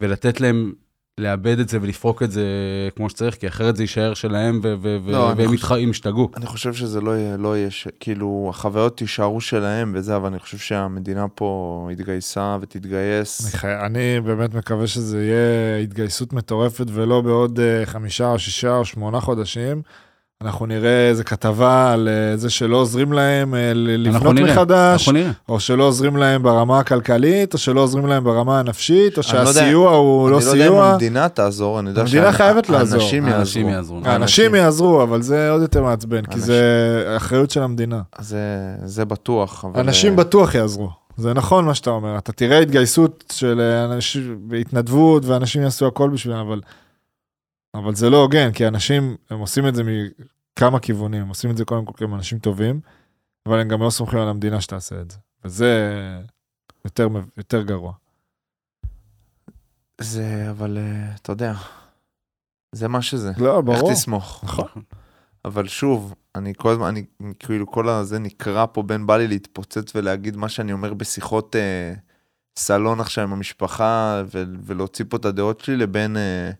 ולתת 0.00 0.40
להם 0.40 0.72
לאבד 1.20 1.58
את 1.58 1.68
זה 1.68 1.78
ולפרוק 1.82 2.22
את 2.22 2.30
זה 2.30 2.44
כמו 2.96 3.10
שצריך, 3.10 3.34
כי 3.34 3.48
אחרת 3.48 3.76
זה 3.76 3.82
יישאר 3.82 4.14
שלהם 4.14 4.60
ו- 4.62 4.74
ו- 4.82 4.98
ו- 5.04 5.12
לא, 5.12 5.32
והם 5.36 5.56
חושב- 5.56 5.76
ישתגעו. 5.90 6.30
אני 6.36 6.46
חושב 6.46 6.74
שזה 6.74 7.00
לא 7.00 7.10
יהיה, 7.18 7.36
לא 7.36 7.56
יהיה, 7.56 7.70
ש... 7.70 7.88
כאילו, 8.00 8.46
החוויות 8.50 9.00
יישארו 9.00 9.40
שלהם 9.40 9.92
וזה, 9.94 10.16
אבל 10.16 10.26
אני 10.28 10.38
חושב 10.38 10.58
שהמדינה 10.58 11.26
פה 11.34 11.88
התגייסה 11.92 12.56
ותתגייס. 12.60 13.42
אני 13.44 13.60
חי- 13.60 13.86
אני 13.86 14.20
באמת 14.20 14.54
מקווה 14.54 14.86
שזה 14.86 15.24
יהיה 15.24 15.78
התגייסות 15.78 16.32
מטורפת 16.32 16.86
ולא 16.92 17.20
בעוד 17.20 17.60
אה, 17.60 17.86
חמישה 17.86 18.30
או 18.30 18.38
שישה 18.38 18.76
או 18.76 18.84
שמונה 18.84 19.20
חודשים. 19.20 19.82
אנחנו 20.42 20.66
נראה 20.66 21.08
איזה 21.08 21.24
כתבה 21.24 21.92
על 21.92 22.08
אה, 22.08 22.36
זה 22.36 22.50
שלא 22.50 22.76
עוזרים 22.76 23.12
להם 23.12 23.54
אה, 23.54 23.72
לבנות 23.74 24.34
נראה, 24.34 24.52
מחדש, 24.52 25.00
אנחנו 25.00 25.12
נראה. 25.12 25.30
או 25.48 25.60
שלא 25.60 25.84
עוזרים 25.84 26.16
להם 26.16 26.42
ברמה 26.42 26.78
הכלכלית, 26.80 27.54
או 27.54 27.58
שלא 27.58 27.80
עוזרים 27.80 28.06
להם 28.06 28.24
ברמה 28.24 28.58
הנפשית, 28.58 29.16
או 29.16 29.22
לא 29.22 29.22
שהסיוע 29.22 29.90
הוא 29.90 30.30
לא 30.30 30.36
אני 30.38 30.44
לא 30.44 30.50
יודע 30.50 30.64
אם 30.66 30.70
סיוע. 30.72 30.86
המדינה 30.92 31.28
תעזור, 31.28 31.80
אני 31.80 31.88
יודע 31.88 32.00
המדינה 32.02 32.32
חייבת 32.32 32.68
לעזור. 32.68 33.00
האנשים 33.00 33.28
יעזרו. 33.28 33.68
יעזרו. 33.68 34.00
האנשים 34.04 34.54
יעזרו, 34.54 35.02
אבל 35.02 35.22
זה 35.22 35.50
עוד 35.50 35.62
יותר 35.62 35.82
מעצבן, 35.82 36.22
כי 36.22 36.26
אנשים- 36.26 36.40
זה 36.46 37.14
אחריות 37.16 37.50
של 37.50 37.62
המדינה. 37.62 38.00
זה, 38.18 38.38
זה 38.84 39.04
בטוח, 39.04 39.64
אבל... 39.64 39.80
אנשים 39.80 40.12
אה, 40.12 40.16
בטוח 40.16 40.54
יעזרו. 40.54 40.88
זה 41.16 41.34
נכון 41.34 41.64
מה 41.64 41.74
שאתה 41.74 41.90
אומר, 41.90 42.18
אתה 42.18 42.32
תראה 42.32 42.58
התגייסות 42.58 43.24
של 43.32 43.60
אנשים 43.92 44.36
בהתנדבות 44.40 45.24
ואנשים 45.24 45.62
יעשו 45.62 45.86
הכל 45.86 46.10
בשבילם, 46.10 46.38
אבל, 46.38 46.60
אבל 47.78 47.94
זה 47.94 48.10
לא 48.10 48.22
הוגן, 48.22 48.52
כי 48.52 48.68
אנשים, 48.68 49.16
הם 49.30 49.38
עושים 49.38 49.68
את 49.68 49.74
זה 49.74 49.82
מכמה 49.84 50.80
כיוונים, 50.80 51.22
הם 51.22 51.28
עושים 51.28 51.50
את 51.50 51.56
זה 51.56 51.64
קודם 51.64 51.84
כל 51.84 51.92
כי 51.96 52.04
הם 52.04 52.14
אנשים 52.14 52.38
טובים, 52.38 52.80
אבל 53.46 53.60
הם 53.60 53.68
גם 53.68 53.82
לא 53.82 53.90
סומכים 53.90 54.18
על 54.18 54.28
המדינה 54.28 54.60
שתעשה 54.60 55.00
את 55.00 55.10
זה, 55.10 55.18
וזה 55.44 55.92
יותר, 56.84 57.08
יותר 57.36 57.62
גרוע. 57.62 57.92
זה, 60.00 60.46
אבל 60.50 60.78
אה, 60.78 61.14
אתה 61.14 61.32
יודע, 61.32 61.54
זה 62.72 62.88
מה 62.88 63.02
שזה. 63.02 63.32
לא, 63.38 63.56
איך 63.56 63.64
ברור. 63.64 63.92
תסמוך? 63.92 64.40
נכון. 64.44 64.82
אבל 65.44 65.68
שוב, 65.68 66.14
אני 66.34 66.52
כל 66.56 66.70
הזמן, 66.70 66.86
אני 66.86 67.04
כאילו 67.38 67.66
כל 67.66 67.88
הזה 67.88 68.18
נקרע 68.18 68.64
פה 68.72 68.82
בין 68.82 69.06
בא 69.06 69.16
לי 69.16 69.28
להתפוצץ 69.28 69.92
ולהגיד 69.94 70.36
מה 70.36 70.48
שאני 70.48 70.72
אומר 70.72 70.94
בשיחות 70.94 71.56
אה, 71.56 71.94
סלון 72.58 73.00
עכשיו 73.00 73.24
עם 73.24 73.32
המשפחה 73.32 74.22
ו- 74.34 74.44
ולהוציא 74.64 75.04
פה 75.08 75.16
את 75.16 75.24
הדעות 75.24 75.60
שלי 75.60 75.76
לבין 75.76 76.16
אה, 76.16 76.50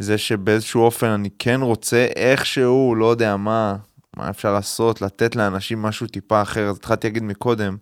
זה 0.00 0.18
שבאיזשהו 0.18 0.82
אופן 0.82 1.06
אני 1.06 1.28
כן 1.38 1.60
רוצה 1.60 2.06
איכשהו, 2.16 2.94
לא 2.94 3.10
יודע 3.10 3.36
מה, 3.36 3.76
מה 4.16 4.30
אפשר 4.30 4.52
לעשות, 4.52 5.02
לתת 5.02 5.36
לאנשים 5.36 5.82
משהו 5.82 6.06
טיפה 6.06 6.42
אחר. 6.42 6.68
אז 6.68 6.76
התחלתי 6.76 7.06
להגיד 7.06 7.22
מקודם, 7.22 7.76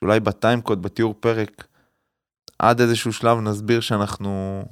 שאולי 0.00 0.20
בטיימקוד, 0.20 0.82
בתיאור 0.82 1.14
פרק, 1.20 1.64
עד 2.58 2.80
איזשהו 2.80 3.12
שלב 3.12 3.38
נסביר 3.38 3.80
שאנחנו 3.80 4.62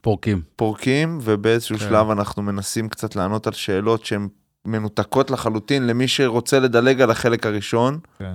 פורקים. 0.00 0.42
פורקים, 0.56 1.18
ובאיזשהו 1.22 1.78
כן. 1.78 1.84
שלב 1.84 2.10
אנחנו 2.10 2.42
מנסים 2.42 2.88
קצת 2.88 3.16
לענות 3.16 3.46
על 3.46 3.52
שאלות 3.52 4.04
שהן 4.04 4.28
מנותקות 4.64 5.30
לחלוטין 5.30 5.86
למי 5.86 6.08
שרוצה 6.08 6.58
לדלג 6.58 7.00
על 7.00 7.10
החלק 7.10 7.46
הראשון, 7.46 7.98
כן. 8.18 8.34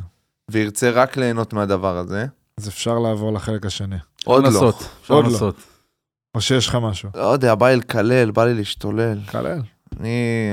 וירצה 0.52 0.90
רק 0.90 1.18
ליהנות 1.18 1.54
מהדבר 1.54 1.98
הזה. 1.98 2.26
אז 2.58 2.68
אפשר 2.68 3.00
לעבור 3.00 3.34
לחלק 3.34 3.66
השני. 3.66 3.96
עוד 4.26 4.44
לא. 4.44 4.74
עוד 5.08 5.26
לא. 5.26 5.52
או 6.36 6.42
שיש 6.42 6.68
לך 6.68 6.76
משהו. 6.76 7.10
לא 7.16 7.34
יודע, 7.34 7.56
בא 7.56 7.70
לי 7.70 7.76
לקלל, 7.76 8.32
בא 8.32 8.46
לי 8.46 8.54
להשתולל. 8.54 9.20
כלל. 9.30 9.62
אני... 10.00 10.50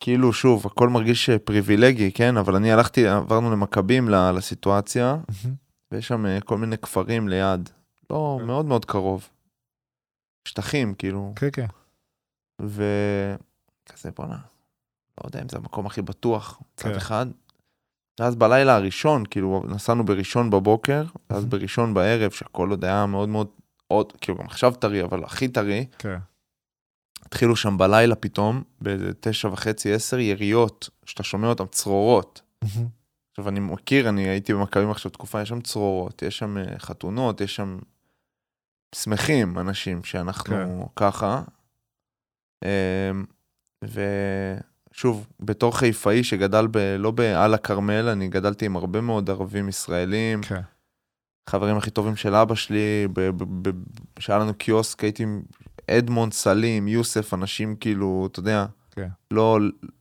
כאילו, 0.00 0.32
שוב, 0.32 0.66
הכל 0.66 0.88
מרגיש 0.88 1.30
פריבילגי, 1.30 2.12
כן? 2.12 2.36
אבל 2.36 2.56
אני 2.56 2.72
הלכתי, 2.72 3.08
עברנו 3.08 3.50
למכבים 3.50 4.08
לסיטואציה, 4.08 5.16
ויש 5.92 6.08
שם 6.08 6.26
אה, 6.26 6.40
כל 6.40 6.58
מיני 6.58 6.78
כפרים 6.78 7.28
ליד. 7.28 7.70
לא, 8.10 8.36
כן. 8.40 8.46
מאוד 8.46 8.66
מאוד 8.66 8.84
קרוב. 8.84 9.28
שטחים, 10.48 10.94
כאילו. 10.94 11.32
כן, 11.36 11.48
כן. 11.52 11.66
וכזה 12.60 14.10
בואנה, 14.16 14.38
לא 15.20 15.26
יודע 15.26 15.42
אם 15.42 15.48
זה 15.48 15.56
המקום 15.56 15.86
הכי 15.86 16.02
בטוח, 16.02 16.60
כן. 16.76 16.94
אחד. 16.94 17.26
ואז 18.20 18.36
בלילה 18.36 18.76
הראשון, 18.76 19.24
כאילו 19.30 19.62
נסענו 19.68 20.04
בראשון 20.04 20.50
בבוקר, 20.50 21.04
ואז. 21.30 21.44
בראשון 21.44 21.94
בערב, 21.94 22.30
שהכל 22.30 22.70
עוד 22.70 22.84
היה 22.84 23.06
מאוד 23.06 23.28
מאוד, 23.28 23.46
עוד, 23.90 24.12
כאילו 24.20 24.38
גם 24.38 24.44
עכשיו 24.44 24.74
טרי, 24.74 25.02
אבל 25.02 25.24
הכי 25.24 25.48
טרי, 25.48 25.86
כן. 25.98 26.18
התחילו 27.22 27.56
שם 27.56 27.78
בלילה 27.78 28.14
פתאום, 28.14 28.62
באיזה 28.80 29.10
תשע 29.20 29.48
וחצי, 29.48 29.92
עשר 29.92 30.18
יריות, 30.18 30.88
שאתה 31.04 31.22
שומע 31.22 31.48
אותן 31.48 31.66
צרורות. 31.66 32.42
עכשיו 33.30 33.48
אני 33.48 33.60
מכיר, 33.60 34.08
אני 34.08 34.28
הייתי 34.28 34.54
במכבים 34.54 34.90
עכשיו 34.90 35.10
תקופה, 35.10 35.42
יש 35.42 35.48
שם 35.48 35.60
צרורות, 35.60 36.22
יש 36.22 36.38
שם 36.38 36.58
אה, 36.58 36.78
חתונות, 36.78 37.40
יש 37.40 37.56
שם 37.56 37.78
שמחים 38.94 39.58
אנשים 39.58 40.04
שאנחנו 40.04 40.56
כן. 40.56 40.86
ככה. 40.96 41.42
אמ, 42.64 43.24
ושוב, 43.82 45.26
בתור 45.40 45.78
חיפאי 45.78 46.24
שגדל 46.24 46.66
ב, 46.70 46.78
לא 46.78 47.10
בעל 47.10 47.54
הכרמל, 47.54 48.08
אני 48.08 48.28
גדלתי 48.28 48.66
עם 48.66 48.76
הרבה 48.76 49.00
מאוד 49.00 49.30
ערבים 49.30 49.68
ישראלים, 49.68 50.42
כן. 50.42 50.60
חברים 51.50 51.76
הכי 51.76 51.90
טובים 51.90 52.16
של 52.16 52.34
אבא 52.34 52.54
שלי, 52.54 53.08
שהיה 54.18 54.38
לנו 54.38 54.54
קיוסק, 54.54 55.04
הייתי 55.04 55.22
עם 55.22 55.42
אדמונד, 55.90 56.32
סלים, 56.32 56.88
יוסף, 56.88 57.34
אנשים 57.34 57.76
כאילו, 57.76 58.28
אתה 58.32 58.40
יודע, 58.40 58.66
כן. 58.90 59.08
לא, 59.30 59.58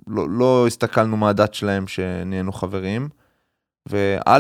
לא, 0.08 0.30
לא 0.30 0.68
הסתכלנו 0.68 1.18
מה 1.18 1.30
הדת 1.30 1.54
שלהם 1.54 1.88
שנהיינו 1.88 2.52
חברים. 2.52 3.10
וא', 3.90 4.38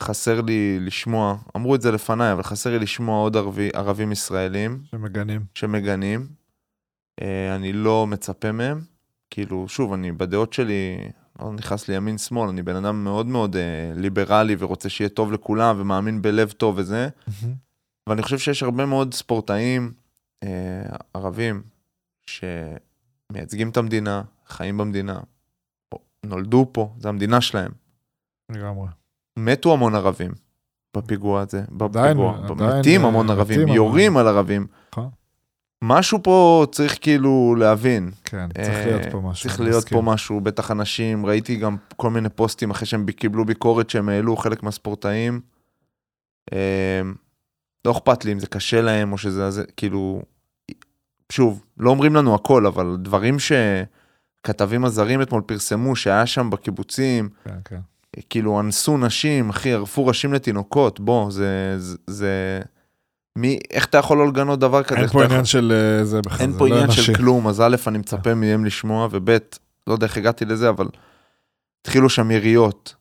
חסר 0.00 0.40
לי 0.40 0.78
לשמוע, 0.80 1.36
אמרו 1.56 1.74
את 1.74 1.82
זה 1.82 1.92
לפניי, 1.92 2.32
אבל 2.32 2.42
חסר 2.42 2.70
לי 2.70 2.78
לשמוע 2.78 3.22
עוד 3.22 3.36
ערבי, 3.36 3.70
ערבים 3.74 4.12
ישראלים 4.12 4.82
שמגנים. 4.90 5.40
שמגנים. 5.54 6.26
אה, 7.22 7.54
אני 7.54 7.72
לא 7.72 8.06
מצפה 8.06 8.52
מהם. 8.52 8.80
כאילו, 9.30 9.68
שוב, 9.68 9.92
אני 9.92 10.12
בדעות 10.12 10.52
שלי, 10.52 11.08
לא 11.40 11.52
נכנס 11.52 11.88
לי 11.88 11.96
ימין 11.96 12.18
שמאל, 12.18 12.48
אני 12.48 12.62
בן 12.62 12.76
אדם 12.76 13.04
מאוד 13.04 13.26
מאוד 13.26 13.56
אה, 13.56 13.92
ליברלי 13.96 14.56
ורוצה 14.58 14.88
שיהיה 14.88 15.08
טוב 15.08 15.32
לכולם 15.32 15.80
ומאמין 15.80 16.22
בלב 16.22 16.50
טוב 16.50 16.74
וזה. 16.78 17.08
ואני 18.08 18.22
חושב 18.22 18.38
שיש 18.38 18.62
הרבה 18.62 18.86
מאוד 18.86 19.14
ספורטאים 19.14 19.92
אה, 20.42 20.82
ערבים 21.14 21.62
שמייצגים 22.26 23.70
את 23.70 23.76
המדינה, 23.76 24.22
חיים 24.46 24.78
במדינה, 24.78 25.20
נולדו 26.26 26.66
פה, 26.72 26.94
זה 26.98 27.08
המדינה 27.08 27.40
שלהם. 27.40 27.72
לגמרי. 28.52 28.88
מתו 29.38 29.72
המון 29.72 29.94
ערבים 29.94 30.32
בפיגוע 30.96 31.40
הזה, 31.40 31.62
בפיגוע, 31.70 31.86
עדיין, 31.86 32.16
מתים 32.78 33.00
אה, 33.00 33.08
המון 33.08 33.30
ערבים, 33.30 33.68
יורים 33.68 34.16
על 34.16 34.28
ערבים. 34.28 34.66
משהו 35.84 36.22
פה 36.22 36.66
צריך 36.72 36.98
כאילו 37.00 37.54
להבין. 37.58 38.10
כן, 38.24 38.48
צריך 38.54 38.68
אה, 38.68 38.86
להיות 38.86 39.12
פה 39.12 39.20
משהו. 39.20 39.48
צריך 39.48 39.60
להיות. 39.60 39.88
פה 39.88 40.02
משהו, 40.02 40.40
בטח 40.40 40.70
אנשים, 40.70 41.26
ראיתי 41.26 41.56
גם 41.56 41.76
כל 41.96 42.10
מיני 42.10 42.28
פוסטים 42.28 42.70
אחרי 42.70 42.86
שהם 42.86 43.06
קיבלו 43.10 43.44
ביקורת 43.44 43.90
שהם 43.90 44.08
העלו, 44.08 44.36
חלק 44.36 44.62
מהספורטאים. 44.62 45.40
אה, 46.52 47.00
לא 47.84 47.92
אכפת 47.92 48.24
לי 48.24 48.32
אם 48.32 48.38
זה 48.38 48.46
קשה 48.46 48.80
להם 48.80 49.12
או 49.12 49.18
שזה, 49.18 49.50
זה, 49.50 49.64
כאילו, 49.76 50.22
שוב, 51.32 51.64
לא 51.78 51.90
אומרים 51.90 52.16
לנו 52.16 52.34
הכל, 52.34 52.66
אבל 52.66 52.96
דברים 53.02 53.36
שכתבים 53.38 54.84
הזרים 54.84 55.22
אתמול 55.22 55.42
פרסמו 55.42 55.96
שהיה 55.96 56.26
שם 56.26 56.50
בקיבוצים, 56.50 57.28
כן, 57.44 57.58
כן. 57.64 57.80
כאילו 58.30 58.60
אנסו 58.60 58.98
נשים, 58.98 59.50
אחי, 59.50 59.72
ערפו 59.72 60.06
ראשים 60.06 60.32
לתינוקות, 60.32 61.00
בוא, 61.00 61.30
זה, 61.30 61.74
זה, 61.78 61.96
זה... 62.06 62.60
מי, 63.40 63.58
איך 63.70 63.84
אתה 63.86 63.98
יכול 63.98 64.18
לא 64.18 64.28
לגנות 64.28 64.58
דבר 64.58 64.82
כזה? 64.82 65.00
אין 65.00 65.08
פה 65.08 65.18
עניין 65.24 65.32
יכול- 65.32 65.44
של 65.44 65.72
אה, 65.98 66.04
זה 66.04 66.20
בכלל, 66.22 66.40
אין 66.40 66.58
פה 66.58 66.68
לא 66.68 66.74
עניין 66.74 66.90
של 66.90 67.00
אנושי. 67.00 67.14
כלום, 67.14 67.48
אז 67.48 67.60
א', 67.60 67.76
אני 67.86 67.98
מצפה 67.98 68.34
מהם 68.34 68.64
לשמוע, 68.64 69.08
וב', 69.10 69.30
לא 69.86 69.92
יודע 69.92 70.06
איך 70.06 70.16
הגעתי 70.16 70.44
לזה, 70.44 70.68
אבל 70.68 70.86
התחילו 71.82 72.08
שם 72.08 72.30
יריות. 72.30 72.94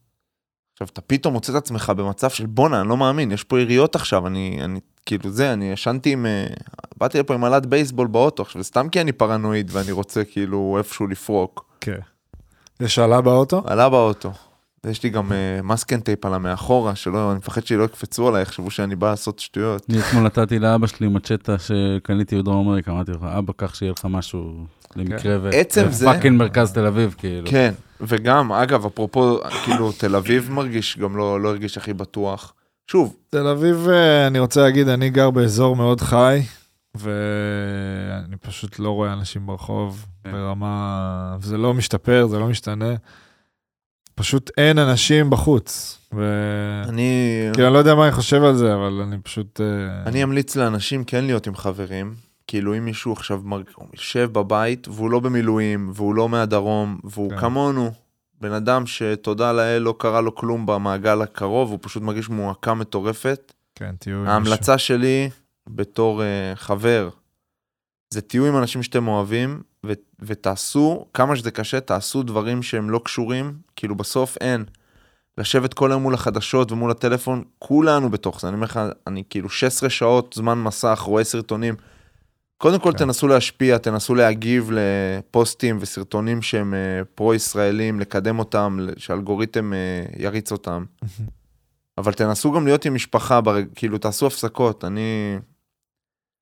עכשיו, 0.73 0.87
אתה 0.93 1.01
פתאום 1.01 1.33
מוצא 1.33 1.51
את 1.51 1.57
עצמך 1.57 1.91
במצב 1.97 2.29
של 2.29 2.45
בואנה, 2.45 2.81
אני 2.81 2.89
לא 2.89 2.97
מאמין, 2.97 3.31
יש 3.31 3.43
פה 3.43 3.59
יריות 3.59 3.95
עכשיו, 3.95 4.27
אני, 4.27 4.59
אני, 4.63 4.79
כאילו 5.05 5.29
זה, 5.31 5.53
אני 5.53 5.71
ישנתי 5.71 6.13
עם, 6.13 6.25
אה, 6.25 6.45
באתי 6.97 7.19
לפה 7.19 7.33
עם 7.33 7.41
מל"ט 7.41 7.65
בייסבול 7.65 8.07
באוטו, 8.07 8.43
עכשיו, 8.43 8.63
סתם 8.63 8.89
כי 8.89 9.01
אני 9.01 9.11
פרנואיד 9.11 9.69
ואני 9.73 9.91
רוצה 9.91 10.23
כאילו 10.23 10.75
איפשהו 10.77 11.07
לפרוק. 11.07 11.65
כן. 11.81 11.99
יש 12.79 12.99
אלה 12.99 13.21
באוטו? 13.21 13.63
אלה 13.65 13.89
באוטו. 13.89 14.31
יש 14.87 15.03
לי 15.03 15.09
גם 15.09 15.31
אה, 15.31 15.37
masking 15.63 15.99
tape 15.99 16.25
על 16.25 16.33
המאחורה, 16.33 16.95
שלא, 16.95 17.31
אני 17.31 17.37
מפחד 17.37 17.65
שלא 17.65 17.83
יקפצו 17.83 18.27
עליי, 18.27 18.41
יחשבו 18.41 18.71
שאני 18.71 18.95
בא 18.95 19.09
לעשות 19.09 19.39
שטויות. 19.39 19.85
אני 19.89 19.99
אתמול 19.99 20.23
נתתי 20.23 20.59
לאבא 20.59 20.87
שלי 20.87 21.07
מצ'טה 21.07 21.55
שקניתי 21.59 22.37
בדרום 22.37 22.67
אמריקה, 22.67 22.91
אמרתי 22.91 23.11
לך, 23.11 23.23
אבא, 23.23 23.53
קח 23.57 23.75
שיהיה 23.75 23.91
לך 23.91 24.05
משהו 24.09 24.65
למקרה 24.95 25.37
ו... 25.41 25.49
עצם 25.53 25.85
זה- 25.89 26.05
fucking 26.05 26.37
מרכז 26.39 26.73
תל 26.73 26.85
אביב, 26.85 27.15
כאילו. 27.17 27.47
כן, 27.49 27.73
וגם, 28.01 28.51
אגב, 28.51 28.85
אפרופו, 28.85 29.39
כאילו, 29.65 29.91
תל 29.91 30.15
אביב 30.15 30.51
מרגיש, 30.51 30.97
גם 30.97 31.17
לא, 31.17 31.41
לא 31.41 31.49
הרגיש 31.49 31.77
הכי 31.77 31.93
בטוח. 31.93 32.53
שוב, 32.87 33.15
תל 33.29 33.47
אביב, 33.47 33.87
אה, 33.89 34.27
אני 34.27 34.39
רוצה 34.39 34.61
להגיד, 34.61 34.87
אני 34.87 35.09
גר 35.09 35.29
באזור 35.29 35.75
מאוד 35.75 36.01
חי, 36.01 36.41
ואני 36.95 38.35
פשוט 38.41 38.79
לא 38.79 38.89
רואה 38.89 39.13
אנשים 39.13 39.45
ברחוב 39.45 40.05
כן. 40.23 40.31
ברמה... 40.31 41.37
זה 41.41 41.57
לא 41.57 41.73
משתפר, 41.73 42.27
זה 42.27 42.39
לא 42.39 42.47
משתנה. 42.47 42.93
פשוט 44.19 44.51
אין 44.57 44.77
אנשים 44.77 45.29
בחוץ. 45.29 45.99
ו... 46.13 46.23
אני, 46.89 47.11
כאילו, 47.53 47.67
אני 47.67 47.73
לא 47.73 47.79
יודע 47.79 47.95
מה 47.95 48.05
אני 48.05 48.11
חושב 48.11 48.43
על 48.43 48.55
זה, 48.55 48.75
אבל 48.75 49.01
אני 49.07 49.17
פשוט... 49.23 49.61
אה, 49.61 50.03
אני 50.09 50.23
אמליץ 50.23 50.55
לאנשים 50.55 51.03
כן 51.03 51.25
להיות 51.25 51.47
עם 51.47 51.55
חברים. 51.55 52.13
כאילו, 52.47 52.77
אם 52.77 52.85
מישהו 52.85 53.13
עכשיו 53.13 53.41
מרג... 53.43 53.65
יושב 53.93 54.29
בבית, 54.31 54.87
והוא 54.87 55.11
לא 55.11 55.19
במילואים, 55.19 55.91
והוא 55.93 56.15
לא 56.15 56.29
מהדרום, 56.29 56.99
והוא 57.03 57.29
כן. 57.29 57.39
כמונו, 57.39 57.91
בן 58.41 58.51
אדם 58.51 58.85
שתודה 58.85 59.53
לאל 59.53 59.81
לא 59.81 59.95
קרה 59.97 60.21
לו 60.21 60.35
כלום 60.35 60.65
במעגל 60.65 61.21
הקרוב, 61.21 61.71
הוא 61.71 61.79
פשוט 61.81 62.03
מרגיש 62.03 62.29
מועקה 62.29 62.73
מטורפת. 62.73 63.53
כן, 63.75 63.95
תהיו 63.99 64.15
עם 64.15 64.21
מישהו. 64.21 64.33
ההמלצה 64.33 64.77
שלי 64.77 65.29
בתור 65.69 66.21
uh, 66.21 66.55
חבר, 66.55 67.09
זה 68.09 68.21
תהיו 68.21 68.45
עם 68.45 68.57
אנשים 68.57 68.83
שאתם 68.83 69.07
אוהבים, 69.07 69.61
ו- 69.85 69.93
ותעשו, 70.19 71.05
כמה 71.13 71.35
שזה 71.35 71.51
קשה, 71.51 71.79
תעשו 71.79 72.23
דברים 72.23 72.63
שהם 72.63 72.89
לא 72.89 73.01
קשורים, 73.05 73.53
כאילו 73.75 73.95
בסוף 73.95 74.37
אין. 74.41 74.65
לשבת 75.37 75.73
כל 75.73 75.91
היום 75.91 76.01
מול 76.01 76.13
החדשות 76.13 76.71
ומול 76.71 76.91
הטלפון, 76.91 77.43
כולנו 77.59 78.09
בתוך 78.09 78.41
זה. 78.41 78.47
אני 78.47 78.55
אומר 78.55 78.65
לך, 78.65 78.79
אני 79.07 79.23
כאילו 79.29 79.49
16 79.49 79.89
שעות 79.89 80.33
זמן 80.37 80.57
מסך, 80.57 80.99
רואה 81.05 81.23
סרטונים. 81.23 81.75
קודם 82.57 82.79
כל 82.79 82.91
כן. 82.91 82.97
תנסו 82.97 83.27
להשפיע, 83.27 83.77
תנסו 83.77 84.15
להגיב 84.15 84.71
לפוסטים 84.73 85.77
וסרטונים 85.79 86.41
שהם 86.41 86.73
אה, 86.73 87.05
פרו-ישראלים, 87.15 87.99
לקדם 87.99 88.39
אותם, 88.39 88.79
שאלגוריתם 88.97 89.73
אה, 89.73 90.03
יריץ 90.17 90.51
אותם. 90.51 90.85
אבל 91.97 92.13
תנסו 92.13 92.51
גם 92.51 92.65
להיות 92.65 92.85
עם 92.85 92.93
משפחה, 92.93 93.41
ברג... 93.41 93.65
כאילו 93.75 93.97
תעשו 93.97 94.27
הפסקות, 94.27 94.85
אני, 94.85 95.39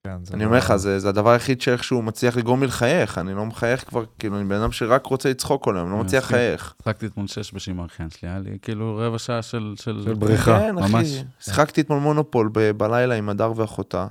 כן, 0.08 0.26
זה 0.26 0.34
אני 0.34 0.42
לא- 0.42 0.48
אומר 0.48 0.58
לך, 0.58 0.76
זה, 0.76 1.00
זה 1.00 1.10
הדבר 1.10 1.30
היחיד 1.30 1.62
שאיכשהו 1.62 2.02
מצליח 2.02 2.38
לגרום 2.38 2.62
לי 2.62 2.68
לחייך, 2.68 3.18
אני 3.18 3.34
לא 3.34 3.46
מחייך 3.46 3.88
כבר, 3.90 4.04
כאילו, 4.20 4.38
אני 4.40 4.46
בן 4.46 4.56
אדם 4.56 4.72
שרק 4.72 5.06
רוצה 5.06 5.30
לצחוק 5.30 5.64
כל 5.64 5.78
היום, 5.78 5.90
לא 5.92 5.96
אני 5.96 6.04
מצליח. 6.04 6.24
לחייך. 6.24 6.74
שחקתי 6.84 7.06
אתמול 7.06 7.28
שש 7.28 7.54
בשם 7.54 7.80
האחיין 7.80 8.10
שלי, 8.10 8.30
היה 8.30 8.40
לי 8.40 8.58
כאילו 8.62 8.98
רבע 8.98 9.20
שעה 9.20 9.42
של... 9.42 9.74
של... 9.78 10.02
של 10.04 10.14
בריחה. 10.14 10.60
כן, 10.60 10.76
ממש. 10.76 10.94
אחי, 10.94 11.24
שיחקתי 11.40 11.82
אתמול 11.82 12.00
מונופול 12.00 12.50
ב- 12.54 12.72
בלילה 12.72 13.16
עם 13.16 13.30
הדר 13.30 13.52
ואחותה, 13.56 14.08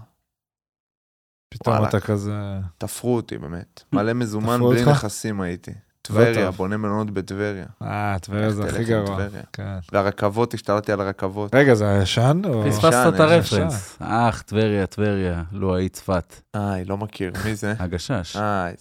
פתאום. 1.54 1.84
אתה 1.84 2.00
כזה... 2.00 2.32
תפרו 2.78 3.16
אותי 3.16 3.38
באמת, 3.38 3.82
מלא 3.92 4.12
מזומן 4.12 4.60
בלי? 4.60 4.84
נכסים 4.90 5.40
הייתי. 5.40 5.72
טבריה. 6.06 6.50
בונה 6.50 6.76
מלונות 6.76 7.10
בטבריה. 7.10 7.64
אה, 7.82 8.16
טבריה 8.22 8.50
זה 8.50 8.64
הכי 8.64 8.84
גרוע. 8.84 9.18
כן. 9.52 9.78
והרכבות, 9.92 10.54
השתלטתי 10.54 10.92
על 10.92 11.00
הרכבות. 11.00 11.54
רגע, 11.54 11.74
זה 11.74 11.90
הישן? 11.90 12.42
פספסת 12.68 13.14
את 13.14 13.20
הרפרנס. 13.20 13.96
אח, 14.00 14.42
טבריה, 14.42 14.86
טבריה, 14.86 15.42
לו 15.52 15.76
היית 15.76 15.92
צפת. 15.92 16.40
איי, 16.54 16.84
לא 16.84 16.96
מכיר, 16.96 17.32
מי 17.44 17.54
זה? 17.54 17.74
הגשש. 17.78 18.36
איי, 18.36 18.74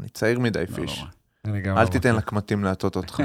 אני 0.00 0.08
צעיר 0.08 0.38
מדי 0.38 0.64
לא 0.68 0.74
פיש. 0.74 1.04
אני 1.44 1.60
גם 1.60 1.78
אל 1.78 1.82
לא 1.82 1.88
תיתן. 1.88 2.16
לקמטים 2.16 2.64
להטות 2.64 2.96
אותך. 2.96 3.22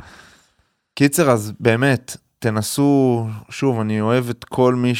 קיצר, 0.94 1.30
אז 1.30 1.52
באמת, 1.60 2.16
תנסו, 2.38 3.26
שוב, 3.48 3.80
אני 3.80 4.00
אוהב 4.00 4.30
את 4.30 4.44
כל 4.44 4.74
מי 4.74 4.92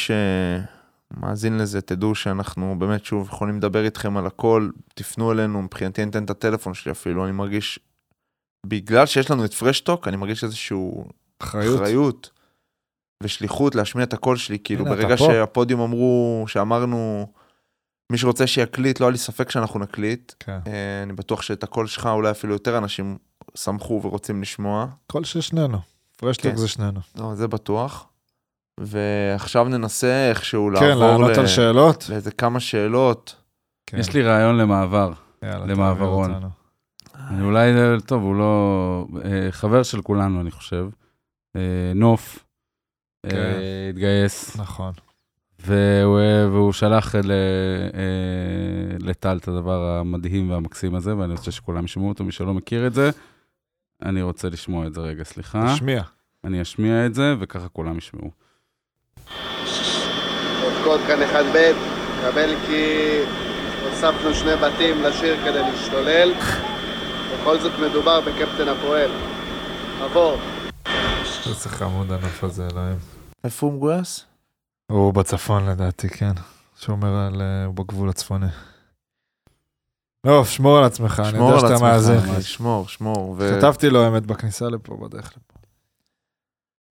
שמאזין 1.13 1.59
לזה, 1.59 1.81
תדעו 1.81 2.15
שאנחנו 2.15 2.77
באמת, 2.79 3.05
שוב, 3.05 3.29
יכולים 3.29 3.57
לדבר 3.57 3.85
איתכם 3.85 4.17
על 4.17 4.27
הכל, 4.27 4.71
תפנו 4.95 5.33
אלינו, 5.33 5.63
מבחינתי 5.63 6.03
אני 6.03 6.11
אתן 6.11 6.25
את 6.25 6.31
הטלפון 6.31 6.75
שלי 6.75 6.93
אפילו, 6.93 7.25
אני 7.25 7.33
מרגיש, 7.33 7.79
בגלל 8.67 9.07
שיש 9.07 9.31
לנו 9.31 9.45
את 9.45 9.55
פרשטוק, 9.55 10.09
אני 10.09 10.17
מרגיש 10.17 10.45
איזושהי 10.45 10.77
אחריות. 11.43 11.81
אחריות 11.81 12.31
ושליחות 13.23 13.75
להשמיע 13.75 14.05
את 14.05 14.13
הקול 14.13 14.37
שלי, 14.37 14.59
כאילו 14.59 14.87
הנה, 14.87 14.97
ברגע. 14.97 15.17
שהפודיום 15.17 15.81
אמרו, 15.81 16.45
שאמרנו, 16.49 17.27
מי 18.13 18.19
שרוצה 18.19 18.47
שיקליט, 18.47 19.01
לא 19.01 19.07
היה 19.07 19.13
לי 19.13 19.19
ספק 19.19 19.51
שאנחנו 19.51 19.81
נקליט, 19.81 20.33
כן. 20.41 20.59
אה, 20.67 21.03
אני 21.03 21.13
בטוח 21.13 21.43
שאת 21.43 21.63
הקול 21.63 21.87
שלך 21.87 22.07
אולי 22.07 22.31
אפילו 22.31 22.53
יותר 22.53 22.79
אנשים 22.79 23.19
שמחו 23.55 24.01
ורוצים 24.03 24.43
לשמוע. 24.43 24.87
כל 25.07 25.25
של 25.25 25.41
שנינו. 25.41 25.79
פרשטוק 26.17 26.51
כן. 26.51 26.57
זה 26.57 26.69
שנינו. 26.69 27.01
לא, 27.17 27.35
זה 27.35 27.49
בטוח. 27.49 28.07
ועכשיו 28.81 29.69
ננסה 29.69 30.29
איכשהו 30.31 30.71
כן, 30.79 30.85
לעבור 30.89 31.07
לענות 31.07 31.37
ל- 31.37 31.41
על 31.41 31.47
שאלות. 31.47 32.07
לאיזה 32.09 32.31
כמה 32.31 32.61
שאלות. 32.61 33.35
כן. 33.87 33.99
יש 33.99 34.15
לי 34.15 34.23
רעיון 34.23 34.57
למעבר. 34.57 35.13
יאללה, 35.43 35.67
למעברון. 35.67 36.35
אני 37.31 37.43
אולי, 37.43 37.71
טוב, 38.07 38.23
הוא 38.23 38.35
לא... 38.37 39.07
אה, 39.25 39.49
חבר 39.51 39.83
של 39.83 40.03
כולנו, 40.03 40.41
אני 40.41 40.51
חושב. 40.51 40.89
אה, 41.57 41.93
נוף. 41.95 42.45
אה, 43.25 43.31
כן. 43.31 43.55
התגייס. 43.91 44.57
נכון. 44.57 44.93
והוא, 45.59 46.19
והוא 46.53 46.73
שלח 46.73 47.15
ל, 47.15 47.31
אה, 47.95 48.97
לטל 49.01 49.37
את 49.37 49.49
הדבר 49.49 49.99
המדהים 50.01 50.51
והמקסים 50.51 50.95
הזה, 50.95 51.17
ואני 51.17 51.33
רוצה 51.33 51.51
שכולם 51.51 51.85
ישמעו 51.85 52.09
אותו, 52.09 52.25
מי 52.25 52.33
שלא 52.33 52.55
מכיר 52.55 52.87
את 52.87 52.95
זה. 52.95 53.11
אני 54.03 54.23
רוצה 54.23 54.49
לשמוע 54.49 54.87
את 54.87 54.95
זה 54.95 55.01
רגע, 55.01 55.25
סליחה. 55.25 55.75
תשמיע. 55.75 56.03
אני 56.45 56.63
אשמיע 56.63 57.07
את 57.07 57.15
זה, 57.15 57.35
וככה 57.41 57.69
כולם 57.69 57.99
ישמעו. 57.99 58.31
אבקות 60.69 61.01
כאן 61.07 61.23
אחד 61.23 61.45
ב', 61.55 61.73
קבל 62.23 62.55
כי 62.67 62.85
הוספנו 63.85 64.35
שני 64.35 64.57
בתים 64.57 65.03
לשיר 65.03 65.37
כדי 65.45 65.63
להשתולל. 65.63 66.33
בכל 67.35 67.59
זאת 67.59 67.73
מדובר 67.79 68.21
בקפטן 68.21 68.69
הפועל. 68.69 69.11
עבור. 70.03 70.37
איזה 71.47 71.69
חמוד 71.69 72.13
הנוף 72.13 72.45
הזה, 72.45 72.69
אלוהים. 72.73 72.97
איפה 73.45 73.67
הוא 73.67 73.75
מגויס? 73.75 74.25
הוא 74.93 75.15
בצפון 75.15 75.69
לדעתי, 75.69 76.09
כן. 76.09 76.33
שומר 76.81 77.17
על... 77.17 77.41
אה, 77.41 77.65
הוא 77.65 77.75
בגבול 77.75 78.09
הצפוני. 78.09 78.47
לא, 80.25 80.45
שמור 80.45 80.79
על 80.79 80.85
עצמך, 80.85 81.23
אני 81.29 81.39
יודע 81.39 81.53
על 81.55 81.61
שאתה 81.61 81.83
מאזין. 81.83 82.19
אחי, 82.19 82.43
שמור, 82.43 82.89
שמור. 82.89 83.35
ו- 83.39 83.57
כתבתי 83.59 83.91
לו 83.91 84.05
האמת 84.05 84.27
בכניסה 84.27 84.69
לפה, 84.69 84.97
בדרך 84.97 85.33
לפה. 85.37 85.48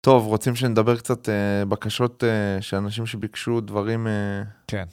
טוב, 0.05 0.25
רוצים 0.25 0.55
שנדבר 0.55 0.97
קצת 0.97 1.29
אה, 1.29 1.65
בקשות 1.65 2.23
אה, 2.23 2.61
של 2.61 2.77
אנשים 2.77 3.05
שביקשו 3.05 3.61
דברים... 3.61 4.07
אה, 4.07 4.43
כן. 4.67 4.85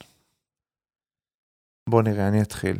בוא 1.89 2.01
נראה, 2.01 2.27
אני 2.27 2.41
אתחיל. 2.41 2.77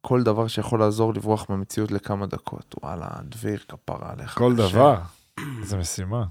כל 0.00 0.22
דבר 0.22 0.48
שיכול 0.48 0.80
לעזור 0.80 1.14
לברוח 1.14 1.46
מהמציאות 1.48 1.92
לכמה 1.92 2.26
דקות. 2.26 2.74
וואלה, 2.82 3.06
דביר, 3.22 3.58
כפרה 3.68 4.12
עליך. 4.12 4.38
כל 4.38 4.54
קשה. 4.58 4.68
דבר. 4.68 4.98
זו 5.62 5.76
משימה. 5.76 6.24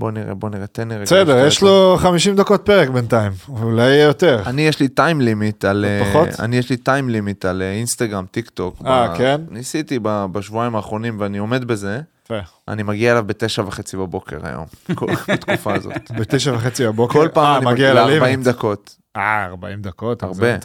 בוא 0.00 0.10
נראה, 0.10 0.34
בוא 0.34 0.50
נראה, 0.50 0.66
תן 0.66 0.88
לי 0.88 0.94
רגע. 0.94 1.04
בסדר, 1.04 1.46
יש 1.46 1.62
לו 1.62 1.96
50 1.98 2.36
דקות 2.36 2.66
פרק 2.66 2.88
בינתיים. 2.88 3.32
אולי 3.48 3.82
יהיה 3.82 4.04
יותר. 4.04 4.42
אני 4.46 4.62
יש 4.62 4.80
לי 4.80 4.88
time 4.88 5.20
limit 5.20 5.64
על... 5.64 5.84
אה, 5.84 6.02
פחות? 6.08 6.40
אני 6.40 6.56
יש 6.56 6.70
לי 6.70 6.76
time 6.76 7.08
limit 7.08 7.44
על 7.44 7.62
אה, 7.62 7.72
Instagram, 7.72 8.26
TikTok. 8.30 8.82
אה, 8.86 9.08
ב- 9.08 9.16
כן? 9.18 9.40
ניסיתי 9.50 9.98
בשבועיים 10.32 10.76
האחרונים 10.76 11.20
ואני 11.20 11.38
עומד 11.38 11.64
בזה. 11.64 12.00
יפה. 12.26 12.38
אני 12.68 12.82
מגיע 12.82 13.12
אליו 13.12 13.24
בתשע 13.26 13.62
וחצי 13.62 13.96
בבוקר 13.96 14.46
היום, 14.46 14.66
בתקופה 15.28 15.74
הזאת. 15.74 16.10
בתשע 16.10 16.52
וחצי 16.54 16.86
בבוקר. 16.86 17.12
כל 17.12 17.28
פעם 17.34 17.46
אה, 17.46 17.56
אני 17.56 17.66
מגיע 17.66 17.90
מגיע 17.90 18.04
ללימיט. 18.06 18.46
ל-40 18.46 18.52
דקות. 18.52 18.96
אה, 19.16 19.46
40 19.46 19.82
דקות. 19.82 20.22
הרבה. 20.22 20.56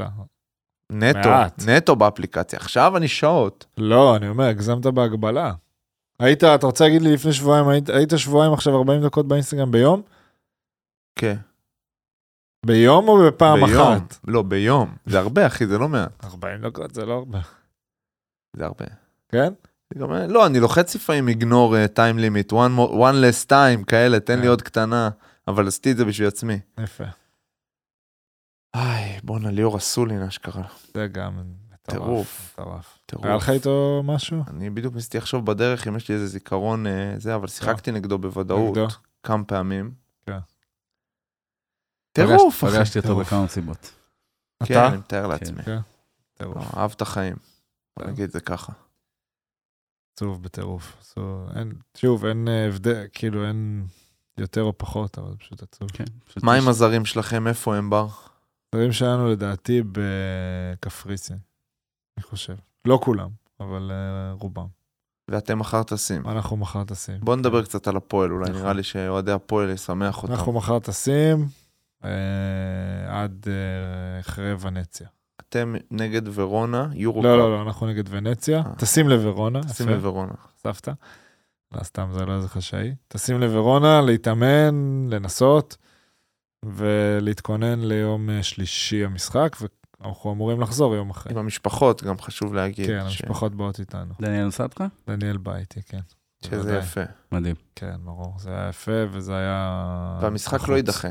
נטו, 0.91 1.29
מעט. 1.29 1.63
נטו 1.67 1.95
באפליקציה. 1.95 2.59
עכשיו 2.59 2.97
אני 2.97 3.07
שעות. 3.07 3.65
לא, 3.77 4.15
אני 4.15 4.27
אומר, 4.27 4.43
הגזמת 4.43 4.85
בהגבלה. 4.85 5.53
היית, 6.19 6.43
אתה 6.43 6.65
רוצה 6.65 6.83
להגיד 6.83 7.01
לי 7.01 7.13
לפני 7.13 7.33
שבועיים, 7.33 7.67
היית, 7.67 7.89
היית 7.89 8.13
שבועיים 8.17 8.53
עכשיו 8.53 8.77
40 8.77 9.05
דקות 9.05 9.27
באינסטגרם 9.27 9.71
ביום? 9.71 10.01
כן. 11.15 11.35
ביום 12.65 13.07
או 13.07 13.27
בפעם 13.27 13.65
ביום. 13.65 13.81
אחת? 13.81 14.17
לא, 14.27 14.41
ביום. 14.41 14.95
זה 15.05 15.19
הרבה, 15.19 15.47
אחי, 15.47 15.67
זה 15.67 15.77
לא 15.77 15.89
מעט. 15.89 16.25
40 16.25 16.61
דקות 16.61 16.93
זה 16.93 17.05
לא 17.05 17.13
הרבה. 17.13 17.39
זה 18.55 18.65
הרבה. 18.65 18.85
כן? 19.29 19.53
גם, 19.97 20.11
לא, 20.13 20.45
אני 20.45 20.59
לוחץ 20.59 20.95
לפעמים 20.95 21.27
איגנור 21.27 21.87
טיים 21.87 22.17
לימיט, 22.17 22.51
one, 22.53 22.55
more- 22.77 22.91
one 22.93 23.15
less 23.23 23.49
time, 23.49 23.85
כאלה, 23.87 24.19
תן 24.19 24.35
לי 24.35 24.41
כן. 24.41 24.47
עוד 24.47 24.61
קטנה, 24.61 25.09
אבל 25.47 25.67
עשיתי 25.67 25.91
את 25.91 25.97
זה 25.97 26.05
בשביל 26.05 26.27
עצמי. 26.27 26.59
יפה. 26.79 27.03
איי, 28.75 29.19
בואנה, 29.23 29.51
ליאור 29.51 29.77
אסולין 29.77 30.21
אשכרה. 30.21 30.63
זה 30.93 31.07
גם 31.07 31.37
מטורף. 31.73 31.81
טירוף. 32.03 32.53
מטורף. 32.59 32.97
טירוף. 33.05 33.25
היה 33.25 33.35
לך 33.35 33.49
איתו 33.49 34.01
משהו? 34.05 34.43
אני 34.49 34.69
בדיוק 34.69 34.95
ניסיתי 34.95 35.17
לחשוב 35.17 35.45
בדרך 35.45 35.87
אם 35.87 35.95
יש 35.95 36.09
לי 36.09 36.15
איזה 36.15 36.27
זיכרון 36.27 36.87
אה, 36.87 37.13
זה, 37.17 37.35
אבל 37.35 37.47
שיחקתי 37.47 37.91
נגדו 37.91 38.17
בוודאות? 38.17 38.77
כמה 39.23 39.43
פעמים. 39.43 39.91
כן. 40.25 40.37
טירוף, 42.11 42.63
אחי. 42.63 42.75
פגשתי 42.75 42.99
אותו. 42.99 43.15
בכמה 43.15 43.47
סיבות. 43.47 43.91
כן, 44.63 44.73
אתה? 44.73 44.87
אני 44.87 44.97
מתאר 44.97 45.27
לעצמי. 45.27 45.63
כן. 45.63 45.77
אהב 46.77 46.91
את 46.95 47.01
החיים. 47.01 47.35
בוא 47.97 48.05
כן. 48.05 48.11
נגיד 48.11 48.23
את 48.23 48.31
זה 48.31 48.39
ככה. 48.39 48.73
עצוב 50.13 50.43
בטירוף. 50.43 50.97
עצוב. 50.99 51.49
אין, 51.55 51.71
שוב, 51.97 52.25
אין 52.25 52.47
אה, 52.47 52.67
הבדל, 52.67 53.03
כאילו 53.13 53.47
אין 53.47 53.85
יותר 54.37 54.63
או 54.63 54.77
פחות, 54.77 55.17
אבל 55.17 55.35
פשוט 55.39 55.63
עצוב. 55.63 55.91
כן, 55.93 56.03
פשוט 56.25 56.43
מה 56.43 56.57
יש- 56.57 56.63
עם 56.63 56.69
הזרים 56.69 57.05
שלכם? 57.05 57.47
איפה 57.47 57.75
הם 57.75 57.89
בר? 57.89 58.07
דברים 58.75 58.91
שלנו 58.91 59.29
לדעתי 59.31 59.81
בקפריסין, 59.91 61.37
אני 62.17 62.23
חושב. 62.23 62.55
לא 62.85 62.99
כולם, 63.03 63.29
אבל 63.59 63.91
אה, 63.91 64.31
רובם. 64.39 64.67
ואתם 65.31 65.59
מחר 65.59 65.83
טסים. 65.83 66.27
אנחנו 66.27 66.57
מחר 66.57 66.83
טסים. 66.83 67.19
בוא 67.21 67.35
נדבר 67.35 67.63
קצת 67.63 67.87
על 67.87 67.97
הפועל, 67.97 68.31
אולי 68.31 68.49
נכון. 68.49 68.61
נראה 68.61 68.73
לי 68.73 68.83
שאוהדי 68.83 69.31
הפועל 69.31 69.69
ישמח 69.69 70.23
אותם. 70.23 70.33
אנחנו 70.33 70.51
מחר 70.53 70.79
טסים 70.79 71.47
אה, 72.03 72.09
עד 73.23 73.45
אה, 73.47 74.19
אחרי 74.19 74.53
ונציה. 74.59 75.07
אתם 75.51 75.75
נגד 75.91 76.21
ורונה, 76.33 76.87
יורו 76.93 77.23
לא, 77.23 77.37
לא, 77.37 77.51
לא, 77.51 77.61
אנחנו 77.61 77.87
נגד 77.87 78.03
ונציה. 78.09 78.57
אה. 78.59 78.75
טסים 78.77 79.09
לוורונה, 79.09 79.63
טסים 79.63 79.89
לוורונה. 79.89 80.31
סבתא. 80.57 80.91
לא, 81.71 81.83
סתם, 81.83 82.09
זה 82.13 82.25
לא 82.25 82.35
איזה 82.35 82.49
חשאי. 82.49 82.95
טסים 83.07 83.39
לוורונה, 83.39 84.01
להתאמן, 84.01 85.07
לנסות, 85.09 85.77
ולהתכונן 86.65 87.79
ליום 87.79 88.29
אה, 88.29 88.43
שלישי 88.43 89.05
המשחק, 89.05 89.57
ואנחנו 90.01 90.31
אמורים 90.33 90.61
לחזור 90.61 90.95
יום 90.95 91.09
אחרי. 91.09 91.31
עם 91.33 91.37
המשפחות, 91.37 92.03
גם 92.03 92.19
חשוב 92.19 92.53
להגיד. 92.53 92.87
כן, 92.87 92.99
ש- 93.09 93.21
המשפחות 93.21 93.55
באות 93.55 93.79
איתנו. 93.79 94.13
דניאל 94.21 94.49
איתך? 94.63 94.83
דניאל 95.07 95.37
בא 95.37 95.55
איתי, 95.55 95.81
כן. 95.85 95.99
שזה 96.45 96.57
בוודאי. 96.57 96.77
יפה. 96.79 97.01
מדהים. 97.31 97.55
כן, 97.75 97.95
ברור. 98.03 98.33
זה 98.39 98.49
היה 98.49 98.69
יפה, 98.69 98.91
וזה 99.11 99.35
היה... 99.35 100.19
והמשחק 100.21 100.53
בחוץ. 100.57 100.69
לא 100.69 100.75
יידחה. 100.75 101.07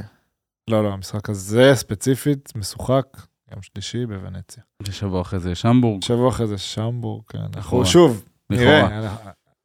לא, 0.71 0.85
לא, 0.85 0.89
המשחק 0.93 1.31
הזה 1.31 1.71
ספציפית 1.75 2.53
משוחק, 2.57 3.07
יום 3.53 3.63
שלישי 3.63 4.07
בוונציה. 4.07 4.63
ושבוע 4.83 5.23
אחרי 5.23 5.41
זה 5.41 5.51
יש 5.51 5.65
המבורג. 5.65 6.03
שבוע 6.05 6.29
אחרי 6.29 6.47
זה 6.47 6.59
שמבורג, 6.59 7.23
כן. 7.29 7.39
אנחנו 7.39 7.61
לכאורה. 7.61 7.87
שוב, 7.87 8.25
נראה. 8.51 8.87
אני- 8.99 9.07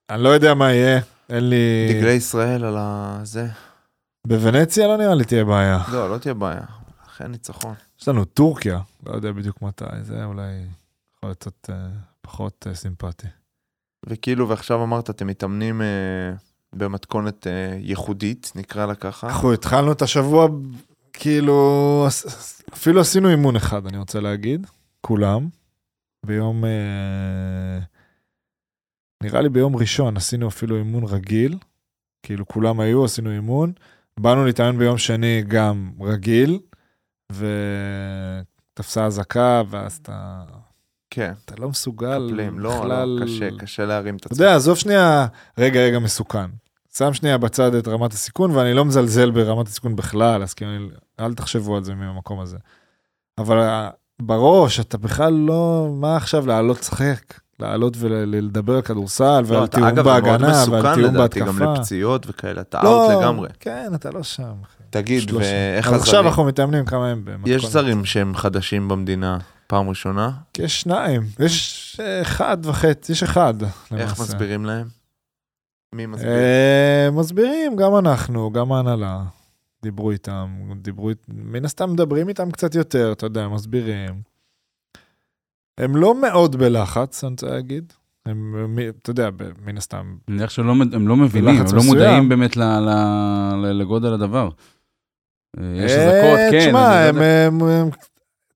אני 0.09 0.23
לא 0.23 0.29
יודע 0.29 0.53
מה 0.53 0.73
יהיה, 0.73 0.99
אין 1.29 1.49
לי... 1.49 1.87
דגלי 1.89 2.11
ישראל 2.11 2.63
על 2.65 2.75
הזה. 2.77 3.47
בוונציה 4.27 4.87
לא 4.87 4.97
נראה 4.97 5.15
לי 5.15 5.25
תהיה 5.25 5.45
בעיה. 5.45 5.83
לא, 5.91 6.09
לא 6.11 6.17
תהיה 6.17 6.33
בעיה. 6.33 6.61
אחרי 7.07 7.27
ניצחון. 7.27 7.73
יש 8.01 8.07
לנו 8.07 8.25
טורקיה, 8.25 8.79
לא 9.05 9.15
יודע 9.15 9.31
בדיוק 9.31 9.61
מתי, 9.61 9.85
זה 10.01 10.25
אולי 10.25 10.43
יכול 11.17 11.29
להיות 11.29 11.37
קצת 11.37 11.69
אה, 11.69 11.75
פחות 12.21 12.67
אה, 12.69 12.75
סימפטי. 12.75 13.27
וכאילו, 14.05 14.49
ועכשיו 14.49 14.83
אמרת, 14.83 15.09
אתם 15.09 15.27
מתאמנים 15.27 15.81
אה, 15.81 15.87
במתכונת 16.75 17.47
אה, 17.47 17.51
ייחודית, 17.79 18.51
נקרא 18.55 18.85
לה 18.85 18.95
ככה. 18.95 19.27
אנחנו 19.27 19.53
התחלנו 19.53 19.91
את 19.91 20.01
השבוע, 20.01 20.47
כאילו, 21.15 22.07
אפילו 22.73 23.01
עשינו 23.01 23.29
אימון 23.29 23.55
אחד, 23.55 23.87
אני 23.87 23.97
רוצה 23.97 24.19
להגיד, 24.19 24.67
כולם. 25.01 25.49
ביום, 26.25 26.65
אה, 26.65 27.79
נראה 29.23 29.41
לי 29.41 29.49
ביום 29.49 29.75
ראשון 29.75 30.17
עשינו 30.17 30.47
אפילו 30.47 30.77
אימון 30.77 31.03
רגיל, 31.03 31.57
כאילו 32.23 32.47
כולם 32.47 32.79
היו, 32.79 33.05
עשינו 33.05 33.31
אימון. 33.31 33.73
באנו 34.19 34.45
להתאמן 34.45 34.77
ביום 34.77 34.97
שני 34.97 35.43
גם 35.47 35.91
רגיל, 36.01 36.59
ותפסה 37.31 39.05
אזעקה, 39.05 39.61
ואז 39.69 39.99
אתה, 40.01 40.43
כן, 41.09 41.33
אתה 41.45 41.55
לא 41.57 41.69
מסוגל 41.69 42.27
קפלים. 42.27 42.59
לא, 42.59 42.79
בכלל... 42.79 43.07
לא, 43.07 43.25
קשה, 43.25 43.49
קשה 43.59 43.85
להרים 43.85 44.15
את 44.15 44.19
אתה 44.19 44.29
עצמך. 44.29 44.39
יודע, 44.39 44.55
עזוב 44.55 44.77
שנייה 44.77 45.27
רגע 45.57 45.79
רגע 45.79 45.99
מסוכן. 45.99 46.49
שם 46.97 47.13
שנייה 47.13 47.37
בצד 47.37 47.75
את 47.75 47.87
רמת 47.87 48.13
הסיכון, 48.13 48.51
ואני 48.51 48.73
לא 48.73 48.85
מזלזל 48.85 49.31
ברמת 49.31 49.67
הסיכון 49.67 49.95
בכלל, 49.95 50.43
אז 50.43 50.53
כאילו, 50.53 50.71
אל 51.19 51.33
תחשבו 51.33 51.77
על 51.77 51.83
זה 51.83 51.95
מהמקום 51.95 52.39
הזה. 52.39 52.57
אבל 53.37 53.57
אה, 53.59 53.89
בראש, 54.21 54.79
אתה 54.79 54.97
בכלל 54.97 55.33
לא, 55.33 55.87
מה 55.99 56.15
עכשיו 56.17 56.47
לעלות 56.47 56.79
לשחק? 56.79 57.19
לעלות 57.59 57.93
ולדבר 57.99 58.75
על 58.75 58.81
כדורסל, 58.81 59.41
לא, 59.41 59.47
ועל 59.47 59.63
אתה- 59.63 59.75
תיאום 59.77 59.87
אגב, 59.87 59.95
זה 60.05 60.11
מאוד 60.11 60.23
בהגנה, 60.23 60.47
ועל 60.47 60.61
מסוכן 60.61 60.95
תיאום 60.95 61.15
לדעתי, 61.15 61.39
גם 61.39 61.45
בהתקפה. 61.45 61.73
לפציעות 61.73 62.25
וכאלה, 62.29 62.61
אתה 62.61 62.79
לא, 62.83 63.03
אאוט 63.13 63.21
לגמרי. 63.23 63.49
כן, 63.59 63.91
אתה 63.95 64.11
לא 64.11 64.23
שם. 64.23 64.53
תגיד, 64.89 65.31
לא. 65.31 65.37
ואיך 65.39 65.87
אבל 65.87 65.95
עכשיו 65.97 66.13
הזרים? 66.13 66.27
אנחנו 66.27 66.43
מתאמנים 66.43 66.85
כמה 66.85 67.07
הם 67.09 67.21
במתכונת. 67.25 67.47
יש 67.55 67.65
זרים 67.65 68.05
שהם 68.05 68.35
חדשים 68.35 68.87
במדינה, 68.87 69.37
פעם 69.67 69.89
ראשונה? 69.89 70.31
יש 70.57 70.81
שניים. 70.81 71.21
יש 71.39 71.97
אה, 71.99 72.21
אחד 72.21 72.57
וחצי, 72.63 73.11
יש 73.11 73.23
אחד. 73.23 73.53
איך 73.63 73.71
למעשה. 73.91 74.23
מסבירים 74.23 74.65
להם? 74.65 74.87
מי 75.95 76.05
מסביר? 76.05 76.29
אה, 76.29 77.09
מסבירים, 77.11 77.75
גם 77.75 77.95
אנחנו, 77.95 78.51
גם 78.51 78.71
ההנהלה. 78.71 79.23
דיברו 79.83 80.11
איתם, 80.11 80.47
דיברו, 80.81 81.09
מן 81.27 81.65
הסתם 81.65 81.93
מדברים 81.93 82.29
איתם 82.29 82.51
קצת 82.51 82.75
יותר, 82.75 83.11
אתה 83.11 83.25
יודע, 83.25 83.47
מסבירים. 83.47 84.21
הם 85.77 85.95
לא 85.95 86.21
מאוד 86.21 86.55
בלחץ, 86.55 87.23
אני 87.23 87.31
רוצה 87.31 87.47
להגיד. 87.47 87.93
הם, 88.25 88.77
אתה 89.01 89.09
יודע, 89.09 89.29
מן 89.65 89.77
הסתם, 89.77 90.15
אני 90.27 90.37
מניח 90.37 90.49
שהם 90.49 90.67
לא, 90.67 90.73
הם 90.93 91.07
לא 91.07 91.15
מבינים, 91.15 91.55
הם 91.55 91.75
לא. 91.75 91.83
מודעים 91.83 92.29
באמת 92.29 92.57
לגודל 93.63 94.13
הדבר. 94.13 94.49
אה, 95.59 95.63
יש 95.75 95.91
אה, 95.91 95.97
אזעקות, 95.97 96.39
כן. 96.51 96.59
תשמע, 96.59 97.11
לא 97.11 97.21
הם, 97.23 97.89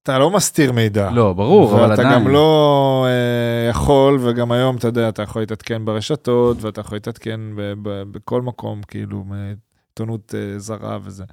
אתה 0.09 0.19
לא 0.19 0.31
מסתיר 0.31 0.71
מידע. 0.71 1.09
לא, 1.11 1.33
ברור, 1.33 1.73
אבל 1.75 1.89
ואתה 1.89 2.01
עדיין. 2.01 2.13
גם 2.23 2.27
לא 2.27 3.05
אה, 3.09 3.69
יכול, 3.69 4.19
וגם 4.21 4.51
היום, 4.51 4.77
אתה 4.77 4.87
יודע, 4.87 5.09
אתה 5.09 5.21
יכול 5.21 5.41
להתעדכן 5.41 5.85
ברשתות, 5.85 6.57
ואתה 6.61 6.81
יכול 6.81 6.95
להתעדכן 6.95 7.39
ב- 7.55 7.73
ב- 7.81 8.03
בכל 8.11 8.41
מקום, 8.41 8.81
כאילו, 8.83 9.23
מעיתונות 9.23 10.35
אה, 10.35 10.59
זרה 10.59 10.97
וזה. 11.03 11.23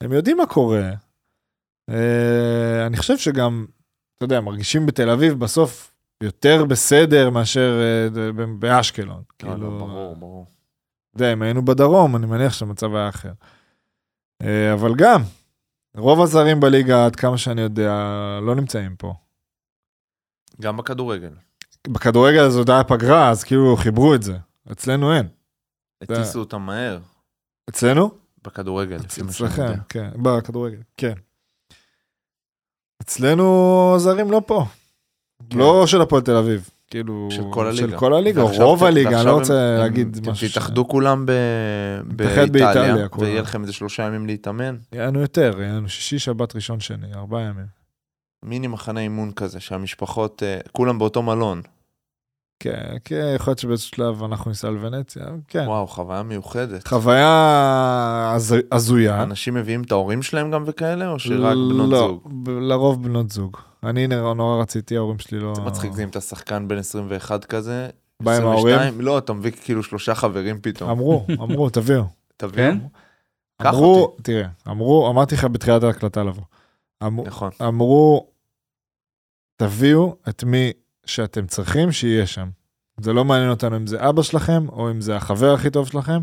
הם 0.00 0.12
יודעים 0.12 0.36
מה 0.36 0.46
קורה. 0.46 0.90
אה, 1.90 2.86
אני 2.86 2.96
חושב 2.96 3.18
שגם, 3.18 3.66
אתה 4.16 4.24
יודע, 4.24 4.40
מרגישים 4.40 4.86
בתל 4.86 5.10
אביב 5.10 5.38
בסוף 5.38 5.92
יותר 6.22 6.64
בסדר 6.64 7.30
מאשר 7.30 7.80
אה, 7.82 8.32
ב- 8.32 8.42
באשקלון. 8.58 9.16
לא, 9.18 9.22
כאילו, 9.38 9.56
לא, 9.56 9.78
ברור, 9.78 10.16
ברור. 10.16 10.46
אתה 11.16 11.22
יודע, 11.22 11.32
אם 11.32 11.42
היינו 11.42 11.64
בדרום, 11.64 12.16
אני 12.16 12.26
מניח 12.26 12.52
שהמצב 12.52 12.94
היה 12.94 13.08
אחר. 13.08 13.32
אה, 14.42 14.72
אבל 14.72 14.94
גם, 14.94 15.22
רוב 15.96 16.20
הזרים 16.20 16.60
בליגה, 16.60 17.06
עד 17.06 17.16
כמה 17.16 17.38
שאני 17.38 17.60
יודע, 17.60 17.92
לא 18.42 18.54
נמצאים 18.54 18.96
פה. 18.96 19.14
גם 20.60 20.76
בכדורגל. 20.76 21.34
בכדורגל 21.88 22.48
זה 22.48 22.58
עוד 22.58 22.70
היה 22.70 22.84
פגרה, 22.84 23.30
אז 23.30 23.44
כאילו 23.44 23.76
חיברו 23.76 24.14
את 24.14 24.22
זה. 24.22 24.38
אצלנו 24.72 25.14
אין. 25.16 25.28
הטיסו 26.02 26.40
אותם 26.40 26.62
מהר 26.62 26.98
אצלנו? 27.68 28.10
בכדורגל, 28.44 28.96
אצלכם. 28.96 29.72
כן. 29.88 30.10
בכדורגל, 30.22 30.80
כן. 30.96 31.14
אצלנו 33.02 33.92
הזרים 33.96 34.30
לא 34.30 34.42
פה. 34.46 34.64
כן. 35.50 35.58
לא 35.58 35.86
של 35.86 36.00
הפועל 36.00 36.22
תל 36.22 36.36
אביב. 36.36 36.70
כאילו... 36.92 37.28
של 37.30 37.42
כל 37.50 37.66
הליגה. 37.66 37.88
של 37.90 37.96
כל 37.98 38.14
הליגה, 38.14 38.42
רוב 38.42 38.84
הליגה, 38.84 39.18
אני 39.20 39.26
לא 39.26 39.32
רוצה 39.32 39.76
להגיד 39.78 40.28
משהו. 40.30 40.48
תתאחדו 40.48 40.88
כולם 40.88 41.26
באיטליה. 42.16 43.06
ויהיה 43.18 43.40
לכם 43.42 43.62
איזה 43.62 43.72
שלושה 43.72 44.02
ימים 44.02 44.26
להתאמן. 44.26 44.76
יהיה 44.92 45.06
לנו 45.06 45.20
יותר, 45.20 45.52
יהיה 45.58 45.72
לנו 45.72 45.88
שישי, 45.88 46.18
שבת, 46.18 46.54
ראשון, 46.56 46.80
שני, 46.80 47.06
ארבעה 47.14 47.42
ימים. 47.42 47.66
מיני 48.44 48.66
מחנה 48.66 49.00
אימון 49.00 49.32
כזה, 49.32 49.60
שהמשפחות, 49.60 50.42
אה, 50.42 50.58
כולם 50.72 50.98
באותו 50.98 51.22
מלון. 51.22 51.62
כן, 52.60 52.96
כן, 53.04 53.32
יכול 53.36 53.50
להיות 53.50 53.58
שבאיזשהו 53.58 53.90
שלב 53.96 54.22
אנחנו 54.24 54.50
ניסע 54.50 54.70
לוונציה, 54.70 55.24
כן. 55.48 55.64
וואו, 55.66 55.86
חוויה 55.86 56.22
מיוחדת. 56.22 56.88
חוויה 56.88 58.32
הז- 58.36 58.54
הזויה. 58.72 59.22
אנשים 59.22 59.54
מביאים 59.54 59.82
את 59.82 59.92
ההורים 59.92 60.22
שלהם 60.22 60.50
גם 60.50 60.64
וכאלה, 60.66 61.08
או 61.08 61.18
שרק 61.18 61.54
בנות 61.56 61.90
לא, 61.90 61.98
זוג? 61.98 62.28
ב- 62.42 62.48
לרוב 62.50 63.02
בנות 63.04 63.30
זוג. 63.30 63.56
אני 63.84 64.06
נורא 64.06 64.62
רציתי, 64.62 64.96
ההורים 64.96 65.18
שלי 65.18 65.38
לא... 65.40 65.54
זה 65.54 65.60
מצחיק, 65.62 65.92
זה 65.92 66.02
אם 66.04 66.08
אתה 66.08 66.20
שחקן 66.20 66.68
בן 66.68 66.78
21 66.78 67.44
כזה, 67.44 67.88
בא 68.22 68.30
עם 68.32 68.36
22, 68.42 68.78
ההורים? 68.78 69.00
לא, 69.00 69.18
אתה 69.18 69.32
מביא 69.32 69.50
כאילו 69.64 69.82
שלושה 69.82 70.14
חברים 70.14 70.60
פתאום. 70.62 70.90
אמרו, 70.90 71.26
אמרו, 71.32 71.70
תביאו. 71.70 72.02
תביא. 72.36 72.56
כן? 72.56 72.78
אמרו, 73.66 74.16
תראה, 74.22 74.48
אמרו, 74.68 75.10
אמרתי 75.10 75.34
לך 75.34 75.44
בתחילת 75.44 75.82
ההקלטה 75.82 76.22
לבוא. 76.22 76.42
אמרו- 77.02 77.24
נכון. 77.26 77.50
אמרו, 77.62 78.26
תביאו 79.56 80.16
את 80.28 80.44
מי 80.44 80.72
שאתם 81.06 81.46
צריכים 81.46 81.92
שיהיה 81.92 82.26
שם. 82.26 82.48
זה 83.00 83.12
לא 83.12 83.24
מעניין 83.24 83.50
אותנו 83.50 83.76
אם 83.76 83.86
זה 83.86 84.08
אבא 84.08 84.22
שלכם, 84.22 84.68
או 84.68 84.90
אם 84.90 85.00
זה 85.00 85.16
החבר 85.16 85.54
הכי 85.54 85.70
טוב 85.70 85.88
שלכם, 85.88 86.20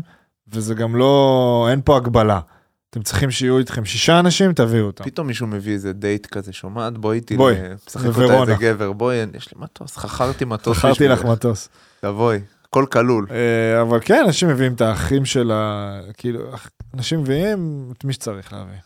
וזה 0.48 0.74
גם 0.74 0.96
לא, 0.96 1.66
אין 1.70 1.80
פה 1.84 1.96
הגבלה. 1.96 2.40
אתם 2.90 3.02
צריכים 3.02 3.30
שיהיו 3.30 3.58
איתכם 3.58 3.84
שישה 3.84 4.20
אנשים, 4.20 4.52
תביאו 4.52 4.86
אותם. 4.86 5.04
פתאום 5.04 5.26
מישהו 5.26 5.46
מביא 5.46 5.72
איזה 5.72 5.92
דייט 5.92 6.26
כזה, 6.26 6.52
שומעת? 6.52 6.98
בואי 6.98 7.16
איתי, 7.16 7.36
בואי, 7.36 7.54
משחק 7.86 8.06
אותה 8.06 8.40
איזה. 8.40 8.54
גבר, 8.58 8.92
בואי, 8.92 9.16
יש 9.34 9.54
לי 9.54 9.60
מטוס, 9.60 9.96
חכרתי 9.96 10.44
מטוס. 10.44 10.78
בחרתי 10.78 11.08
לך. 11.08 11.24
מטוס. 11.24 11.68
תבואי, 12.00 12.38
הכל 12.64 12.86
כלול. 12.92 13.26
אה, 13.30 13.82
אבל 13.82 13.98
כן, 14.00 14.22
אנשים 14.26 14.48
מביאים 14.48 14.74
את 14.74 14.80
האחים 14.80 15.24
של 15.24 15.50
ה... 15.52 16.00
כאילו, 16.16 16.40
אנשים 16.94 17.20
מביאים 17.20 17.92
את 17.98 18.04
מי 18.04 18.12
שצריך 18.12 18.52
להביא. 18.52 18.78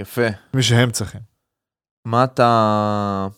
יפה. 0.00 0.26
מי 0.54 0.62
שהם 0.62 0.90
צריכים. 0.90 1.20
מה 2.08 2.24
אתה 2.24 3.28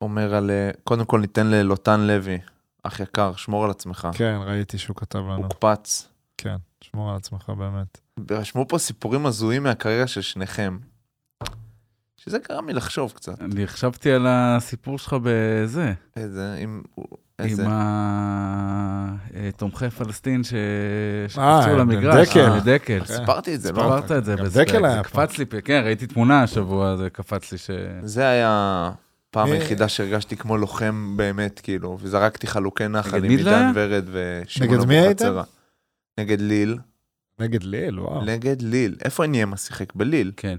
אומר 0.00 0.34
על... 0.34 0.50
קודם 0.84 1.04
כל 1.04 1.20
ניתן 1.20 1.46
ללוטן 1.46 2.00
לוי, 2.00 2.38
אח 2.82 3.00
יקר, 3.00 3.32
שמור 3.36 3.64
על 3.64 3.70
עצמך. 3.70 4.08
כן, 4.14 4.38
ראיתי 4.44 4.78
שהוא 4.78 4.96
כתב 4.96 5.18
לנו. 5.18 5.38
מוקפץ. 5.42 6.08
כן, 6.38 6.56
שמור 6.80 7.10
על 7.10 7.16
עצמך 7.16 7.50
באמת. 7.50 7.98
רשמו 8.30 8.68
פה 8.68 8.78
סיפורים 8.78 9.26
הזויים 9.26 9.62
מהקריירה 9.62 10.06
של 10.06 10.20
שניכם. 10.20 10.78
שזה 12.16 12.38
גרם 12.48 12.66
לי 12.68 12.72
לחשוב 12.72 13.12
קצת. 13.16 13.40
אני 13.40 13.66
חשבתי 13.66 14.10
על 14.12 14.26
הסיפור 14.28 14.98
שלך 14.98 15.16
בזה, 15.22 15.92
איזה, 16.16 16.54
עם... 16.60 16.82
איזה... 17.38 17.62
עם 17.66 17.70
התומכי 19.48 19.90
פלסטין 19.90 20.44
ש- 20.44 20.54
אה, 20.54 21.28
שקפצו 21.28 21.78
למגרש, 21.78 22.28
דקל. 22.28 22.40
אה, 22.40 22.60
דקל. 22.60 23.04
סיפרתי 23.04 23.54
את 23.54 23.60
זה, 23.60 23.72
לא? 23.72 23.76
סיפרת 23.82 24.12
את 24.12 24.24
זה, 24.24 24.34
דקל 24.64 24.84
היה 24.84 24.96
זה 24.96 25.02
פה. 25.02 25.08
קפץ 25.26 25.38
לי, 25.38 25.44
כן, 25.64 25.82
ראיתי 25.84 26.06
תמונה 26.06 26.42
השבוע, 26.42 26.96
זה 26.96 27.10
קפץ 27.10 27.52
לי 27.52 27.58
ש... 27.58 27.70
זה 28.02 28.28
היה 28.28 28.90
הפעם 29.30 29.50
מי- 29.50 29.56
היחידה 29.56 29.88
שהרגשתי 29.88 30.36
כמו 30.36 30.56
לוחם 30.56 31.14
באמת, 31.16 31.60
כאילו, 31.62 31.98
וזרקתי 32.00 32.46
חלוקי 32.46 32.88
נחל 32.88 33.24
עם? 33.24 33.30
עידן 33.30 33.72
ורד 33.74 34.04
ושמעון 34.12 34.74
נגד 34.78 34.84
מי 34.88 35.00
אבוחצירא. 35.06 35.42
נגד 36.20 36.40
ליל. 36.40 36.78
נגד 37.40 37.62
ליל, 37.62 38.00
וואו. 38.00 38.24
נגד 38.24 38.62
ליל. 38.62 38.96
איפה 39.04 39.26
ניימה 39.26 39.56
שיחק? 39.56 39.94
בליל. 39.94 40.32
כן. 40.36 40.58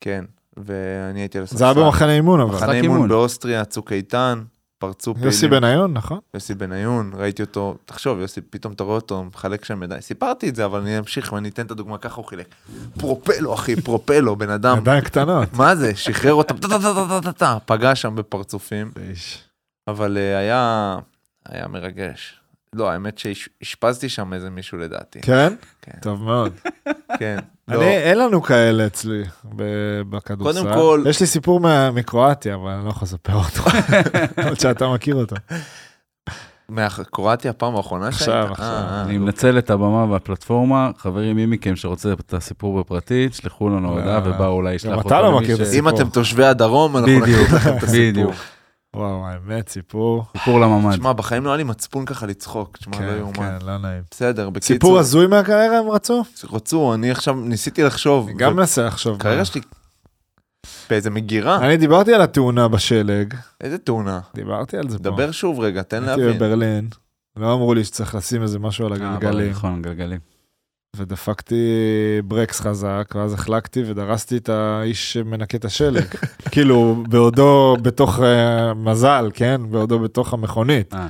כן. 0.00 0.24
ואני 0.56 1.20
הייתי 1.20 1.38
על 1.38 1.44
הספסל. 1.44 1.58
זה 1.58 1.64
היה 1.64 1.74
במחנה 1.74 2.14
אימון 2.14 2.40
אבל. 2.40 2.54
מחנה 2.54 2.72
אימון. 2.72 3.08
באוסטריה, 3.08 3.64
צוק 3.64 3.92
איתן, 3.92 4.42
פרצו 4.78 5.14
פעילים. 5.14 5.26
יוסי 5.26 5.48
בניון, 5.48 5.92
נכון? 5.92 6.18
יוסי 6.34 6.54
בניון, 6.54 7.10
ראיתי 7.14 7.42
אותו, 7.42 7.76
תחשוב, 7.84 8.18
יוסי, 8.20 8.40
פתאום 8.40 8.72
אתה 8.72 8.84
רואה 8.84 8.96
אותו, 8.96 9.24
מחלק 9.24 9.64
שם 9.64 9.82
ידיים. 9.82 10.00
סיפרתי 10.00 10.48
את 10.48 10.56
זה, 10.56 10.64
אבל 10.64 10.80
אני 10.80 10.98
אמשיך 10.98 11.32
ואני 11.32 11.48
אתן 11.48 11.66
את 11.66 11.70
הדוגמה, 11.70 11.98
ככה 11.98 12.16
הוא 12.16 12.24
חילק. 12.24 12.54
פרופלו, 12.98 13.54
אחי, 13.54 13.76
פרופלו, 13.76 14.36
בן 14.36 14.50
אדם. 14.50 14.78
ידיים 14.78 15.00
קטנות. 15.00 15.48
מה 15.52 15.76
זה? 15.76 15.96
שחרר 15.96 16.32
אותם, 16.34 16.56
טה 16.56 16.68
טה 16.68 16.78
טה 16.78 16.94
טה 17.08 17.20
טה 17.22 17.32
טה, 17.32 17.58
פגע 17.66 17.94
שם 17.94 18.14
בפרצופים. 18.14 18.90
אבל 19.88 20.18
אה, 20.18 20.38
היה, 20.38 20.96
היה 21.46 21.68
מרגש. 21.68 22.40
לא, 22.78 22.90
האמת 22.90 23.18
שאשפזתי 23.18 24.08
שם 24.08 24.32
איזה 24.34 24.50
מישהו 24.50 24.78
לדעתי. 24.78 25.20
כן? 25.20 25.54
כן. 25.82 25.98
טוב 26.02 26.22
מאוד. 26.24 26.52
כן. 27.18 27.38
לא, 27.68 27.76
אני, 27.82 27.96
אין 27.96 28.18
לנו 28.18 28.42
כאלה 28.42 28.86
אצלי 28.86 29.22
בכדורסל. 30.10 30.60
קודם 30.62 30.74
כל- 30.74 31.04
יש 31.08 31.20
לי 31.20 31.26
סיפור 31.26 31.60
מה- 31.60 31.90
מקרואטיה, 31.90 32.54
אבל 32.54 32.70
אני 32.70 32.84
לא 32.84 32.90
יכול 32.90 33.06
לספר 33.06 33.34
אותו. 33.34 33.62
עוד 34.48 34.60
שאתה 34.60 34.88
מכיר 34.88 35.14
אותו. 35.14 35.36
מהקרואטיה 36.68 37.50
הפעם 37.50 37.76
האחרונה 37.76 38.08
עכשיו, 38.08 38.26
שהיית? 38.26 38.50
עכשיו. 38.50 38.64
אה, 38.66 38.88
אה, 38.90 39.02
אני 39.02 39.18
לא. 39.18 39.24
מנצל 39.24 39.58
את 39.58 39.70
הבמה 39.70 40.04
והפלטפורמה, 40.04 40.90
חברים, 40.98 41.36
מי 41.36 41.46
מכם 41.46 41.76
שרוצה 41.76 42.12
את 42.12 42.34
הסיפור 42.34 42.80
בפרטי, 42.80 43.28
תשלחו 43.28 43.68
לנו 43.68 43.88
הודעה 43.92 44.14
אה, 44.16 44.22
ובר 44.24 44.46
אולי 44.48 44.74
ישלח 44.74 44.92
גם 44.92 44.98
אותו. 44.98 45.08
אתה 45.08 45.20
לא 45.20 45.40
מכיר 45.40 45.56
את 45.56 45.60
הסיפור. 45.60 45.90
אם 45.90 45.96
אתם 45.96 46.08
תושבי 46.10 46.44
הדרום, 46.44 46.96
אנחנו 46.96 47.20
בדיוק, 47.20 47.50
לכם 47.50 47.76
את 47.76 47.82
הסיפור. 47.82 47.98
בדיוק. 48.10 48.34
וואו, 48.98 49.26
האמת, 49.26 49.68
סיפור. 49.68 50.24
סיפור 50.38 50.60
לממ"ד. 50.60 50.92
תשמע, 50.92 51.12
בחיים 51.12 51.44
לא 51.44 51.50
היה 51.50 51.56
לי 51.56 51.64
מצפון 51.64 52.06
ככה 52.06 52.26
לצחוק, 52.26 52.76
תשמע, 52.76 53.00
לא 53.00 53.12
כן, 53.12 53.18
יאומן. 53.18 53.58
כן, 53.60 53.66
לא 53.66 53.78
נעים. 53.78 54.02
בסדר, 54.10 54.50
בקיצור, 54.50 54.74
סיפור 54.74 54.98
הזוי 54.98 55.26
מהקריירה 55.26 55.78
הם 55.78 55.90
רצו? 55.90 56.24
רצו, 56.52 56.94
אני 56.94 57.10
עכשיו 57.10 57.34
ניסיתי 57.34 57.82
לחשוב. 57.82 58.28
אני 58.28 58.38
גם 58.38 58.56
מנסה 58.56 58.84
לחשוב. 58.84 59.16
הקריירה 59.16 59.44
שלי 59.44 59.60
באיזה 60.90 61.10
מגירה, 61.10 61.56
אני 61.66 61.76
דיברתי 61.76 62.14
על 62.14 62.20
התאונה 62.20 62.68
בשלג, 62.68 63.34
איזה 63.60 63.78
תאונה. 63.78 64.20
דיברתי 64.34 64.76
על 64.76 64.88
זה 64.88 64.98
פה. 64.98 65.04
דבר 65.04 65.30
שוב 65.30 65.60
רגע, 65.60 65.82
תן 65.82 66.04
הייתי 66.04 66.20
להבין. 66.20 66.38
בברלין, 66.38 66.88
לא 67.36 67.54
אמרו 67.54 67.74
לי 67.74 67.84
שצריך 67.84 68.14
לשים 68.14 68.42
איזה 68.42 68.58
משהו 68.58 68.86
על 68.86 68.92
אה, 68.92 69.14
הגלגלים, 69.14 69.50
נכון, 69.50 69.82
גלגלים. 69.82 70.37
ודפקתי 70.96 71.64
ברקס 72.24 72.60
חזק, 72.60 73.12
ואז 73.14 73.34
החלקתי 73.34 73.82
ודרסתי 73.86 74.36
את 74.36 74.48
האיש 74.48 75.12
שמנקה 75.12 75.56
את 75.56 75.64
השלג. 75.64 76.04
כאילו, 76.52 77.04
בעודו 77.08 77.76
בתוך 77.82 78.20
אה, 78.20 78.74
מזל, 78.74 79.30
כן? 79.34 79.60
בעודו 79.70 79.98
בתוך 79.98 80.32
המכונית, 80.32 80.94
אה, 80.94 81.06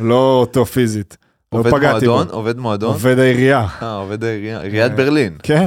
לא 0.00 0.38
אותו 0.40 0.64
פיזית. 0.66 1.16
לא 1.52 1.62
פגעתי 1.70 2.06
בו. 2.06 2.12
מועדון? 2.14 2.34
עובד 2.34 2.58
מועדון? 2.58 2.88
עובד 2.88 3.18
העירייה. 3.18 3.66
אה, 3.82 3.94
עובד 3.94 4.24
העירייה, 4.24 4.60
עיריית 4.60 4.92
אה, 4.92 4.96
ברלין. 4.96 5.38
כן, 5.42 5.66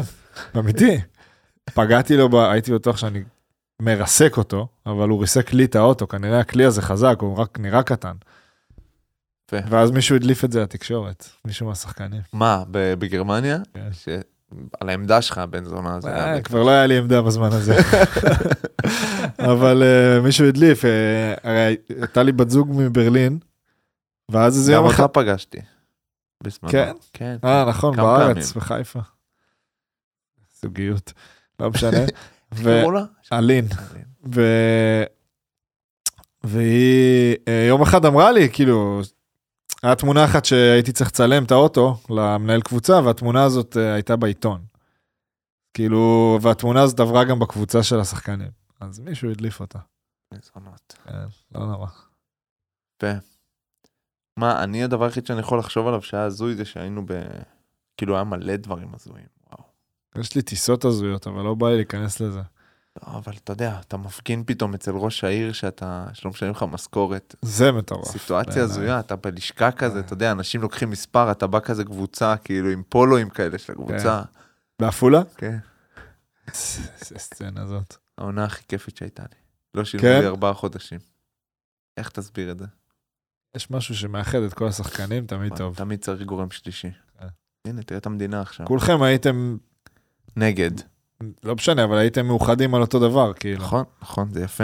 אמיתי. 0.58 1.00
פגעתי 1.74 2.18
לו, 2.18 2.30
ב- 2.30 2.36
הייתי 2.36 2.74
בטוח 2.74 2.98
שאני 2.98 3.24
מרסק 3.82 4.38
אותו, 4.38 4.68
אבל 4.86 5.10
הוא 5.10 5.22
ריסק 5.22 5.54
לי 5.54 5.66
את 5.66 5.76
האוטו, 5.76 6.08
כנראה 6.08 6.40
הכלי 6.40 6.66
הזה 6.66 6.82
חזק, 6.82 7.16
הוא 7.20 7.38
רק 7.38 7.60
נראה 7.60 7.84
קטן. 7.84 8.14
יפה. 9.58 9.68
ואז 9.70 9.92
מישהו 9.92 10.16
הדליף 10.16 10.46
את 10.46 10.52
זה 10.52 10.62
לתקשורת, 10.62 11.28
מישהו 11.46 11.68
מהשחקנים. 11.68 12.22
מה, 12.34 12.64
בגרמניה? 12.72 13.58
כן. 13.74 13.90
ש- 13.94 14.08
על 14.80 14.90
העמדה 14.90 15.22
שלך, 15.22 15.38
בן 15.50 15.66
זונה. 15.66 16.02
זה 16.02 16.16
היה 16.16 16.36
אה. 16.36 16.42
כבר 16.42 16.64
לא 16.64 16.70
היה 16.70 16.88
לי 16.88 16.98
עמדה 16.98 17.22
בזמן 17.22 17.50
הזה. 17.52 17.76
אבל 19.52 19.84
אה, 19.84 20.22
מישהו 20.22 20.48
הדליף, 20.48 20.86
אה, 20.86 21.34
הרי 21.44 21.78
הייתה 21.90 22.24
לי 22.24 22.32
בת 22.32 22.50
זוג 22.50 22.70
מברלין, 22.76 23.40
ואז 24.32 24.58
איזה 24.58 24.72
גם 24.72 24.78
יום 24.78 24.90
אחד... 24.90 25.04
אותה 25.04 25.14
פגשתי. 25.14 25.58
בזמנו. 26.44 26.72
כן? 26.72 26.92
כן. 27.14 27.38
אה, 27.44 27.66
נכון, 27.70 27.96
כמה 27.96 28.04
בארץ, 28.04 28.52
פעמים. 28.52 28.66
בחיפה. 28.66 29.00
זוגיות, 30.62 31.14
לא 31.60 31.70
משנה. 31.70 31.98
ו-? 32.56 32.82
אלין. 33.34 33.66
ו... 34.36 34.42
והיא 36.44 37.36
יום 37.70 37.82
אחד 37.82 38.06
אמרה 38.06 38.32
לי, 38.32 38.50
כאילו, 38.54 39.02
היה 39.84 39.96
תמונה 39.96 40.26
אחת 40.26 40.46
שהייתי 40.46 40.92
צריך 40.92 41.10
לצלם 41.10 41.44
את 41.44 41.52
האוטו 41.52 41.98
למנהל 42.10 42.62
קבוצה, 42.62 43.00
והתמונה 43.06 43.44
הזאת 43.44 43.78
אה, 43.78 43.94
הייתה 43.94 44.16
בעיתון. 44.16 44.66
כאילו, 45.74 46.38
והתמונה 46.42 46.82
הזאת 46.82 47.00
עברה 47.00 47.24
גם 47.24 47.40
בקבוצה 47.40 47.84
של 47.84 48.00
השחקנים. 48.00 48.52
אז 48.80 49.00
מישהו 49.00 49.32
הדליף 49.32 49.60
אותה. 49.60 49.80
בזונות. 50.34 50.96
כן, 51.06 51.14
לא 51.56 51.66
נורא. 51.66 51.88
מה, 54.38 54.64
אני 54.64 54.84
הדבר 54.84 55.06
היחיד 55.06 55.26
שאני 55.26 55.40
יכול 55.40 55.60
לחשוב 55.60 55.88
עליו 55.88 56.02
שהיה 56.02 56.24
הזוי 56.24 56.56
זה 56.56 56.66
שהיינו 56.66 57.06
ב... 57.06 57.12
כאילו 57.98 58.16
היה 58.16 58.24
מלא 58.24 58.56
דברים 58.56 58.92
הזויים. 58.94 59.26
וואו. 59.52 59.64
יש 60.18 60.36
לי 60.36 60.42
טיסות 60.42 60.86
הזויות, 60.86 61.28
אבל 61.28 61.42
לא 61.42 61.56
בא 61.56 61.70
לי 61.70 61.76
להיכנס 61.76 62.20
לזה. 62.20 62.42
לא, 62.98 63.18
אבל 63.18 63.34
אתה 63.44 63.52
יודע, 63.52 63.80
אתה 63.80 63.98
מפגין 63.98 64.44
פתאום 64.46 64.74
אצל 64.74 64.92
ראש 64.92 65.24
העיר 65.24 65.54
שאתה, 65.54 66.08
שלא 66.14 66.32
משלמים 66.32 66.56
לך 66.56 66.64
משכורת. 66.72 67.36
זה 67.42 67.72
מטורף. 67.72 68.08
סיטואציה. 68.08 68.64
הזויה, 68.64 69.00
אתה 69.00 69.16
בלשכה 69.16 69.72
כזה, 69.72 69.96
אה. 69.96 70.00
אתה 70.06 70.14
יודע, 70.14 70.32
אנשים 70.32 70.62
לוקחים 70.62 70.90
מספר, 70.90 71.32
אתה 71.32 71.48
בא 71.48 71.60
כזה 71.60 71.84
קבוצה, 71.84 72.38
כאילו 72.38 72.70
עם 72.70 72.84
פולואים 72.90 73.30
כאלה 73.30 73.58
של 73.58 73.74
הקבוצה. 73.74 74.22
בעפולה? 74.80 75.22
כן. 75.38 75.58
איזה 76.48 77.20
סצנה 77.20 77.68
זאת. 77.68 77.96
העונה 78.18 78.46
הכי 78.46 78.64
כיפית 78.68 78.98
שהייתה 78.98 79.24
לי. 79.24 79.38
לא 79.76 79.86
שילמו 79.86 80.08
כן? 80.08 80.20
לי 80.20 80.28
ארבעה 80.28 80.54
חודשים. 80.54 81.00
איך 81.98 82.10
תסביר 82.10 82.52
את 82.52 82.60
זה? 82.60 82.66
יש 83.56 83.72
משהו 83.72 83.96
שמאחד 83.96 84.38
את 84.38 84.54
כל 84.54 84.68
השחקנים, 84.68 85.26
תמיד 85.26 85.58
טוב. 85.58 85.76
תמיד 85.76 86.00
צריך 86.00 86.22
גורם 86.22 86.52
שלישי. 86.52 86.92
כן. 87.20 87.28
הנה, 87.68 87.84
תראה 87.84 87.98
את 87.98 88.06
המדינה 88.06 88.42
עכשיו. 88.42 88.66
כולכם 88.66 89.02
הייתם, 89.02 89.58
נגד. 90.36 90.72
לא 91.44 91.56
משנה, 91.56 91.84
אבל 91.84 91.98
הייתם 91.98 92.26
מאוחדים 92.26 92.76
על 92.76 92.82
אותו 92.82 93.00
דבר, 93.00 93.34
כאילו. 93.34 93.62
נכון, 93.64 93.84
נכון, 94.02 94.28
זה 94.32 94.42
יפה. 94.44 94.64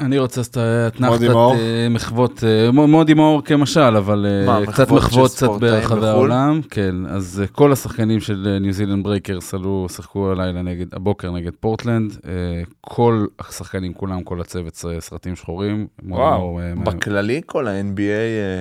אני 0.00 0.18
רוצה 0.18 0.40
לעשות 0.40 0.56
אתנחתת 0.56 1.12
מודי 1.12 1.28
מאור? 1.28 1.54
אה, 1.54 1.86
מחוות, 1.90 2.44
אה, 2.44 2.70
מו- 2.72 2.86
מודי 2.86 3.14
מאור 3.14 3.42
כמשל, 3.42 3.80
אבל 3.96 4.26
אה, 4.48 4.66
קצת 4.66 4.90
מחוות 4.90 5.30
קצת 5.30 5.48
ברחבי 5.60 5.96
בחו"ל? 6.00 6.04
העולם. 6.08 6.60
כן, 6.70 6.94
אז 7.08 7.40
אה, 7.42 7.46
כל 7.46 7.72
השחקנים 7.72 8.20
של 8.20 8.48
אה, 8.52 8.58
ניו 8.58 8.72
זילנד 8.72 9.04
Breakers 9.04 9.54
עלו, 9.54 9.86
שיחקו 9.90 10.30
הלילה 10.32 10.62
נגד, 10.62 10.86
הבוקר 10.94 11.30
נגד 11.30 11.52
פורטלנד. 11.60 12.12
אה, 12.26 12.32
כל 12.80 13.26
השחקנים, 13.40 13.92
כולם, 13.94 14.22
כל 14.22 14.40
הצוות, 14.40 14.74
סרטים 15.00 15.36
שחורים. 15.36 15.86
וואו, 16.08 16.60
אה, 16.60 16.72
בכללי 16.84 17.40
כל 17.46 17.68
ה-NBA... 17.68 18.00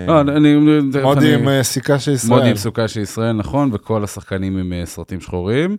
אה, 0.09 0.13
לא, 0.13 0.21
אני... 0.21 0.55
מודי 1.03 1.33
עם 1.35 1.49
אה, 1.49 1.63
סיכה 1.63 1.99
של 1.99 2.11
ישראל. 2.11 2.39
מודי 2.39 2.49
עם 2.49 2.55
סיכה 2.57 2.87
של 2.87 2.99
ישראל, 2.99 3.31
נכון, 3.33 3.69
וכל 3.73 4.03
השחקנים 4.03 4.57
עם 4.57 4.73
אה, 4.73 4.85
סרטים 4.85 5.21
שחורים. 5.21 5.77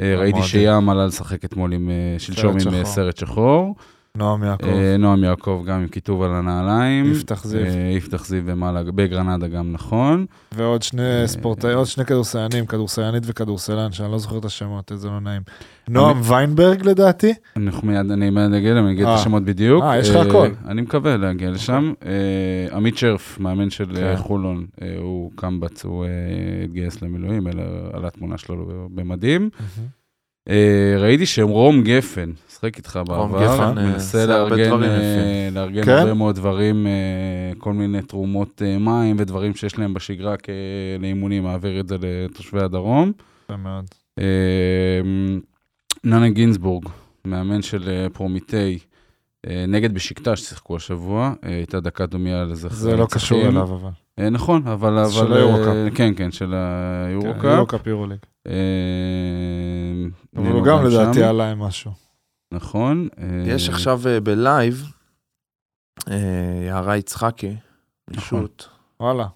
אה, 0.00 0.16
ראיתי. 0.16 0.42
שים 0.42 0.88
עלה 0.88 1.06
לשחק 1.06 1.44
אתמול 1.44 1.72
עם, 1.72 1.90
אה, 1.90 2.18
שלשום 2.18 2.56
עם 2.66 2.74
אה. 2.74 2.84
סרט 2.84 3.16
שחור. 3.16 3.74
נועם 4.16 4.44
יעקב, 4.44 4.66
אה, 4.66 4.96
נועם 4.96 5.24
יעקב 5.24 5.62
גם 5.66 5.80
עם 5.80 5.88
כיתוב 5.88 6.22
על 6.22 6.34
הנעליים. 6.34 7.12
יפתח 7.12 7.44
זיו. 7.44 7.60
אה, 7.60 7.92
יפתח 7.96 8.24
זיו 8.26 8.42
ומעלה, 8.46 8.82
בגרנדה 8.82 9.48
גם 9.48 9.72
נכון. 9.72 10.26
ועוד 10.52 10.82
שני 10.82 11.20
אה, 11.22 11.26
ספורטאים, 11.26 11.76
עוד 11.76 11.86
שני 11.86 12.04
כדורסלנים, 12.04 12.66
כדורסלנית 12.66 13.22
וכדורסלן, 13.26 13.92
שאני 13.92 14.12
לא 14.12 14.18
זוכר 14.18 14.38
את 14.38 14.44
השמות, 14.44 14.92
איזה 14.92 15.08
לא 15.08 15.20
נעים. 15.20 15.42
נועם 15.88 16.20
ויינברג 16.24 16.86
לדעתי, 16.86 17.34
אני 17.56 17.70
מיד 18.30 18.52
אגיע 18.52 18.70
אליהם, 18.70 18.86
אני 18.86 18.92
אגיד 18.94 19.06
את. 19.06 19.18
השמות 19.18 19.44
בדיוק. 19.44 19.84
אה, 19.84 19.98
יש 19.98 20.10
לך 20.10 20.26
הכל. 20.26 20.48
אני 20.66 20.82
מקווה 20.82 21.16
להגיע 21.16 21.50
לשם. 21.50 21.92
עמית 22.72 22.98
שרף, 22.98 23.40
מאמן 23.40 23.70
של 23.70 23.94
כן. 23.94 24.16
חולון, 24.16 24.66
הוא 24.98 25.30
קמב"ץ, 25.34 25.84
הוא 25.84 26.04
התגייס 26.64 27.02
למילואים, 27.02 27.46
העלה 27.46 28.06
תמונה 28.06 28.38
שלו 28.38 28.88
במדים. 28.94 29.50
ראיתי 30.98 31.26
שרום 31.26 31.82
גפן, 31.82 32.30
משחק 32.58 32.76
איתך 32.76 33.00
בעבר, 33.06 33.44
גפן, 33.44 33.78
אה, 33.78 33.86
מנסה 33.86 34.26
לארגן, 34.26 34.82
אה. 34.82 35.48
לארגן 35.52 35.84
כן? 35.84 35.92
הרבה 35.92 36.14
מאוד 36.14 36.34
דברים, 36.34 36.86
אה, 36.86 36.92
כל 37.58 37.72
מיני 37.72 38.02
תרומות 38.02 38.62
מים 38.80 39.16
ודברים 39.18 39.54
שיש 39.54 39.78
להם 39.78 39.94
בשגרה 39.94 40.34
לאימונים, 40.98 41.42
מעביר 41.42 41.80
את 41.80 41.88
זה 41.88 41.96
לתושבי 42.00 42.62
הדרום. 42.62 43.12
יפה 43.44 43.56
מאוד. 43.56 43.84
ננו 46.04 46.28
גינזבורג, 46.28 46.88
מאמן 47.24 47.62
של 47.62 48.06
פרומיתיי, 48.12 48.78
נגד 49.46 49.94
בשיקטאש 49.94 50.40
שיחקו 50.40 50.76
השבוע, 50.76 51.32
הייתה 51.42 51.80
דקת 51.80 52.08
דומייה 52.08 52.44
לזכר 52.44 52.74
זה 52.74 52.96
לא 52.96 53.06
קשור. 53.10 53.42
אליו 53.42 53.62
אבל. 53.62 54.30
נכון, 54.30 54.66
אבל... 54.66 55.04
של 55.10 55.32
היורוקאפ. 55.32 55.94
כן, 55.94 56.12
כן, 56.16 56.32
של 56.32 56.46
כן, 56.46 57.06
היורוקאפ. 57.08 57.44
יורוקאפ 57.44 57.86
יורוליג. 57.86 58.18
אבל 60.36 60.52
הוא 60.52 60.64
גם. 60.64 60.84
לדעתי 60.84 61.22
עלה 61.22 61.50
עם 61.50 61.58
משהו. 61.58 62.07
נכון. 62.52 63.08
אה, 63.18 63.42
יש 63.46 63.68
עכשיו 63.68 64.00
אה, 64.06 64.20
בלייב, 64.20 64.92
אה, 66.10 66.62
יערה 66.66 66.96
יצחקי, 66.96 67.56
נכון. 68.08 68.22
פשוט. 68.22 68.64
וואלה. 69.00 69.26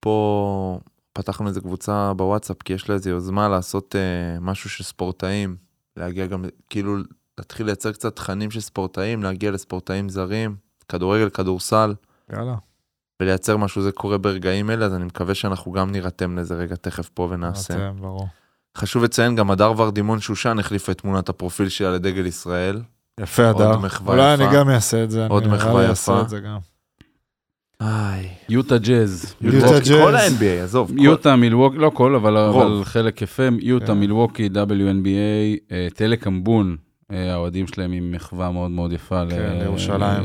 פה 0.00 0.80
פתחנו 1.12 1.48
איזה 1.48 1.60
קבוצה 1.60 2.12
בוואטסאפ, 2.14 2.62
כי 2.62 2.72
יש 2.72 2.88
לה 2.88 2.94
איזו 2.94 3.10
יוזמה 3.10 3.48
לעשות 3.48 3.96
אה, 3.96 4.40
משהו 4.40 4.70
של 4.70 4.84
ספורטאים, 4.84 5.56
להגיע 5.96 6.26
גם, 6.26 6.44
כאילו, 6.70 6.96
להתחיל 7.38 7.66
לייצר 7.66 7.92
קצת 7.92 8.16
תכנים 8.16 8.50
של 8.50 8.60
ספורטאים, 8.60 9.22
להגיע 9.22 9.50
לספורטאים 9.50 10.08
זרים, 10.08 10.56
כדורגל, 10.88 11.30
כדורסל, 11.30 11.94
יאללה. 12.32 12.54
ולייצר 13.22 13.56
משהו, 13.56 13.82
זה 13.82 13.92
קורה 13.92 14.18
ברגעים 14.18 14.70
אלה, 14.70 14.86
אז 14.86 14.94
אני 14.94 15.04
מקווה 15.04 15.34
שאנחנו 15.34 15.72
גם 15.72 15.90
נירתם 15.90 16.38
לזה 16.38 16.54
רגע 16.54 16.76
תכף 16.76 17.08
פה 17.08 17.28
ונעשה. 17.30 17.74
אתם, 17.74 17.96
ברור. 18.00 18.26
חשוב 18.78 19.04
לציין, 19.04 19.36
גם 19.36 19.50
הדר 19.50 19.72
ורדימון 19.76 20.20
שושן 20.20 20.58
החליפה 20.58 20.92
את 20.92 20.98
תמונת 21.00 21.28
הפרופיל 21.28 21.68
שלה 21.68 21.90
לדגל 21.90 22.26
ישראל. 22.26 22.80
יפה, 23.20 23.50
עוד 23.50 23.60
הדר. 23.60 23.78
מחווה 23.78 24.14
אולי 24.14 24.34
יפה. 24.34 24.44
אני 24.44 24.54
גם 24.54 24.70
אעשה 24.70 25.04
את 25.04 25.10
זה. 25.10 25.26
עוד 25.26 25.42
אני 25.44 25.52
מחווה 25.52 25.82
יפה. 25.82 25.90
אעשה 25.90 26.20
את 26.20 26.28
זה 26.28 26.40
גם. 26.40 26.58
איי. 27.80 28.28
יוטה 28.48 28.78
ג'אז. 28.78 29.34
יוטה 29.40 29.78
ג'אז. 29.78 29.88
כל 29.90 30.16
ה-NBA, 30.16 30.62
עזוב. 30.64 30.92
יוטה 30.98 31.36
מילווקי, 31.36 31.76
לא 31.78 31.90
כל, 31.94 32.14
אבל. 32.14 32.36
אבל 32.36 32.84
חלק 32.84 33.22
יפה, 33.22 33.42
יוטה 33.60 33.86
כן. 33.86 33.92
מילווקי, 33.92 34.48
WNBA, 34.54 35.72
אה, 35.72 35.88
טלקמבון, 35.94 36.76
אה, 37.12 37.32
האוהדים 37.32 37.66
שלהם 37.66 37.92
עם 37.92 38.12
מחווה 38.12 38.50
מאוד 38.50 38.70
מאוד 38.70 38.92
יפה. 38.92 39.24
ל- 39.24 39.30
כן, 39.30 39.56
לירושלים 39.60 40.24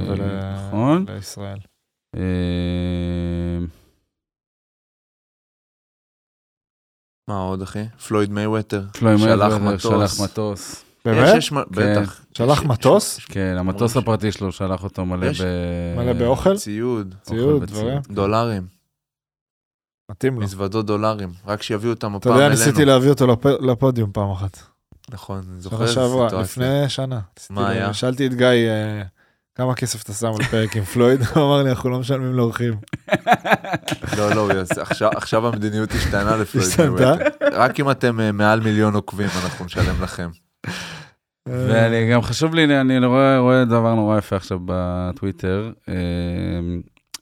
נכון. 0.67 1.05
ולישראל. 1.09 1.57
אה, 2.15 2.21
מה 7.33 7.39
עוד, 7.39 7.61
אחי? 7.61 7.83
פלויד 8.07 8.31
מייוות'ר. 8.31 8.83
פלוי 8.91 9.17
שלח 9.17 9.27
מייבר 9.27 9.57
מטוס. 9.57 9.83
שלח 9.83 10.19
מטוס. 10.23 10.83
באמת? 11.05 11.27
יש, 11.29 11.37
יש, 11.37 11.51
מ- 11.51 11.61
בטח. 11.71 12.21
שלח 12.37 12.59
יש- 12.61 12.65
מטוס? 12.65 13.17
יש- 13.17 13.25
כן, 13.25 13.55
המטוס 13.59 13.97
הפרטי 13.97 14.31
שלו 14.31 14.51
שלח 14.51 14.83
אותו 14.83 15.05
מלא 15.05 15.25
יש- 15.25 15.41
ב... 15.41 15.45
מלא 15.97 16.13
באוכל? 16.13 16.57
ציוד, 16.57 17.15
ציוד. 17.21 17.63
דברים. 17.63 17.99
דולרים, 18.09 18.67
מתאים 20.11 20.35
לו. 20.35 20.41
מזוודות 20.41 20.85
דולרים. 20.85 21.29
רק 21.47 21.61
שיביאו 21.61 21.91
אותם 21.93 22.07
אתה 22.07 22.17
הפעם 22.17 22.33
יודע, 22.33 22.45
אלינו. 22.47 22.59
ניסיתי 22.59 22.85
להביא 22.85 23.09
אותו 23.09 23.27
לפ- 23.27 23.45
לפודיום 23.61 24.11
פעם 24.13 24.31
אחת. 24.31 24.57
נכון, 25.11 25.41
אני 25.51 25.61
זוכר 25.61 25.75
שנה 25.77 25.83
איזה 25.85 25.93
שעברה, 25.93 26.29
סיטואציה. 26.29 26.63
לפני 26.63 26.89
שנה. 26.89 27.19
מה 27.49 27.69
היה? 27.69 27.93
שאלתי 27.93 28.25
את 28.27 28.33
גיא, 28.33 28.47
אה, 28.47 29.03
כמה 29.55 29.75
כסף 29.75 30.03
אתה 30.03 30.13
שם 30.13 30.27
על 30.39 30.43
פרק 30.51 30.75
עם 30.77 30.83
פלויד? 30.83 31.21
הוא 31.35 31.43
אמר 31.43 31.63
לי, 31.63 31.69
אנחנו 31.69 31.89
לא 31.89 31.99
משלמים 31.99 32.33
לאורחים. 32.33 32.73
לא, 34.17 34.35
לא, 34.35 34.49
עכשיו- 34.81 35.11
עכשיו 35.15 35.47
המדיניות 35.47 35.91
השתנה 35.91 36.37
לפלויד 36.37 36.67
השתנתה? 36.67 37.13
רק 37.51 37.79
אם 37.79 37.91
אתם 37.91 38.19
אה, 38.19 38.31
מעל 38.31 38.59
מיליון 38.59 38.93
עוקבים, 38.93 39.27
אנחנו 39.43 39.65
נשלם 39.65 40.03
לכם. 40.03 40.29
ואני 41.47 42.09
גם 42.11 42.21
חשוב 42.21 42.55
לי, 42.55 42.81
אני 42.81 43.05
רואה, 43.05 43.37
רואה 43.39 43.65
דבר 43.65 43.95
נורא 43.95 44.17
יפה 44.17 44.35
עכשיו 44.35 44.59
בטוויטר. 44.65 45.71
אה, 45.89 45.93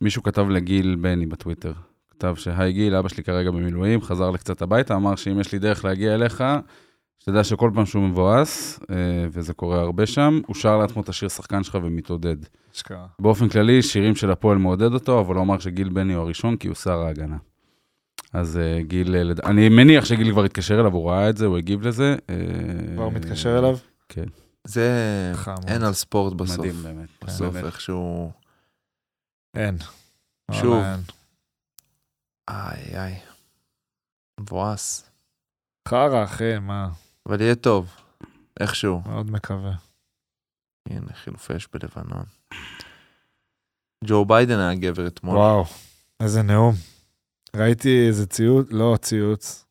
מישהו 0.01 0.23
כתב 0.23 0.49
לגיל 0.49 0.97
בני 1.01 1.25
בטוויטר. 1.25 1.73
כתב 2.11 2.35
שהי 2.37 2.73
גיל, 2.73 2.95
אבא 2.95 3.09
שלי 3.09 3.23
כרגע 3.23 3.51
במילואים, 3.51 4.01
חזר 4.01 4.29
לקצת 4.31 4.61
הביתה, 4.61 4.95
אמר 4.95 5.15
שאם 5.15 5.39
יש 5.39 5.51
לי 5.51 5.59
דרך 5.59 5.85
להגיע 5.85 6.13
אליך, 6.13 6.43
שתדע 7.21 7.43
שכל 7.43 7.71
פעם 7.75 7.85
שהוא 7.85 8.03
מבואס, 8.03 8.79
אה, 8.89 8.95
וזה 9.31 9.53
קורה 9.53 9.79
הרבה 9.79 10.05
שם, 10.05 10.41
הוא 10.47 10.55
שר 10.55 10.77
לעצמו 10.77 11.01
את 11.01 11.09
השיר 11.09 11.29
שחקן 11.29 11.63
שלך 11.63 11.77
ומתעודד. 11.83 12.35
אשכרה. 12.75 13.07
באופן 13.19 13.49
כללי, 13.49 13.81
שירים 13.81 14.15
של 14.15 14.31
הפועל 14.31 14.57
מעודד 14.57 14.93
אותו, 14.93 15.19
אבל 15.19 15.35
הוא 15.35 15.43
אמר 15.43 15.59
שגיל 15.59 15.89
בני 15.89 16.13
הוא 16.13 16.23
הראשון, 16.23 16.57
כי 16.57 16.67
הוא 16.67 16.75
שר 16.75 16.99
ההגנה. 16.99 17.37
אז 18.33 18.57
אה, 18.57 18.81
גיל, 18.81 19.15
אה, 19.15 19.49
אני 19.49 19.69
מניח 19.69 20.05
שגיל 20.05 20.31
כבר 20.31 20.43
התקשר 20.43 20.79
אליו, 20.79 20.93
הוא 20.93 21.09
ראה 21.09 21.29
את 21.29 21.37
זה, 21.37 21.45
הוא 21.45 21.57
הגיב 21.57 21.87
לזה. 21.87 22.15
כבר 22.95 23.09
מתקשר 23.09 23.59
אליו? 23.59 23.77
זה 24.63 25.31
חמוד. 25.35 25.65
אין 25.67 25.83
על 25.83 25.93
ספורט 25.93 26.33
בסוף. 26.33 26.57
מדהים 26.57 26.83
באמת. 26.83 27.09
בסוף 27.25 27.53
באמת. 27.53 27.65
איכשהו... 27.65 28.31
אין. 29.55 29.77
שוב. 30.51 30.83
איי 32.49 32.97
איי. 32.97 33.19
מבואס. 34.39 35.09
חרא, 35.87 36.23
אחי, 36.23 36.59
מה? 36.59 36.89
אבל 37.27 37.41
יהיה 37.41 37.55
טוב. 37.55 37.95
איכשהו. 38.59 39.01
מאוד 39.05 39.31
מקווה. 39.31 39.73
הנה, 40.89 41.13
חילופי 41.13 41.55
אש 41.57 41.67
בלבנון. 41.73 42.23
ג'ו 44.05 44.25
ביידן 44.25 44.59
היה 44.59 44.75
גבר 44.75 45.07
אתמול. 45.07 45.37
וואו, 45.37 45.65
איזה 46.19 46.41
נאום. 46.41 46.75
ראיתי 47.55 48.07
איזה 48.07 48.25
ציוץ, 48.27 48.67
לא 48.71 48.97
ציוץ, 49.01 49.65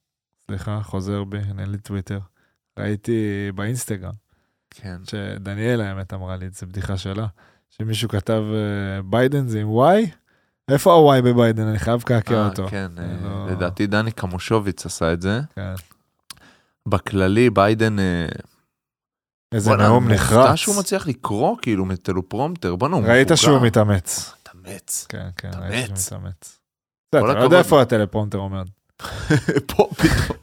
סליחה, 0.47 0.81
חוזר 0.83 1.25
בי, 1.25 1.39
אין 1.59 1.71
לי 1.71 1.79
טוויטר. 1.79 2.19
ראיתי 2.79 3.51
ב 3.55 3.60
Instagram, 3.60 4.13
כן. 4.71 4.97
שדניאל 5.05 5.81
האמת 5.81 6.13
אמרה 6.15 6.37
לי, 6.37 6.51
זו 6.51 6.67
בדיחה 6.67 6.97
שלה, 6.97 7.27
שמישהו 7.71 8.09
כתב 8.09 8.43
אה, 8.55 9.03
ביידן 9.03 9.49
זה 9.49 9.61
עם 9.61 9.69
Y? 9.71 10.11
איפה 10.71 10.93
ה 10.93 11.08
Y 11.08 11.23
בביידן? 11.23 11.67
אני 11.67 11.79
חייב 11.79 12.01
לקעקע 12.01 12.35
אה, 12.35 12.49
אותו. 12.49 12.69
כן, 12.69 12.91
אה, 12.99 13.17
לא- 13.23 13.51
לדעתי 13.51 13.87
דני 13.87 14.13
קמושוביץ 14.13 14.87
עשה 14.87 15.13
את 15.13 15.23
זה. 15.23 15.41
כן. 15.55 15.75
בכללי, 16.89 17.51
ביידן... 17.51 17.99
אה, 17.99 18.27
איזה 19.55 19.77
נאום 19.77 20.09
נחרץ. 20.09 20.55
שהוא 20.55 20.77
מצליח 20.79 21.07
לקרוא 21.07 21.57
כאילו 21.63 21.85
מטלופרומטר. 21.85 22.77
בוא'נה, 22.77 22.97
הוא 22.97 23.05
ראית 23.05 23.27
מבוגר. 23.27 23.35
שהוא 23.35 23.61
מתאמץ. 23.61 24.33
מתאמץ. 24.41 25.07
כן, 25.09 25.29
כן. 25.37 25.51
ראיתי 25.61 25.87
שהוא 25.87 26.19
מתאמץ. 26.19 26.59
אתה 27.11 27.21
כל 27.21 27.43
יודע. 27.43 27.59
איפה 27.59 27.83
הטלפרומטר 27.83 28.39
עומד. 28.39 28.67
פה 29.77 29.89
פתאום. 29.97 30.39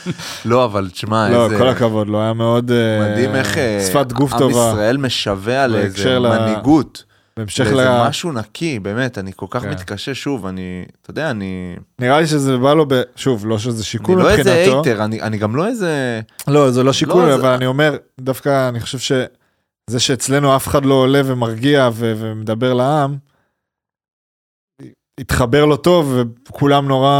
לא, 0.50 0.64
אבל 0.64 0.90
תשמע, 0.90 1.30
לא, 1.30 1.44
איזה... 1.44 1.58
כל 1.58 1.68
הכבוד, 1.68 2.08
לא 2.08 2.22
היה 2.22 2.32
מאוד... 2.32 2.70
אה, 2.70 3.10
מדהים 3.10 3.34
איך 3.34 3.58
אה, 3.58 3.84
שפת 3.90 4.12
גוף 4.12 4.32
עם 4.32 4.38
טובה. 4.38 4.70
ישראל 4.72 4.96
משווע 4.96 5.66
לאיזה 5.66 6.18
מנהיגות. 6.18 7.04
בהמשך 7.36 7.66
ל... 7.76 8.00
משהו 8.08 8.32
נקי, 8.32 8.78
באמת, 8.78 9.18
אני 9.18 9.32
כל 9.36 9.46
כך 9.50 9.62
כן. 9.62 9.70
מתקשה 9.70 10.14
שוב, 10.14 10.46
אני, 10.46 10.84
אתה 11.02 11.10
יודע, 11.10 11.30
אני, 11.30 11.76
נראה 11.98 12.20
לי 12.20 12.26
שזה 12.26 12.56
בא 12.56 12.74
לו 12.74 12.84
ב... 12.88 13.02
שוב, 13.16 13.46
לא 13.46 13.58
שזה 13.58 13.76
אני 13.76 13.84
שיקול 13.84 14.22
לא 14.22 14.30
איזה 14.30 14.40
מבחינתו. 14.50 14.82
הייטר, 14.84 15.04
אני 15.04 15.22
אני 15.22 15.38
גם 15.38 15.56
לא 15.56 15.66
איזה, 15.66 16.20
לא, 16.48 16.70
זה 16.70 16.82
לא 16.82 16.92
שיקול, 16.92 17.24
לא, 17.28 17.34
אבל 17.34 17.42
זה- 17.42 17.54
אני 17.54 17.66
אומר, 17.66 17.96
דווקא 18.20 18.68
אני 18.68 18.80
חושב 18.80 18.98
שזה 18.98 20.00
שאצלנו 20.00 20.56
אף 20.56 20.66
אחד 20.68 20.84
לא 20.84 20.94
עולה 20.94 21.20
ומרגיע 21.24 21.88
ו- 21.92 22.14
ומדבר 22.18 22.74
לעם, 22.74 23.16
התחבר 25.20 25.64
לו 25.64 25.76
טוב 25.76 26.16
וכולם 26.48 26.88
נורא 26.88 27.12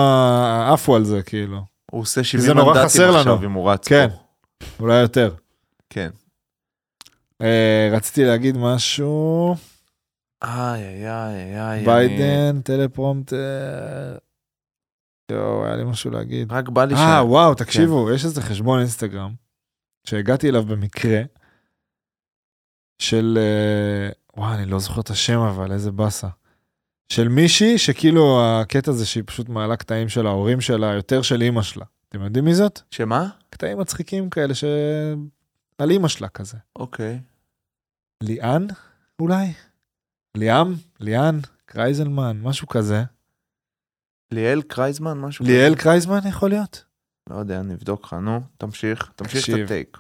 עפו 0.73 0.97
על 0.97 1.05
זה, 1.05 1.23
כאילו. 1.23 1.61
הוא 1.91 2.01
עושה 2.01 2.21
זה 2.21 2.25
70 2.25 2.51
נורא 2.57 2.67
מנדטים 2.75 2.87
עכשיו 3.03 3.13
לנו. 3.21 3.45
אם 3.45 3.53
הוא 3.53 3.71
רץ 3.71 3.89
כן. 3.89 4.09
פה. 4.09 4.67
אולי 4.81 5.01
יותר. 5.01 5.35
כן. 5.91 6.11
אה, 7.43 7.89
רציתי 7.93 8.25
להגיד 8.25 8.57
משהו, 8.59 9.55
איי, 10.43 10.85
איי, 10.85 11.09
איי, 11.09 11.61
איי. 11.61 11.85
ביידן, 11.85 12.61
טלפרומטר. 12.61 14.17
יואו, 15.31 15.65
היה 15.65 15.77
לי 15.77 15.85
משהו 15.85 16.11
להגיד. 16.11 16.53
רק 16.53 16.69
בא 16.69 16.85
לי 16.85 16.95
אה, 16.95 17.21
ש... 17.25 17.29
וואו, 17.29 17.55
תקשיבו, 17.55 18.11
יש 18.11 18.25
איזה 18.25 18.43
חשבון 18.43 18.79
אינסטגרם 18.79 19.35
שהגעתי 20.05 20.49
אליו 20.49 20.63
במקרה, 20.63 21.23
של, 22.99 23.39
אה, 23.41 24.11
וואו, 24.37 24.55
אני 24.55 24.67
לא 24.67 24.79
זוכר 24.79 25.01
את 25.01 25.11
השם, 25.11 25.39
אבל 25.39 25.73
איזה 25.73 25.93
באסה. 25.93 26.29
של 27.09 27.29
מישהי 27.29 27.79
שכאילו 27.79 28.41
הקטע 28.45 28.93
זה 28.93 29.07
שהיא 29.07 29.25
פשוט 29.27 29.49
מעלה 29.49 29.77
קטעים 29.77 30.09
של 30.09 30.27
ההורים 30.27 30.61
שלה, 30.61 30.95
יותר 30.95 31.23
של 31.23 31.43
אימא 31.43 31.63
שלה. 31.63 31.85
אתם 32.09 32.23
יודעים 32.23 32.45
מי 32.45 32.55
זאת? 32.55 32.81
שמה? 32.91 33.29
קטעים 33.51 33.79
מצחיקים 33.79 34.31
כאלה 34.31 34.55
ש... 34.55 34.65
על 35.79 35.91
אימא 35.91 36.09
שלה 36.09 36.29
כזה. 36.29 36.57
אוקיי. 36.77 37.21
ליאן, 38.23 38.67
אולי? 39.21 39.53
ליאם? 40.37 40.75
ליאן? 41.01 41.39
קרייזלמן? 41.67 42.41
משהו 42.43 42.69
כזה. 42.69 43.03
ליאל 44.31 44.63
קרייזמן, 44.63 45.19
משהו 45.19 45.45
ליאל 45.45 45.75
קרייזמן 45.75 46.19
יכול 46.29 46.51
להיות? 46.51 46.85
לא 47.31 47.37
יודע, 47.37 47.63
נבדוק 47.63 48.05
לך, 48.05 48.13
נו, 48.13 48.41
תמשיך, 48.59 49.11
תמשיך 49.17 49.51
את. 49.51 49.65
ה 49.65 49.71
טייק. 49.71 49.99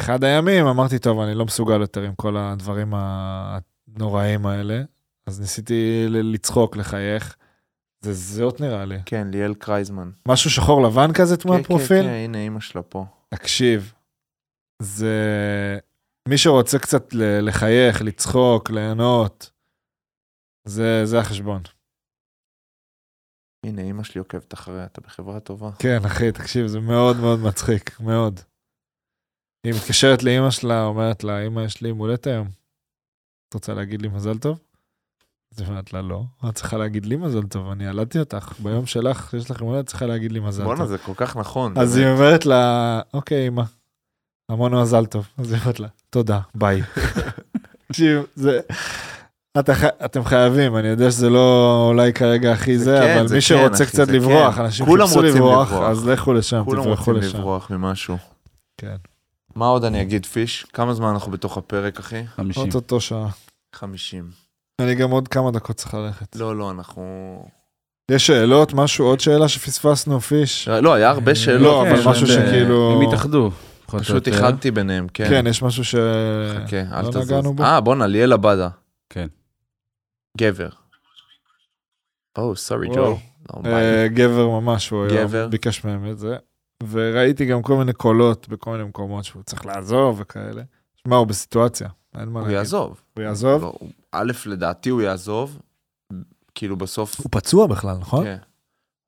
אחד 0.00 0.24
הימים 0.24 0.66
אמרתי, 0.66 0.98
טוב, 0.98 1.20
אני 1.20 1.34
לא 1.34 1.44
מסוגל 1.44 1.80
יותר 1.80 2.02
עם 2.02 2.14
כל 2.14 2.36
הדברים 2.36 2.94
הנוראים 2.96 4.46
האלה, 4.46 4.82
אז 5.26 5.40
ניסיתי 5.40 6.04
לצחוק, 6.08 6.76
לחייך. 6.76 7.36
זה 8.00 8.12
זאת 8.12 8.60
נראה 8.60 8.84
לי. 8.84 8.98
כן, 9.06 9.28
ליאל 9.30 9.54
קרייזמן. 9.54 10.10
משהו 10.28 10.50
שחור 10.50 10.82
לבן 10.82 11.12
כזה 11.12 11.36
תמונת 11.36 11.58
כן, 11.58 11.62
כן, 11.62 11.68
פרופיל? 11.68 12.02
כן, 12.02 12.08
הנה 12.08 12.38
אימא 12.38 12.60
שלה 12.60 12.82
פה. 12.82 13.04
תקשיב, 13.28 13.92
זה... 14.82 15.78
מי 16.28 16.38
שרוצה 16.38 16.78
קצת 16.78 17.02
לחייך, 17.42 18.02
לצחוק, 18.02 18.70
ליהנות, 18.70 19.50
זה, 20.68 21.02
זה 21.04 21.18
החשבון. 21.18 21.62
הנה 23.66 23.82
אימא 23.82 24.04
שלי 24.04 24.18
עוקבת 24.18 24.54
אחריה, 24.54 24.84
אתה 24.84 25.00
בחברה 25.00 25.40
טובה. 25.40 25.70
כן, 25.78 25.98
אחי, 26.06 26.32
תקשיב, 26.32 26.66
זה 26.66 26.80
מאוד 26.80 27.16
מאוד 27.16 27.40
מצחיק, 27.40 28.00
מאוד. 28.00 28.40
היא 29.66 29.74
מתקשרת 29.74 30.22
לאימא 30.22 30.50
שלה, 30.50 30.84
אומרת 30.84 31.24
לה, 31.24 31.46
אמא, 31.46 31.60
יש 31.60 31.82
לי 31.82 31.88
יום 31.88 31.98
הולדת 31.98 32.26
היום. 32.26 32.48
את 33.48 33.54
רוצה 33.54 33.74
להגיד 33.74 34.02
לי 34.02 34.08
מזל 34.08 34.38
טוב? 34.38 34.58
אז 35.52 35.60
היא 35.60 35.68
אומרת 35.68 35.92
לה, 35.92 36.02
לא. 36.02 36.22
את 36.48 36.54
צריכה 36.54 36.76
להגיד 36.76 37.06
לי 37.06 37.16
מזל 37.16 37.42
טוב, 37.42 37.70
אני 37.70 37.84
ילדתי 37.84 38.18
אותך. 38.18 38.52
ביום 38.62 38.86
שלך, 38.86 39.34
יש 39.34 39.50
לך 39.50 39.60
יום 39.60 39.68
הולדת, 39.68 39.86
צריכה 39.86 40.06
להגיד 40.06 40.32
לי 40.32 40.40
מזל 40.40 40.64
בואנה, 40.64 40.80
טוב. 40.80 40.88
זה 40.88 40.98
כל 40.98 41.12
כך 41.16 41.36
נכון. 41.36 41.78
אז 41.78 41.94
באמת. 41.96 42.06
היא 42.06 42.14
אומרת 42.14 42.46
לה, 42.46 43.00
אוקיי, 43.14 43.48
אמא, 43.48 43.62
המון 44.52 44.74
מזל 44.74 45.06
טוב. 45.06 45.28
אז 45.38 45.52
היא 45.52 45.60
אומרת 45.60 45.80
לה, 45.80 45.88
תודה, 46.10 46.40
ביי. 46.54 46.82
תקשיב, 47.88 48.22
זה... 48.34 48.60
אתם 50.04 50.24
חייבים, 50.24 50.76
אני 50.76 50.88
יודע 50.88 51.10
שזה 51.10 51.30
לא 51.30 51.84
אולי 51.88 52.12
כרגע 52.12 52.52
הכי 52.52 52.78
זה 52.78 52.84
זה, 52.84 52.98
כן, 53.02 53.18
אבל 53.18 53.28
זה 53.28 53.34
מי 53.34 53.40
כן, 53.40 53.46
שרוצה 53.46 53.86
קצת 53.86 54.08
לברוח, 54.08 54.54
כן. 54.56 54.62
אנשים 54.62 54.86
כולם 54.86 55.06
חיפשו 55.06 55.20
רוצים 55.20 55.36
לברוח, 55.36 55.72
לברוח. 55.72 55.88
אז 55.90 56.06
לכו 56.08 56.32
לשם, 56.32 56.62
כולם 56.64 56.82
תברחו 56.82 57.10
רוצים 57.12 57.28
לשם. 57.28 57.38
לברוח 57.38 57.70
ממשהו. 57.70 58.16
כן. 58.76 58.96
מה 59.54 59.66
עוד 59.66 59.84
אני 59.84 60.02
אגיד, 60.02 60.26
פיש? 60.26 60.66
כמה 60.72 60.94
זמן 60.94 61.08
אנחנו 61.08 61.32
בתוך 61.32 61.56
הפרק, 61.58 61.98
אחי? 61.98 62.22
50. 62.36 62.62
אוטוטו 62.62 63.00
שעה. 63.00 63.28
50. 63.74 64.30
אני 64.80 64.94
גם 64.94 65.10
עוד 65.10 65.28
כמה 65.28 65.50
דקות 65.50 65.76
צריך 65.76 65.94
ללכת. 65.94 66.36
לא, 66.36 66.56
לא, 66.56 66.70
אנחנו... 66.70 67.02
יש 68.10 68.26
שאלות, 68.26 68.74
משהו, 68.74 69.06
עוד 69.06 69.20
שאלה 69.20 69.48
שפספסנו, 69.48 70.20
פיש? 70.20 70.68
לא, 70.68 70.94
היה 70.94 71.10
הרבה 71.10 71.30
אה, 71.30 71.34
שאלות. 71.36 71.60
לא, 71.62 71.90
אבל 71.90 72.10
משהו 72.10 72.26
שכאילו- 72.26 72.92
הם 73.02 73.08
התאחדו. 73.08 73.50
פחות 73.92 74.00
או 74.00 74.04
פשוט. 74.04 74.28
איחדתי 74.28 74.70
ביניהם, 74.70 75.06
כן. 75.14 75.28
כן, 75.28 75.46
יש 75.46 75.62
משהו 75.62 75.84
ש... 75.84 75.94
חכה, 76.54 76.80
אל 76.98 77.04
לא 77.04 77.10
תזוז. 77.10 77.60
אה, 77.60 77.80
בואנה, 77.80 78.06
ליאל 78.06 78.32
עבדה. 78.32 78.68
כן. 79.10 79.28
גבר. 80.38 80.68
או, 82.38 82.56
סורי. 82.56 82.88
ג'ו. 82.88 83.18
גבר 84.14 84.48
ממש, 84.48 84.90
הוא 84.90 85.06
גבר. 85.08 85.48
ביקש 85.48 85.84
מהם 85.84 86.10
את 86.10 86.18
זה. 86.18 86.36
וראיתי 86.90 87.46
גם 87.46 87.62
כל 87.62 87.76
מיני 87.76 87.92
קולות 87.92 88.48
בכל 88.48 88.70
מיני 88.70 88.84
מקומות 88.84 89.24
שהוא 89.24 89.42
צריך 89.42 89.66
לעזוב 89.66 90.20
וכאלה. 90.20 90.62
שמע, 91.04 91.16
הוא 91.16 91.26
בסיטואציה, 91.26 91.88
אין 92.18 92.28
מה 92.28 92.40
הוא 92.40 92.46
להגיד. 92.46 92.58
יעזוב. 92.58 93.00
הוא 93.16 93.24
יעזוב? 93.24 93.62
לא, 93.62 93.72
הוא- 93.80 93.90
א', 94.12 94.32
לדעתי 94.46 94.90
הוא 94.90 95.02
יעזוב. 95.02 95.58
כאילו 96.54 96.76
בסוף, 96.76 97.20
הוא 97.20 97.26
פצוע 97.30 97.66
בכלל, 97.66 97.96
נכון? 97.96 98.24
כן. 98.24 98.36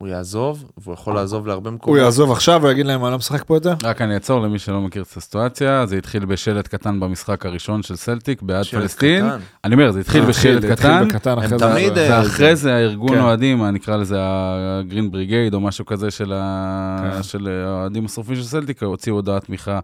הוא 0.04 0.10
יעזוב, 0.10 0.64
והוא 0.78 0.94
יכול 0.94 1.14
לעזוב 1.14 1.46
להרבה 1.46 1.70
הוא 1.70 1.74
מקומות. 1.74 1.98
יעזוב 2.00 2.32
עכשיו, 2.32 2.62
הוא 2.62 2.70
יגיד 2.70 2.86
להם, 2.86 3.04
אני 3.04 3.12
לא 3.12 3.18
משחק 3.18 3.44
פה 3.44 3.56
יותר? 3.56 3.74
רק 3.82 4.00
אני 4.02 4.14
אעצור 4.14 4.40
למי 4.40 4.58
שלא 4.58 4.80
מכיר 4.80 5.02
את 5.02 5.16
הסיטואציה, 5.16 5.86
זה 5.86 5.96
התחיל 5.96 6.24
בשלט 6.24 6.68
קטן 6.68 7.00
במשחק 7.00 7.46
הראשון 7.46 7.82
של 7.82 7.96
סלטיק 7.96 8.42
בעד 8.42 8.64
פלסטין. 8.64 9.26
קטן. 9.28 9.38
אני 9.64 9.74
אומר, 9.74 9.90
זה 9.90 10.00
התחיל 10.00 10.22
אה, 10.22 10.28
בשלט 10.28 10.64
קטן, 10.64 11.08
אה, 11.26 12.20
ואחרי 12.22 12.56
זה 12.56 12.74
הארגון 12.74 13.08
כן. 13.08 13.20
אוהדים, 13.20 13.58
מה 13.58 13.70
נקרא 13.70 13.96
לזה 13.96 14.16
הגרין 14.20 15.10
בריגייד 15.10 15.54
או 15.54 15.60
משהו 15.60 15.86
כזה 15.86 16.10
של 16.10 16.32
כן. 17.12 17.22
של 17.22 17.48
האוהדים 17.66 18.04
השרופים 18.04 18.36
של 18.36 18.42
סלטיק, 18.42 18.82
הוציאו 18.82 19.14
הודעת 19.16 19.44
תמיכה 19.44 19.80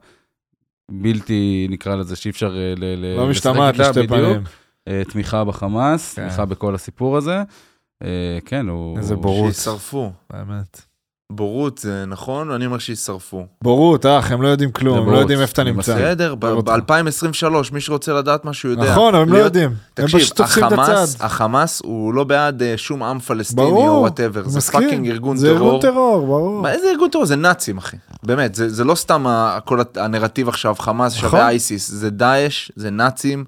בלתי, 0.90 1.66
נקרא 1.70 1.94
לזה, 1.94 2.16
שאי 2.16 2.30
אפשר 2.30 2.56
אה, 2.56 2.74
ל- 2.76 2.84
ל- 2.84 3.16
לא 3.16 3.30
לשחק 3.30 3.46
משתמעת 3.50 3.74
איתה, 3.74 3.90
לשתי 3.90 4.06
בדיוק. 4.06 4.28
פנים. 4.32 4.42
אה, 4.88 5.02
תמיכה 5.12 5.44
בחמאס, 5.44 6.14
כן. 6.14 6.22
תמיכה 6.22 6.44
בכל 6.44 6.74
הסיפור 6.74 7.16
הזה. 7.16 7.42
אה, 8.04 8.38
כן, 8.44 8.68
הוא... 8.68 8.98
איזה 8.98 9.16
בורות. 9.16 9.54
שישרפו. 9.54 10.12
באמת. 10.32 10.90
בורות 11.32 11.78
זה 11.78 12.04
נכון, 12.06 12.50
אני 12.50 12.66
אומר 12.66 12.78
שישרפו. 12.78 13.46
בורות, 13.62 14.06
אח, 14.06 14.30
הם 14.32 14.42
לא 14.42 14.48
יודעים 14.48 14.72
כלום, 14.72 14.98
הם 14.98 15.12
לא 15.12 15.18
יודעים 15.18 15.40
איפה 15.40 15.52
אתה 15.52 15.64
נמצא. 15.64 15.94
בסדר, 15.94 16.34
עזוב 16.42 16.68
אותך. 16.68 16.90
ב-2023, 16.90 17.72
מי 17.72 17.80
שרוצה 17.80 18.12
לדעת 18.12 18.44
משהו 18.44 18.70
יודע. 18.70 18.92
נכון, 18.92 19.14
אבל 19.14 19.22
הם 19.22 19.32
לא 19.32 19.38
יודעים. 19.38 19.70
הם 19.96 20.06
פשוט 20.06 20.36
תופסים 20.36 20.64
את 20.64 20.72
החמאס, 20.72 21.14
הצד. 21.14 21.24
החמאס 21.24 21.82
הוא 21.84 22.14
לא 22.14 22.24
בעד 22.24 22.62
אה, 22.62 22.74
שום 22.76 23.02
עם 23.02 23.18
פלסטיני 23.18 23.88
או 23.88 24.00
whatever, 24.00 24.48
זה. 24.48 24.72
fucking 24.72 25.08
ארגון 25.08 25.36
זה 25.36 25.50
ארגון 25.50 25.80
טרור. 25.80 25.80
טרור, 25.80 26.26
ברור. 26.26 26.62
מה, 26.62 26.72
איזה 26.72 26.90
ארגון 26.90 27.10
טרור? 27.10 27.26
זה 27.26 27.36
נאצים, 27.36 27.78
אחי. 27.78 27.96
באמת, 28.22 28.54
זה, 28.54 28.68
זה 28.68 28.84
לא 28.84 28.94
סתם 28.94 29.26
כל 29.64 29.80
הנרטיב 29.96 30.48
עכשיו, 30.48 30.74
חמאס 30.78 31.16
נכון. 31.16 31.30
שווה 31.30 31.48
ISIS, 31.48 31.90
זה 31.90 32.10
דאעש, 32.10 32.70
זה 32.76 32.90
נאצים, 32.90 33.44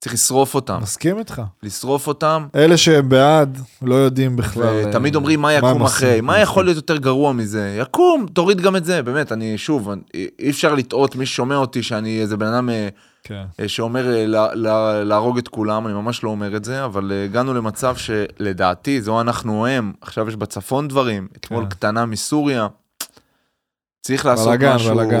צריך 0.00 0.14
לשרוף 0.14 0.54
אותם. 0.54 0.78
מסכים 0.82 1.18
איתך. 1.18 1.42
לשרוף 1.62 2.06
אותם, 2.06 2.46
אלה 2.54 2.76
שהם 2.76 3.08
בעד, 3.08 3.58
לא 3.82 3.94
יודעים 3.94 4.36
בכלל. 4.36 4.84
ותמיד 4.88 5.14
אה, 5.14 5.18
אומרים 5.18 5.40
מה 5.40 5.52
יקום 5.52 5.68
עושים. 5.70 5.82
אחרי, 5.84 6.20
מה 6.20 6.38
יכול 6.38 6.64
להיות 6.64 6.76
יותר 6.76 6.96
גרוע 6.96 7.32
מזה? 7.32 7.78
יקום, 7.82 8.26
תוריד 8.32 8.60
גם 8.60 8.76
את 8.76 8.84
זה, 8.84 9.02
באמת, 9.02 9.32
אני 9.32 9.58
שוב, 9.58 9.88
אי 10.38 10.50
אפשר 10.50 10.74
לטעות, 10.74 11.16
מי 11.16 11.26
ששומע 11.26 11.56
אותי 11.56 11.82
שאני 11.82 12.20
איזה 12.20 12.36
בן 12.36 12.46
אדם 12.46 12.70
אה, 12.70 12.88
כן. 13.24 13.44
אה, 13.60 13.68
שאומר 13.68 14.06
לה- 14.26 14.54
לה- 14.54 15.04
להרוג 15.04 15.38
את 15.38 15.48
כולם, 15.48 15.86
אני 15.86 15.94
ממש 15.94 16.24
לא 16.24 16.30
אומר 16.30 16.56
את 16.56 16.64
זה, 16.64 16.84
אבל 16.84 17.12
הגענו 17.24 17.54
למצב 17.54 17.96
שלדעתי, 17.96 19.02
זו 19.02 19.20
אנחנו 19.20 19.66
הם, 19.66 19.92
עכשיו 20.00 20.28
יש 20.28 20.36
בצפון 20.36 20.88
דברים, 20.88 21.28
אתמול 21.36 21.62
כן. 21.64 21.68
קטנה 21.70 22.06
מסוריה, 22.06 22.66
צריך 24.02 24.26
לעשות 24.26 24.46
בלאגן, 24.48 24.74
משהו, 24.74 24.94
בלאגן. 24.94 25.20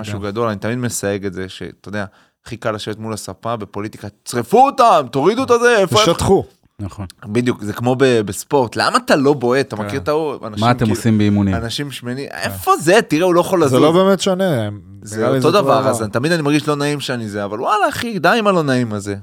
משהו 0.00 0.18
בלאגן. 0.18 0.26
גדול, 0.32 0.48
אני 0.48 0.58
תמיד 0.58 0.78
מסייג 0.78 1.26
את 1.26 1.32
זה, 1.32 1.48
שאתה 1.48 1.88
יודע, 1.88 2.04
הכי 2.46 2.56
קל 2.56 2.70
לשבת 2.72 2.98
מול 2.98 3.12
הספה 3.12 3.56
בפוליטיקה, 3.56 4.08
צרפו 4.24 4.66
אותם, 4.66 5.06
תורידו 5.10 5.44
את 5.44 5.50
הזה, 5.50 5.76
איפה... 5.78 5.96
ושטחו. 5.98 6.44
נכון. 6.78 7.06
בדיוק, 7.24 7.62
זה 7.62 7.72
כמו 7.72 7.96
ב- 7.98 8.20
בספורט, 8.20 8.76
למה 8.76 8.96
אתה 9.04 9.16
לא 9.16 9.32
בועט? 9.32 9.66
אתה 9.68 9.76
כן. 9.76 9.86
מכיר 9.86 10.00
את 10.00 10.08
ההוא? 10.08 10.34
אנשים 10.46 10.64
מה 10.64 10.70
אתם 10.70 10.78
כאילו- 10.78 10.90
עושים 10.96 11.18
באימונים? 11.18 11.54
אנשים 11.54 11.90
שמנים, 11.90 12.28
איפה 12.32 12.76
זה? 12.76 12.98
תראה, 13.08 13.24
הוא 13.26 13.34
לא 13.34 13.40
יכול 13.40 13.60
זה 13.60 13.64
לזוז. 13.66 13.82
לא 13.82 13.92
באמת 13.92 14.20
שונה. 14.20 14.68
זה 15.02 15.28
אותו 15.28 15.50
דבר. 15.50 15.88
אז 15.88 16.04
תמיד 16.12 16.32
אני 16.32 16.42
מרגיש 16.42 16.68
לא 16.68 16.74
נעים 16.76 17.00
שאני 17.00 17.28
זה, 17.28 17.44
אבל 17.44 17.60
וואלה 17.60 17.88
אחי, 17.88 18.18
די 18.18 18.36
עם 18.38 18.46
הלא 18.46 18.62
נעים 18.62 18.92
הזה. 18.92 19.16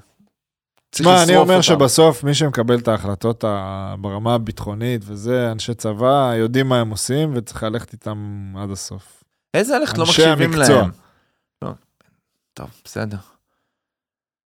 תשמע, 0.91 1.23
אני 1.23 1.35
אומר 1.35 1.53
אותם. 1.53 1.61
שבסוף 1.61 2.23
מי 2.23 2.33
שמקבל 2.33 2.77
את 2.79 2.87
ההחלטות 2.87 3.43
ברמה 4.01 4.33
הביטחונית 4.33 5.01
וזה, 5.05 5.51
אנשי 5.51 5.73
צבא, 5.73 6.33
יודעים 6.35 6.69
מה 6.69 6.79
הם 6.79 6.89
עושים 6.89 7.31
וצריך 7.35 7.63
ללכת 7.63 7.93
איתם 7.93 8.17
עד 8.57 8.71
הסוף. 8.71 9.23
איזה 9.53 9.75
הלכת 9.77 9.97
לא 9.97 10.03
אנשי 10.03 10.21
מקשיבים 10.21 10.53
המקצוע. 10.53 10.75
להם. 10.81 10.89
לא. 12.59 12.65
טוב, 12.65 12.81
בסדר. 12.85 13.17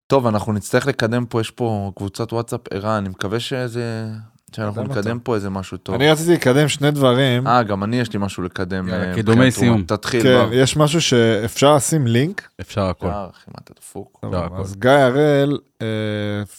טוב, 0.07 0.27
אנחנו 0.27 0.53
נצטרך 0.53 0.87
לקדם 0.87 1.25
פה, 1.25 1.41
יש 1.41 1.51
פה 1.51 1.91
קבוצת 1.95 2.33
וואטסאפ 2.33 2.61
ערה, 2.71 2.97
אני 2.97 3.09
מקווה 3.09 3.39
שזה... 3.39 4.07
שאנחנו 4.55 4.83
נקדם. 4.83 5.19
פה 5.19 5.35
איזה 5.35 5.49
משהו 5.49 5.77
טוב. 5.77 5.95
אני 5.95 6.11
רציתי 6.11 6.33
לקדם 6.33 6.67
שני 6.67 6.91
דברים. 6.91 7.47
אה, 7.47 7.63
גם 7.63 7.83
אני 7.83 7.99
יש 7.99 8.13
לי 8.13 8.19
משהו 8.19 8.43
לקדם. 8.43 8.87
יאללה, 8.87 9.09
אה, 9.09 9.15
קידומי 9.15 9.51
סיום. 9.51 9.83
תתחיל 9.83 10.23
כן, 10.23 10.45
בר. 10.45 10.53
יש 10.53 10.77
משהו 10.77 11.01
שאפשר 11.01 11.75
לשים 11.75 12.07
לינק. 12.07 12.49
אפשר 12.61 12.81
הכל. 12.85 13.05
יאללה, 13.05 13.27
אחי, 13.33 13.45
מה 13.47 13.55
אתה 13.63 13.73
דפוק? 13.79 14.25
אז 14.59 14.75
גיא 14.75 14.89
הראל, 14.91 15.57
אה, 15.81 15.87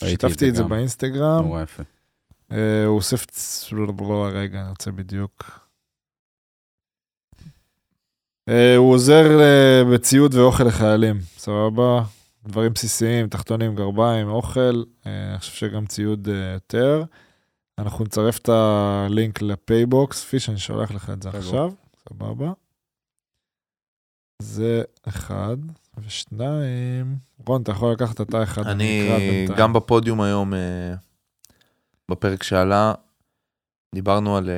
שיתפתי 0.08 0.48
את 0.48 0.54
זה. 0.54 0.64
באינסטגרם. 0.64 1.44
נורא 1.44 1.62
יפה. 1.62 1.82
אה, 2.52 2.84
הוא 2.86 2.96
אוסף... 2.96 3.26
צ- 3.26 3.72
לא, 3.72 4.28
רגע, 4.32 4.60
אני 4.60 4.68
רוצה 4.68 4.90
בדיוק. 4.90 5.61
אה, 8.48 8.76
הוא 8.76 8.92
עוזר 8.94 9.40
אה, 9.40 9.82
בציוד 9.94 10.34
ואוכל 10.34 10.64
לחיילים, 10.64 11.18
סבבה? 11.20 12.02
דברים 12.44 12.72
בסיסיים, 12.72 13.28
תחתונים, 13.28 13.74
גרביים, 13.74 14.28
אוכל, 14.28 14.82
אה, 15.06 15.30
אני 15.30 15.38
חושב 15.38 15.52
שגם 15.52 15.86
ציוד 15.86 16.28
יותר. 16.54 17.04
אנחנו 17.78 18.04
נצרף 18.04 18.38
את 18.38 18.48
הלינק 18.48 19.42
לפייבוקס, 19.42 20.24
כפי 20.24 20.40
שאני 20.40 20.58
שולח 20.58 20.90
לך 20.90 21.10
את 21.10 21.22
זה. 21.22 21.28
עכשיו, 21.28 21.72
סבבה? 22.08 22.52
זה 24.42 24.82
אחד, 25.08 25.56
ושניים, 25.98 27.16
רון, 27.46 27.62
אתה 27.62 27.70
יכול 27.70 27.92
לקחת 27.92 28.20
אתה 28.20 28.42
אחד, 28.42 28.66
אני. 28.66 29.46
גם 29.56 29.72
בפודיום 29.72 30.20
היום, 30.20 30.52
בפרק 32.10 32.42
שעלה, 32.42 32.94
דיברנו 33.94 34.36
על, 34.36 34.50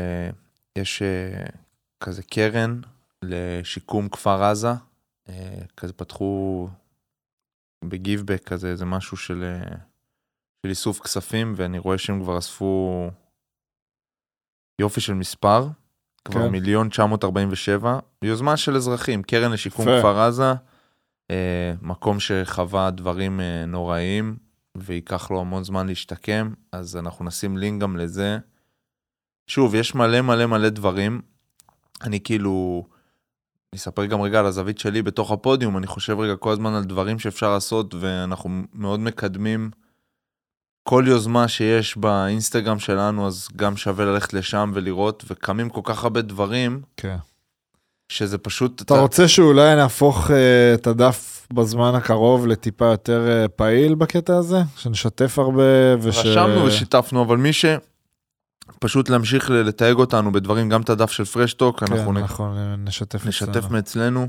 יש 0.78 1.02
כזה 2.00 2.22
קרן 2.22 2.80
לשיקום 3.28 4.08
כפר 4.08 4.44
עזה, 4.44 4.72
אה, 5.28 5.60
כזה 5.76 5.92
פתחו 5.92 6.68
בגיבבק 7.84 8.42
כזה, 8.44 8.68
איזה 8.68 8.84
משהו 8.84 9.16
של, 9.16 9.42
אה, 9.42 9.76
של 10.62 10.70
איסוף 10.70 11.00
כספים, 11.00 11.54
ואני 11.56 11.78
רואה 11.78 11.98
שהם 11.98 12.22
כבר 12.22 12.38
אספו 12.38 13.10
יופי 14.80 15.00
של 15.00 15.14
מספר, 15.14 15.68
כבר 16.24 16.46
כן. 16.46 16.52
מיליון 16.52 16.88
947, 16.88 17.98
יוזמה 18.22 18.56
של 18.56 18.76
אזרחים, 18.76 19.22
קרן 19.22 19.52
לשיקום 19.52 19.88
יפה. 19.88 19.98
כפר 19.98 20.20
עזה. 20.20 20.52
אה, 21.30 21.74
מקום 21.82 22.20
שחווה 22.20 22.90
דברים 22.90 23.40
נוראים, 23.66 24.36
וייקח 24.76 25.30
לו 25.30 25.40
המון 25.40 25.64
זמן 25.64 25.86
להשתקם, 25.86 26.52
אז 26.72 26.96
אנחנו 26.96 27.24
נשים 27.24 27.56
לינק 27.56 27.82
גם 27.82 27.96
לזה. 27.96 28.38
שוב, 29.46 29.74
יש 29.74 29.94
מלא 29.94 30.20
מלא 30.20 30.46
מלא 30.46 30.68
דברים. 30.68 31.22
אני 32.02 32.20
כאילו, 32.20 32.86
אני 33.74 33.78
אספר 33.78 34.04
גם 34.04 34.20
רגע 34.20 34.40
על 34.40 34.46
הזווית 34.46 34.78
שלי 34.78 35.02
בתוך 35.02 35.32
הפודיום, 35.32 35.76
אני 35.76 35.86
חושב 35.86 36.20
רגע 36.20 36.36
כל 36.36 36.52
הזמן 36.52 36.74
על 36.74 36.84
דברים 36.84 37.18
שאפשר 37.18 37.52
לעשות, 37.52 37.94
ואנחנו 38.00 38.62
מאוד 38.74 39.00
מקדמים 39.00 39.70
כל 40.88 41.04
יוזמה 41.06 41.48
שיש 41.48 41.96
באינסטגרם 41.96 42.78
שלנו, 42.78 43.26
אז 43.26 43.48
גם 43.56 43.76
שווה 43.76 44.04
ללכת 44.04 44.32
לשם 44.34 44.70
ולראות, 44.74 45.24
וקמים 45.28 45.70
כל 45.70 45.80
כך 45.84 46.04
הרבה 46.04 46.22
דברים, 46.22 46.82
כן. 46.96 47.16
שזה 48.08 48.38
פשוט... 48.38 48.82
אתה 48.82 49.00
רוצה 49.00 49.28
שאולי 49.28 49.74
נהפוך 49.74 50.30
אה, 50.30 50.74
את 50.74 50.86
הדף 50.86 51.46
בזמן 51.52 51.94
הקרוב 51.94 52.46
לטיפה 52.46 52.84
יותר 52.84 53.28
אה, 53.28 53.48
פעיל 53.48 53.94
בקטע 53.94 54.36
הזה? 54.36 54.62
שנשתף 54.76 55.38
הרבה 55.38 55.62
וש... 56.00 56.18
רשמנו 56.18 56.64
ושיתפנו, 56.64 57.22
אבל 57.22 57.36
מי 57.36 57.52
ש... 57.52 57.64
פשוט 58.80 59.08
להמשיך 59.08 59.50
ל- 59.50 59.54
לתייג 59.54 59.96
אותנו 59.96 60.32
בדברים, 60.32 60.68
גם 60.68 60.80
את 60.82 60.90
הדף 60.90 61.10
של 61.10 61.24
פרשטוק, 61.24 61.80
כן, 61.84 61.92
אנחנו 61.92 62.12
נ- 62.12 62.16
אנחנו 62.16 62.76
נשתף 62.76 63.26
נשתף 63.26 63.48
אצלנו. 63.48 63.68
מאצלנו, 63.72 64.28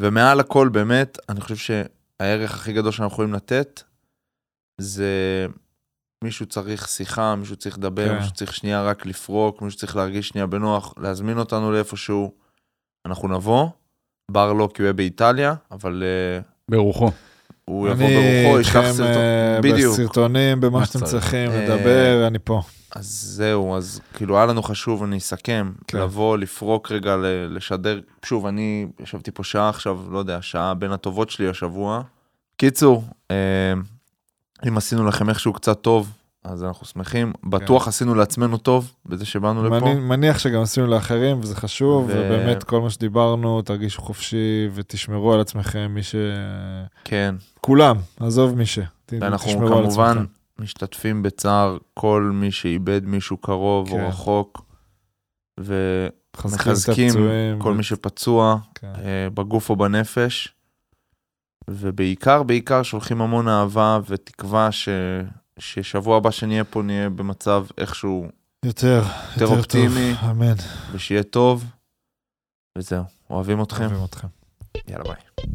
ומעל 0.00 0.40
הכל 0.40 0.68
באמת, 0.68 1.18
אני 1.28 1.40
חושב 1.40 1.56
שהערך 1.56 2.54
הכי 2.54 2.72
גדול 2.72 2.92
שאנחנו 2.92 3.12
יכולים 3.14 3.32
לתת, 3.34 3.82
זה 4.80 5.46
מישהו 6.24 6.46
צריך 6.46 6.88
שיחה, 6.88 7.34
מישהו 7.36 7.56
צריך 7.56 7.78
לדבר, 7.78 8.08
כן. 8.08 8.16
מישהו 8.18 8.32
צריך 8.34 8.54
שנייה 8.54 8.82
רק 8.82 9.06
לפרוק, 9.06 9.62
מישהו 9.62 9.78
צריך 9.78 9.96
להרגיש 9.96 10.28
שנייה 10.28 10.46
בנוח, 10.46 10.94
להזמין 10.98 11.38
אותנו 11.38 11.72
לאיפשהו, 11.72 12.32
אנחנו 13.06 13.28
נבוא, 13.28 13.68
בר 14.30 14.52
לא 14.52 14.68
כי 14.74 14.82
הוא 14.82 14.86
יהיה 14.86 14.92
באיטליה, 14.92 15.54
אבל 15.70 16.02
אה, 16.06 16.40
ברוחו. 16.70 17.10
הוא 17.64 17.88
יבוא 17.88 18.06
ברוחו, 18.06 18.60
ישלח 18.60 18.76
אני 18.76 18.92
סרטון, 18.92 19.06
איתכם 19.56 19.72
בדיוק. 19.72 19.92
בסרטונים, 19.94 20.60
במה 20.60 20.78
מה 20.78 20.86
שאתם 20.86 20.98
שצריך. 20.98 21.10
צריכים, 21.10 21.50
אה, 21.50 21.64
לדבר, 21.64 22.26
אני 22.26 22.38
פה. 22.38 22.62
אז 22.96 23.06
זהו, 23.06 23.76
אז 23.76 24.00
כאילו 24.14 24.36
היה 24.36 24.46
לנו 24.46 24.62
חשוב, 24.62 25.02
אני 25.02 25.18
אסכם, 25.18 25.72
כן. 25.86 25.98
לבוא, 25.98 26.38
לפרוק 26.38 26.92
רגע, 26.92 27.16
לשדר. 27.50 28.00
שוב, 28.24 28.46
אני 28.46 28.86
ישבתי 29.00 29.30
פה 29.30 29.44
שעה 29.44 29.68
עכשיו, 29.68 29.98
לא 30.10 30.18
יודע, 30.18 30.42
שעה 30.42 30.74
בין 30.74 30.92
הטובות 30.92 31.30
שלי 31.30 31.48
השבוע. 31.48 32.02
קיצור, 32.56 33.04
אה, 33.30 33.36
אם 34.68 34.76
עשינו 34.76 35.06
לכם 35.06 35.28
איכשהו 35.28 35.52
קצת 35.52 35.80
טוב, 35.80 36.12
אז 36.44 36.64
אנחנו 36.64 36.86
שמחים. 36.86 37.32
בטוח 37.44 37.88
עשינו 37.88 38.14
לעצמנו 38.14 38.58
טוב, 38.58 38.92
בזה 39.06 39.26
שבאנו 39.26 39.64
לפה. 39.64 39.78
אני 39.78 39.94
מניח 39.94 40.38
שגם 40.38 40.62
עשינו 40.62 40.86
לאחרים, 40.86 41.40
וזה 41.40 41.56
חשוב, 41.56 42.04
ו- 42.08 42.12
ובאמת 42.12 42.64
כל 42.64 42.80
מה 42.80 42.90
שדיברנו, 42.90 43.62
תרגישו 43.62 44.02
חופשי 44.02 44.68
ותשמרו 44.74 45.32
על 45.32 45.40
עצמכם, 45.40 45.90
מי 45.94 46.02
ש... 46.02 46.14
כן, 47.04 47.34
כולם, 47.60 47.96
עזוב 48.20 48.56
מי 48.56 48.66
ש... 48.66 48.78
ואנחנו 49.12 49.52
כמובן. 49.58 50.24
משתתפים 50.58 51.22
בצער 51.22 51.78
כל 51.94 52.30
מי 52.34 52.50
שאיבד 52.50 53.00
מישהו 53.04 53.36
קרוב 53.36 53.88
כן. 53.88 54.02
או 54.02 54.08
רחוק, 54.08 54.64
מחזקים 55.58 56.12
את 56.36 56.44
מחזקים 56.44 57.08
הפצועים. 57.08 57.58
כל 57.58 57.68
ו- 57.70 57.74
מי 57.74 57.82
שפצוע. 57.82 58.56
כן. 58.74 58.92
אה, 59.04 59.30
בגוף 59.34 59.70
או 59.70 59.76
בנפש. 59.76 60.54
ובעיקר, 61.70 62.42
בעיקר 62.42 62.82
שולחים 62.82 63.22
המון 63.22 63.48
אהבה 63.48 63.98
ותקווה 64.08 64.72
ש... 64.72 64.88
ששבוע 65.58 66.16
הבא 66.16 66.30
שנהיה 66.30 66.64
פה 66.64 66.82
נהיה 66.82 67.10
במצב 67.10 67.66
איכשהו 67.78 68.26
יותר, 68.64 68.86
יותר, 68.86 69.42
יותר 69.44 69.56
אופטימי, 69.56 70.14
טוב. 70.20 70.30
אמן. 70.30 70.54
ושיהיה 70.92 71.22
טוב, 71.22 71.64
וזהו, 72.78 73.04
אוהבים 73.30 73.62
אתכם. 73.62 73.84
אוהבים 73.84 74.04
אתכם. 74.04 74.28
יאללה 74.88 75.04
ביי. 75.04 75.46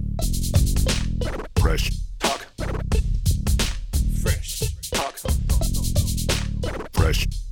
Fresh 1.60 2.08
Fresh. 2.20 2.40
Fresh. 4.24 4.64
Fresh. 6.94 7.47